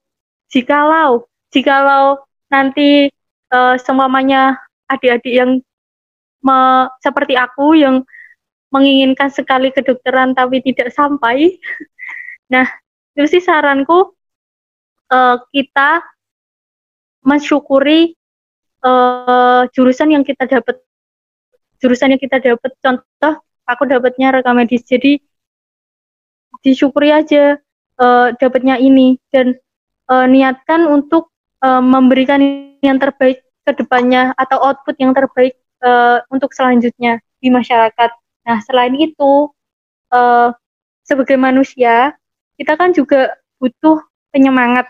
jikalau 0.53 1.25
jikalau 1.49 2.21
nanti 2.51 3.09
uh, 3.49 3.75
semuanya 3.81 4.61
adik-adik 4.85 5.33
yang 5.33 5.51
me, 6.45 6.85
seperti 7.01 7.33
aku 7.33 7.73
yang 7.73 8.05
menginginkan 8.75 9.31
sekali 9.31 9.71
kedokteran 9.71 10.35
tapi 10.35 10.59
tidak 10.59 10.91
sampai. 10.91 11.55
Nah, 12.45 12.69
itu 13.17 13.25
sih 13.25 13.41
saranku 13.41 14.13
uh, 15.09 15.37
kita 15.49 16.05
mensyukuri 17.25 18.13
uh, 18.85 19.65
jurusan 19.73 20.13
yang 20.13 20.21
kita 20.21 20.45
dapat 20.45 20.77
jurusan 21.81 22.13
yang 22.13 22.21
kita 22.21 22.37
dapat 22.37 22.69
contoh 22.77 23.33
aku 23.65 23.83
dapatnya 23.89 24.29
rekam 24.29 24.61
medis 24.61 24.85
jadi 24.85 25.17
disyukuri 26.61 27.09
aja 27.09 27.57
uh, 27.97 28.29
dapatnya 28.37 28.77
ini 28.77 29.17
dan 29.33 29.57
uh, 30.09 30.29
niatkan 30.29 30.85
untuk 30.85 31.33
uh, 31.65 31.81
memberikan 31.81 32.41
yang 32.85 33.01
terbaik 33.01 33.41
ke 33.65 33.71
depannya 33.73 34.33
atau 34.37 34.61
output 34.61 34.95
yang 35.01 35.13
terbaik 35.17 35.57
uh, 35.81 36.21
untuk 36.29 36.53
selanjutnya 36.53 37.17
di 37.41 37.49
masyarakat. 37.49 38.13
Nah, 38.45 38.61
selain 38.61 38.93
itu 38.95 39.49
uh, 40.13 40.49
sebagai 41.01 41.37
manusia 41.37 42.13
kita 42.55 42.77
kan 42.79 42.93
juga 42.95 43.35
butuh 43.59 43.99
penyemangat 44.31 44.87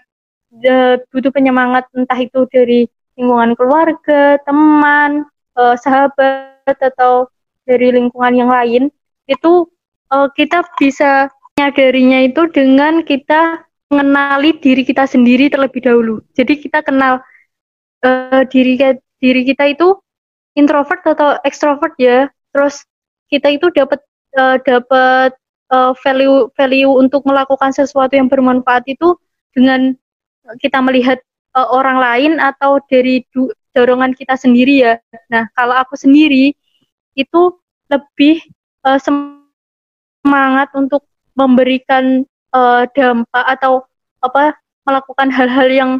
uh, 0.63 1.01
butuh 1.09 1.31
penyemangat 1.31 1.87
entah 1.95 2.19
itu 2.19 2.45
dari 2.51 2.87
lingkungan 3.15 3.55
keluarga, 3.55 4.37
teman, 4.43 5.23
uh, 5.55 5.75
sahabat 5.79 6.77
atau 6.77 7.31
dari 7.63 7.95
lingkungan 7.95 8.35
yang 8.35 8.51
lain 8.51 8.91
itu 9.25 9.65
uh, 10.11 10.27
kita 10.35 10.67
bisa 10.77 11.31
menyadarinya 11.55 12.27
itu 12.27 12.51
dengan 12.51 13.01
kita 13.01 13.63
mengenali 13.89 14.59
diri 14.59 14.83
kita 14.83 15.07
sendiri 15.07 15.47
terlebih 15.47 15.81
dahulu. 15.81 16.15
Jadi 16.35 16.59
kita 16.59 16.83
kenal 16.83 17.23
uh, 18.03 18.43
diri 18.51 18.75
diri 19.23 19.41
kita 19.47 19.71
itu 19.71 19.95
introvert 20.59 21.01
atau 21.07 21.39
ekstrovert 21.47 21.95
ya. 21.95 22.27
Terus 22.51 22.83
kita 23.31 23.53
itu 23.53 23.67
dapat 23.73 23.99
uh, 24.37 24.57
dapat 24.61 25.31
uh, 25.73 25.91
value 26.03 26.49
value 26.53 26.91
untuk 26.91 27.25
melakukan 27.25 27.73
sesuatu 27.73 28.13
yang 28.13 28.29
bermanfaat 28.29 28.85
itu 28.85 29.17
dengan 29.55 29.95
kita 30.61 30.77
melihat 30.83 31.17
uh, 31.57 31.67
orang 31.71 31.97
lain 31.97 32.31
atau 32.37 32.77
dari 32.85 33.25
dorongan 33.75 34.13
kita 34.13 34.37
sendiri 34.37 34.85
ya. 34.85 34.93
Nah, 35.31 35.49
kalau 35.57 35.75
aku 35.75 35.97
sendiri 35.97 36.53
itu 37.15 37.41
lebih 37.91 38.43
uh, 38.83 38.99
semangat 38.99 40.69
untuk 40.75 41.07
memberikan 41.35 42.23
uh, 42.55 42.87
dampak 42.95 43.45
atau 43.59 43.83
apa 44.23 44.55
melakukan 44.85 45.29
hal-hal 45.33 45.67
yang 45.67 45.91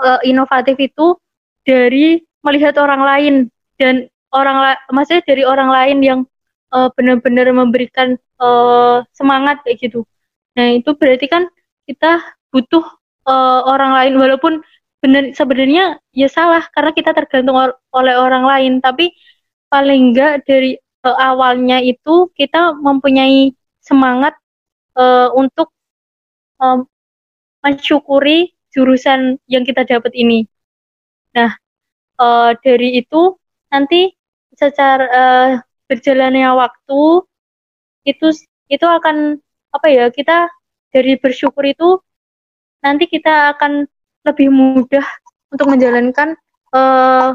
uh, 0.00 0.20
inovatif 0.24 0.78
itu 0.80 1.16
dari 1.66 2.22
melihat 2.40 2.80
orang 2.80 3.02
lain 3.04 3.34
dan 3.76 4.08
orang 4.32 4.56
la- 4.56 4.82
maksudnya 4.88 5.24
dari 5.26 5.42
orang 5.44 5.68
lain 5.68 5.98
yang 6.00 6.20
uh, 6.72 6.88
benar-benar 6.94 7.48
memberikan 7.52 8.16
uh, 8.40 9.04
semangat 9.14 9.60
kayak 9.64 9.88
gitu. 9.88 10.00
Nah 10.56 10.74
itu 10.76 10.94
berarti 10.96 11.26
kan 11.30 11.46
kita 11.88 12.20
butuh 12.52 12.84
uh, 13.28 13.60
orang 13.68 13.92
lain 13.96 14.14
walaupun 14.20 14.52
benar 14.98 15.30
sebenarnya 15.30 16.02
ya 16.10 16.26
salah 16.26 16.66
karena 16.74 16.90
kita 16.90 17.14
tergantung 17.14 17.54
or 17.54 17.78
oleh 17.94 18.18
orang 18.18 18.42
lain 18.42 18.72
tapi 18.82 19.14
paling 19.70 20.10
enggak 20.10 20.42
dari 20.42 20.74
uh, 21.06 21.16
awalnya 21.16 21.78
itu 21.78 22.26
kita 22.34 22.74
mempunyai 22.74 23.54
semangat 23.78 24.34
uh, 24.98 25.30
untuk 25.38 25.70
um, 26.58 26.84
mensyukuri 27.62 28.52
jurusan 28.74 29.38
yang 29.48 29.64
kita 29.64 29.86
dapat 29.86 30.12
ini. 30.14 30.44
Nah, 31.34 31.54
uh, 32.20 32.52
dari 32.60 32.98
itu 33.00 33.38
nanti 33.70 34.12
secara 34.58 35.06
uh, 35.08 35.52
berjalannya 35.88 36.52
waktu 36.52 37.02
itu 38.04 38.28
itu 38.68 38.86
akan 38.86 39.40
apa 39.72 39.86
ya 39.88 40.04
kita 40.12 40.48
dari 40.92 41.16
bersyukur 41.16 41.64
itu 41.64 42.00
nanti 42.84 43.08
kita 43.08 43.56
akan 43.56 43.88
lebih 44.24 44.52
mudah 44.52 45.04
untuk 45.48 45.66
menjalankan 45.72 46.36
uh, 46.72 47.34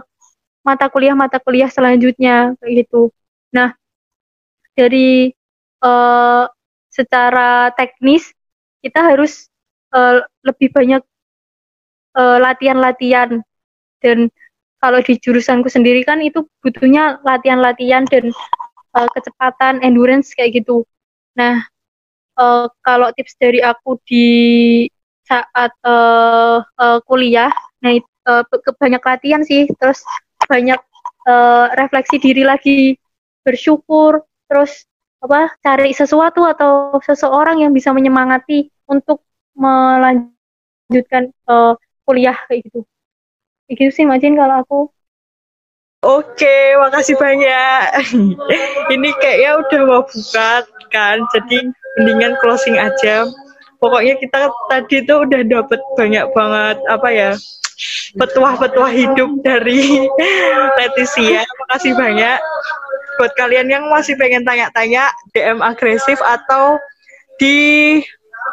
mata 0.62 0.86
kuliah 0.88 1.18
mata 1.18 1.42
kuliah 1.42 1.68
selanjutnya 1.68 2.54
kayak 2.62 2.86
gitu. 2.86 3.10
Nah 3.52 3.74
dari 4.78 5.34
uh, 5.82 6.46
secara 6.94 7.74
teknis 7.74 8.30
kita 8.86 9.02
harus 9.02 9.50
uh, 9.94 10.22
lebih 10.46 10.70
banyak 10.70 11.02
latihan-latihan 12.14 13.42
uh, 13.42 13.46
dan 14.06 14.30
kalau 14.84 15.00
di 15.00 15.16
jurusanku 15.16 15.72
sendiri 15.72 16.04
kan 16.04 16.20
itu 16.20 16.44
butuhnya 16.60 17.24
latihan-latihan 17.24 18.04
dan 18.12 18.36
uh, 19.00 19.08
kecepatan 19.16 19.80
endurance 19.80 20.36
kayak 20.36 20.60
gitu. 20.60 20.84
Nah, 21.40 21.64
uh, 22.36 22.68
kalau 22.84 23.08
tips 23.16 23.40
dari 23.40 23.64
aku 23.64 23.96
di 24.04 24.28
saat 25.24 25.72
uh, 25.88 26.60
uh, 26.60 27.00
kuliah, 27.08 27.48
nah 27.80 27.96
uh, 28.28 28.44
banyak 28.76 29.00
latihan 29.00 29.40
sih, 29.48 29.72
terus 29.80 30.04
banyak 30.52 30.84
uh, 31.32 31.72
refleksi 31.80 32.20
diri 32.20 32.44
lagi, 32.44 33.00
bersyukur, 33.48 34.28
terus 34.52 34.84
apa 35.24 35.56
cari 35.64 35.96
sesuatu 35.96 36.44
atau 36.44 37.00
seseorang 37.00 37.64
yang 37.64 37.72
bisa 37.72 37.96
menyemangati 37.96 38.68
untuk 38.92 39.24
melanjutkan 39.56 41.32
uh, 41.48 41.80
kuliah 42.04 42.36
kayak 42.52 42.68
gitu. 42.68 42.84
Gitu 43.74 43.92
sih 43.92 44.06
Majin 44.06 44.38
kalau 44.38 44.62
aku. 44.62 44.82
Oke, 46.04 46.76
makasih 46.84 47.16
banyak. 47.16 47.80
Ini 48.94 49.10
kayaknya 49.24 49.52
udah 49.56 49.82
mau 49.88 50.04
buka 50.04 50.68
kan, 50.92 51.24
jadi 51.32 51.72
mendingan 51.96 52.36
closing 52.44 52.76
aja. 52.76 53.24
Pokoknya 53.80 54.20
kita 54.20 54.52
tadi 54.68 55.08
tuh 55.08 55.24
udah 55.24 55.42
dapet 55.48 55.80
banyak 55.96 56.28
banget 56.36 56.78
apa 56.88 57.10
ya 57.12 57.32
petuah-petuah 58.16 58.92
hidup 58.92 59.32
dari 59.44 60.08
Leticia. 60.80 61.44
Makasih 61.44 61.94
banyak 61.96 62.40
buat 63.20 63.32
kalian 63.38 63.70
yang 63.70 63.86
masih 63.92 64.18
pengen 64.18 64.48
tanya-tanya 64.48 65.12
DM 65.36 65.60
agresif 65.60 66.18
atau 66.24 66.80
di 67.38 68.00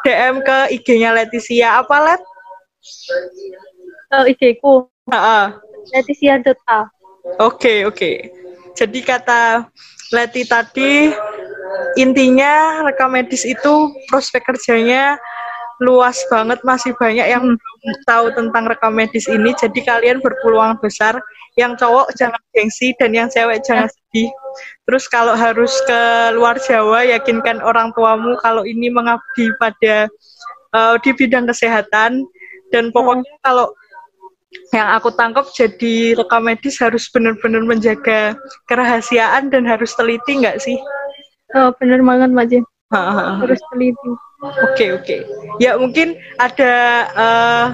DM 0.03 0.43
ke 0.43 0.59
IG-nya 0.81 1.15
Leticia 1.15 1.79
apa 1.79 1.97
Let? 1.99 2.23
Uh, 4.11 4.27
IG-ku. 4.27 4.90
Leticia.a. 5.95 6.41
Oke, 6.45 6.85
okay, 7.39 7.79
oke. 7.87 7.97
Okay. 7.97 8.17
Jadi 8.77 9.01
kata 9.05 9.71
Leti 10.11 10.43
tadi 10.43 11.11
intinya 11.95 12.83
rekam 12.83 13.15
medis 13.15 13.47
itu 13.47 13.95
prospek 14.11 14.43
kerjanya 14.43 15.19
luas 15.81 16.21
banget 16.29 16.61
masih 16.61 16.93
banyak 17.01 17.25
yang 17.25 17.41
hmm. 17.41 17.57
belum 17.57 17.97
tahu 18.05 18.27
tentang 18.37 18.65
rekam 18.69 18.93
medis 18.93 19.25
ini 19.33 19.57
jadi 19.57 19.81
kalian 19.81 20.19
berpeluang 20.21 20.77
besar 20.85 21.17
yang 21.57 21.73
cowok 21.73 22.13
jangan 22.21 22.37
gengsi 22.53 22.93
dan 23.01 23.17
yang 23.17 23.33
cewek 23.33 23.65
jangan 23.65 23.89
sedih 23.89 24.29
terus 24.85 25.09
kalau 25.09 25.33
harus 25.33 25.73
ke 25.89 26.01
luar 26.37 26.61
Jawa 26.61 27.09
yakinkan 27.09 27.65
orang 27.65 27.97
tuamu 27.97 28.37
kalau 28.45 28.69
ini 28.69 28.93
mengabdi 28.93 29.49
pada 29.57 30.13
uh, 30.77 31.01
di 31.01 31.17
bidang 31.17 31.49
kesehatan 31.49 32.29
dan 32.69 32.85
pokoknya 32.93 33.25
hmm. 33.25 33.43
kalau 33.43 33.73
yang 34.75 34.89
aku 34.99 35.15
tangkap 35.15 35.47
jadi 35.55 36.19
rekam 36.19 36.43
medis 36.43 36.79
harus 36.83 37.07
benar-benar 37.11 37.63
menjaga 37.63 38.35
kerahasiaan 38.67 39.47
dan 39.51 39.63
harus 39.67 39.95
teliti 39.95 40.43
nggak 40.43 40.59
sih? 40.59 40.79
Oh, 41.55 41.71
benar 41.79 42.03
banget 42.03 42.31
Mbak 42.35 42.47
Jen. 42.51 42.65
harus 42.91 43.63
teliti. 43.71 44.11
Oke 44.41 44.57
okay, 44.75 44.89
oke. 44.91 45.05
Okay. 45.07 45.21
Ya 45.63 45.79
mungkin 45.79 46.19
ada 46.41 46.73
uh, 47.15 47.67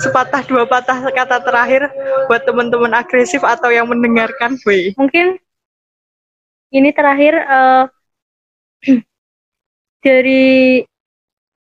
sepatah 0.00 0.42
dua 0.48 0.66
patah 0.66 1.06
kata 1.14 1.44
terakhir 1.46 1.86
buat 2.26 2.42
teman-teman 2.42 2.92
agresif 2.96 3.46
atau 3.46 3.70
yang 3.70 3.86
mendengarkan, 3.86 4.58
Boy. 4.66 4.96
Mungkin 4.98 5.38
ini 6.74 6.90
terakhir 6.90 7.34
uh, 7.46 7.84
dari 10.06 10.82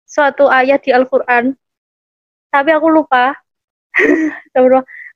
suatu 0.08 0.48
ayat 0.48 0.80
di 0.86 0.90
Al-Quran, 0.94 1.52
tapi 2.48 2.70
aku 2.72 2.88
lupa. 2.88 3.43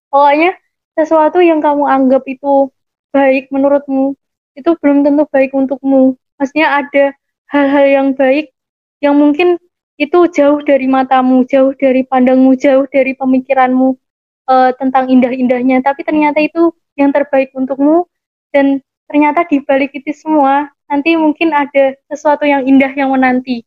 Pokoknya 0.08 0.56
sesuatu 0.96 1.38
yang 1.44 1.60
kamu 1.60 1.84
anggap 1.84 2.24
itu 2.26 2.72
baik 3.12 3.52
menurutmu, 3.52 4.16
itu 4.56 4.70
belum 4.80 5.04
tentu 5.06 5.24
baik 5.30 5.54
untukmu. 5.54 6.16
Maksudnya 6.40 6.82
ada 6.82 7.04
hal-hal 7.52 7.86
yang 7.86 8.08
baik 8.14 8.50
yang 8.98 9.14
mungkin 9.14 9.60
itu 9.98 10.18
jauh 10.30 10.62
dari 10.62 10.86
matamu, 10.86 11.42
jauh 11.46 11.74
dari 11.74 12.06
pandangmu, 12.06 12.54
jauh 12.54 12.86
dari 12.86 13.18
pemikiranmu 13.18 13.98
uh, 14.46 14.70
tentang 14.78 15.10
indah-indahnya, 15.10 15.82
tapi 15.82 16.06
ternyata 16.06 16.38
itu 16.38 16.70
yang 16.94 17.10
terbaik 17.10 17.50
untukmu 17.54 18.06
dan 18.54 18.82
ternyata 19.10 19.46
di 19.46 19.62
balik 19.62 19.94
itu 19.94 20.10
semua 20.14 20.70
nanti 20.90 21.14
mungkin 21.14 21.52
ada 21.52 21.94
sesuatu 22.10 22.46
yang 22.46 22.64
indah 22.66 22.90
yang 22.94 23.10
menanti. 23.10 23.62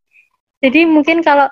Jadi 0.62 0.86
mungkin 0.88 1.22
kalau 1.26 1.48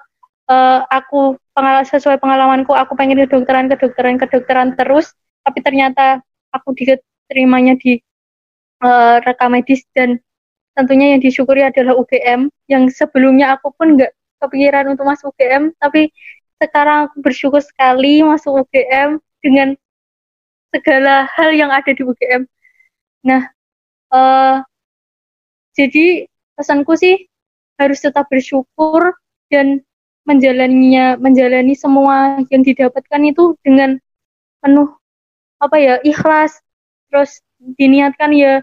uh, 0.50 0.80
aku 0.88 1.38
pengal 1.60 1.84
sesuai 1.84 2.24
pengalamanku 2.24 2.72
aku 2.72 2.96
pengen 2.96 3.20
kedokteran 3.28 3.68
kedokteran 3.68 4.16
kedokteran 4.16 4.80
terus, 4.80 5.12
tapi 5.44 5.60
ternyata 5.60 6.24
aku 6.56 6.72
diterimanya 6.72 7.76
di 7.76 8.00
uh, 8.80 9.20
rekam 9.28 9.52
medis 9.52 9.84
dan 9.92 10.24
tentunya 10.80 11.12
yang 11.12 11.22
disyukuri 11.22 11.68
adalah 11.68 12.00
UGM 12.00 12.48
yang 12.72 12.88
sebelumnya 12.88 13.60
aku 13.60 13.76
pun 13.76 14.00
nggak 14.00 14.16
kepikiran 14.40 14.96
untuk 14.96 15.04
masuk 15.04 15.36
UGM 15.36 15.76
tapi 15.76 16.16
sekarang 16.64 17.12
aku 17.12 17.20
bersyukur 17.20 17.60
sekali 17.60 18.24
masuk 18.24 18.64
UGM 18.64 19.20
dengan 19.44 19.76
segala 20.72 21.28
hal 21.34 21.50
yang 21.52 21.74
ada 21.74 21.90
di 21.90 22.04
UGM. 22.04 22.46
Nah, 23.26 23.50
uh, 24.14 24.64
jadi 25.74 26.28
pesanku 26.56 26.96
sih 27.00 27.28
harus 27.80 28.00
tetap 28.04 28.28
bersyukur 28.28 29.16
dan 29.48 29.82
menjalaninya 30.30 31.18
menjalani 31.18 31.74
semua 31.74 32.38
yang 32.54 32.62
didapatkan 32.62 33.22
itu 33.26 33.58
dengan 33.66 33.98
penuh 34.62 34.94
apa 35.58 35.76
ya 35.82 35.96
ikhlas. 36.06 36.62
Terus 37.10 37.42
diniatkan 37.58 38.30
ya 38.38 38.62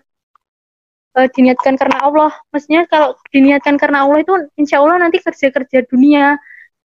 uh, 1.19 1.29
diniatkan 1.35 1.75
karena 1.75 1.99
Allah. 2.07 2.31
Maksudnya 2.55 2.87
kalau 2.87 3.19
diniatkan 3.35 3.75
karena 3.75 4.07
Allah 4.07 4.23
itu 4.23 4.33
insya 4.55 4.79
Allah 4.79 5.03
nanti 5.03 5.19
kerja 5.19 5.51
kerja 5.51 5.83
dunia 5.91 6.39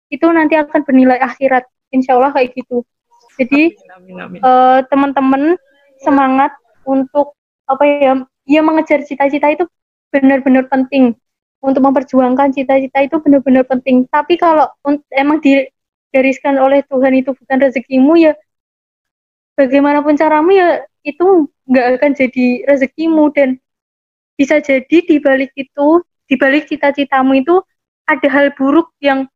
itu 0.08 0.24
nanti 0.32 0.56
akan 0.56 0.80
bernilai 0.88 1.20
akhirat. 1.20 1.68
Insya 1.92 2.16
Allah 2.16 2.32
kayak 2.32 2.56
gitu. 2.56 2.80
Jadi 3.36 3.76
uh, 4.40 4.80
teman-teman 4.88 5.60
semangat 6.00 6.56
untuk 6.88 7.36
apa 7.68 7.84
ya 7.84 8.12
ya 8.48 8.60
mengejar 8.64 9.04
cita-cita 9.04 9.52
itu 9.52 9.64
benar-benar 10.10 10.66
penting 10.66 11.14
untuk 11.60 11.84
memperjuangkan 11.84 12.56
cita-cita 12.56 13.04
itu 13.04 13.16
benar-benar 13.20 13.68
penting. 13.68 14.08
Tapi 14.08 14.40
kalau 14.40 14.68
emang 15.12 15.44
digariskan 15.44 16.56
oleh 16.56 16.80
Tuhan 16.88 17.12
itu 17.20 17.36
bukan 17.36 17.58
rezekimu 17.60 18.16
ya 18.16 18.32
bagaimanapun 19.60 20.16
caramu 20.16 20.56
ya 20.56 20.80
itu 21.04 21.48
nggak 21.68 21.86
akan 22.00 22.10
jadi 22.16 22.46
rezekimu. 22.64 23.28
Dan 23.36 23.60
bisa 24.40 24.56
jadi 24.64 25.04
di 25.04 25.16
balik 25.20 25.52
itu 25.52 26.00
di 26.24 26.34
balik 26.40 26.64
cita-citamu 26.72 27.36
itu 27.36 27.60
ada 28.08 28.28
hal 28.32 28.56
buruk 28.56 28.88
yang 29.04 29.28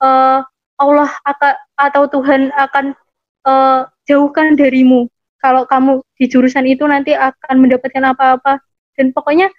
uh, 0.00 0.40
Allah 0.80 1.12
akan 1.28 1.54
atau 1.76 2.02
Tuhan 2.08 2.52
akan 2.56 2.96
uh, 3.44 3.84
jauhkan 4.08 4.56
darimu. 4.56 5.12
Kalau 5.44 5.68
kamu 5.68 6.00
di 6.16 6.26
jurusan 6.26 6.64
itu 6.64 6.88
nanti 6.88 7.12
akan 7.12 7.60
mendapatkan 7.60 8.16
apa-apa. 8.16 8.64
Dan 8.96 9.12
pokoknya 9.12 9.52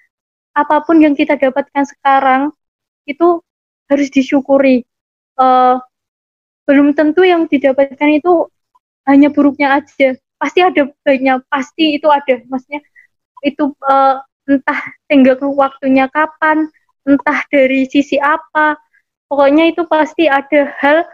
apa 0.57 0.81
pun 0.81 0.97
yang 0.97 1.13
kita 1.13 1.37
dapatkan 1.37 1.85
sekarang 1.85 2.49
itu 3.05 3.41
harus 3.85 4.09
disyukuri. 4.09 4.83
Uh, 5.37 5.77
belum 6.65 6.97
tentu 6.97 7.21
yang 7.21 7.45
didapatkan 7.45 8.09
itu 8.17 8.49
hanya 9.05 9.29
buruknya 9.29 9.77
aja. 9.77 10.17
Pasti 10.41 10.59
ada 10.65 10.89
baiknya, 11.05 11.39
pasti 11.47 12.01
itu 12.01 12.09
ada. 12.09 12.41
Maksudnya 12.49 12.81
itu 13.45 13.69
uh, 13.85 14.19
entah 14.49 14.81
tenggang 15.05 15.53
waktunya 15.53 16.09
kapan, 16.09 16.67
entah 17.05 17.39
dari 17.53 17.85
sisi 17.85 18.17
apa. 18.17 18.75
Pokoknya 19.29 19.69
itu 19.69 19.85
pasti 19.85 20.25
ada 20.25 20.73
hal 20.81 21.05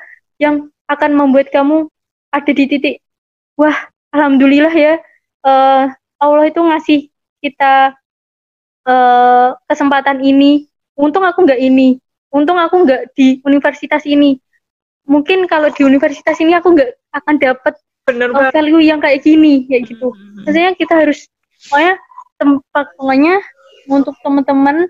yang 0.42 0.72
akan 0.90 1.12
membuat 1.14 1.52
kamu 1.54 1.88
ada 2.34 2.52
di 2.52 2.66
titik 2.66 2.96
wah 3.56 3.88
alhamdulillah 4.10 4.74
ya 4.74 4.94
uh, 5.46 5.86
Allah 6.18 6.46
itu 6.50 6.60
ngasih 6.60 7.00
kita 7.44 7.94
uh, 8.88 9.56
kesempatan 9.68 10.24
ini. 10.24 10.68
Untung 10.94 11.26
aku 11.26 11.44
nggak 11.44 11.60
ini. 11.60 11.98
Untung 12.30 12.58
aku 12.58 12.86
nggak 12.86 13.14
di 13.18 13.42
universitas 13.44 14.06
ini. 14.06 14.38
Mungkin 15.04 15.46
kalau 15.52 15.68
di 15.74 15.84
universitas 15.84 16.40
ini 16.40 16.56
aku 16.56 16.74
nggak 16.78 16.92
akan 17.12 17.36
dapat 17.42 17.74
uh, 18.10 18.52
value 18.52 18.84
yang 18.84 19.00
kayak 19.00 19.24
gini 19.24 19.68
kayak 19.68 19.88
gitu. 19.88 20.12
Hmm. 20.12 20.44
maksudnya 20.44 20.72
kita 20.76 20.94
harus 20.96 21.28
pokoknya 21.68 21.94
tempat 22.40 22.86
pokoknya 23.00 23.36
untuk 23.88 24.16
teman-teman 24.24 24.88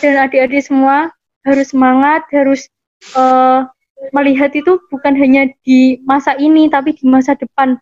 dan 0.00 0.14
adik-adik 0.28 0.64
semua 0.64 1.12
harus 1.44 1.72
semangat 1.72 2.24
harus 2.32 2.68
uh, 3.16 3.64
melihat 4.12 4.52
itu 4.56 4.80
bukan 4.88 5.12
hanya 5.16 5.48
di 5.64 6.00
masa 6.08 6.36
ini 6.40 6.68
tapi 6.72 6.96
di 6.96 7.04
masa 7.08 7.36
depan. 7.36 7.76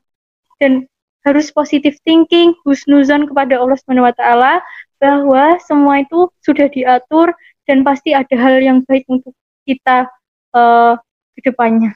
Dan 0.59 0.91
harus 1.23 1.55
positive 1.55 1.95
thinking, 2.03 2.55
husnuzon 2.67 3.31
kepada 3.31 3.59
Allah 3.59 3.79
Subhanahu 3.79 4.11
wa 4.11 4.15
taala 4.15 4.59
bahwa 4.99 5.59
semua 5.63 6.03
itu 6.03 6.31
sudah 6.43 6.67
diatur 6.71 7.33
dan 7.67 7.87
pasti 7.87 8.13
ada 8.15 8.35
hal 8.35 8.59
yang 8.59 8.83
baik 8.87 9.07
untuk 9.07 9.35
kita 9.67 10.11
uh, 10.55 10.99
ke 11.39 11.41
depannya. 11.51 11.95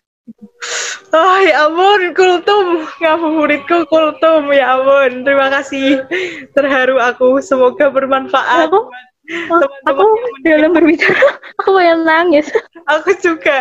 Oh 1.13 1.39
ya 1.45 1.69
ampun, 1.69 2.17
kultum, 2.17 2.89
ngabuburitku 3.05 3.85
kultum, 3.91 4.49
ya 4.49 4.81
ampun. 4.81 5.29
Terima 5.29 5.53
kasih, 5.53 6.09
terharu 6.57 6.97
aku. 6.97 7.37
Semoga 7.45 7.93
bermanfaat. 7.93 8.73
Aku, 8.73 8.89
teman-teman 9.29 9.85
aku 9.85 10.07
dalam 10.41 10.71
berbicara, 10.73 11.21
aku 11.61 11.77
yang 11.85 12.09
nangis. 12.09 12.49
Aku 12.89 13.13
juga. 13.21 13.61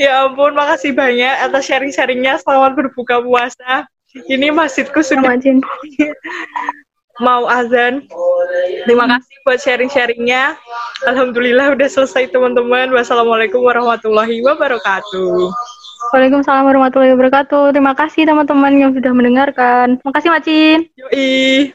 Ya 0.00 0.24
ampun, 0.24 0.56
makasih 0.56 0.96
banyak 0.96 1.36
atas 1.36 1.68
sharing-sharingnya. 1.68 2.40
Selamat 2.40 2.80
berbuka 2.80 3.20
puasa. 3.20 3.84
Ini 4.12 4.52
masjidku 4.56 5.04
sudah 5.04 5.36
mau 7.20 7.44
azan. 7.50 8.06
Terima 8.88 9.04
kasih 9.10 9.34
buat 9.44 9.58
sharing-sharingnya. 9.60 10.56
Alhamdulillah 11.04 11.76
udah 11.76 11.88
selesai 11.90 12.30
teman-teman. 12.32 12.94
Wassalamualaikum 12.94 13.60
warahmatullahi 13.60 14.40
wabarakatuh. 14.40 15.52
Waalaikumsalam 16.14 16.64
warahmatullahi 16.66 17.12
wabarakatuh. 17.12 17.76
Terima 17.76 17.92
kasih 17.92 18.24
teman-teman 18.24 18.72
yang 18.78 18.90
sudah 18.96 19.12
mendengarkan. 19.12 20.00
Terima 20.00 20.12
kasih 20.14 20.28
Macin. 20.32 20.78
Yoi. 20.96 21.72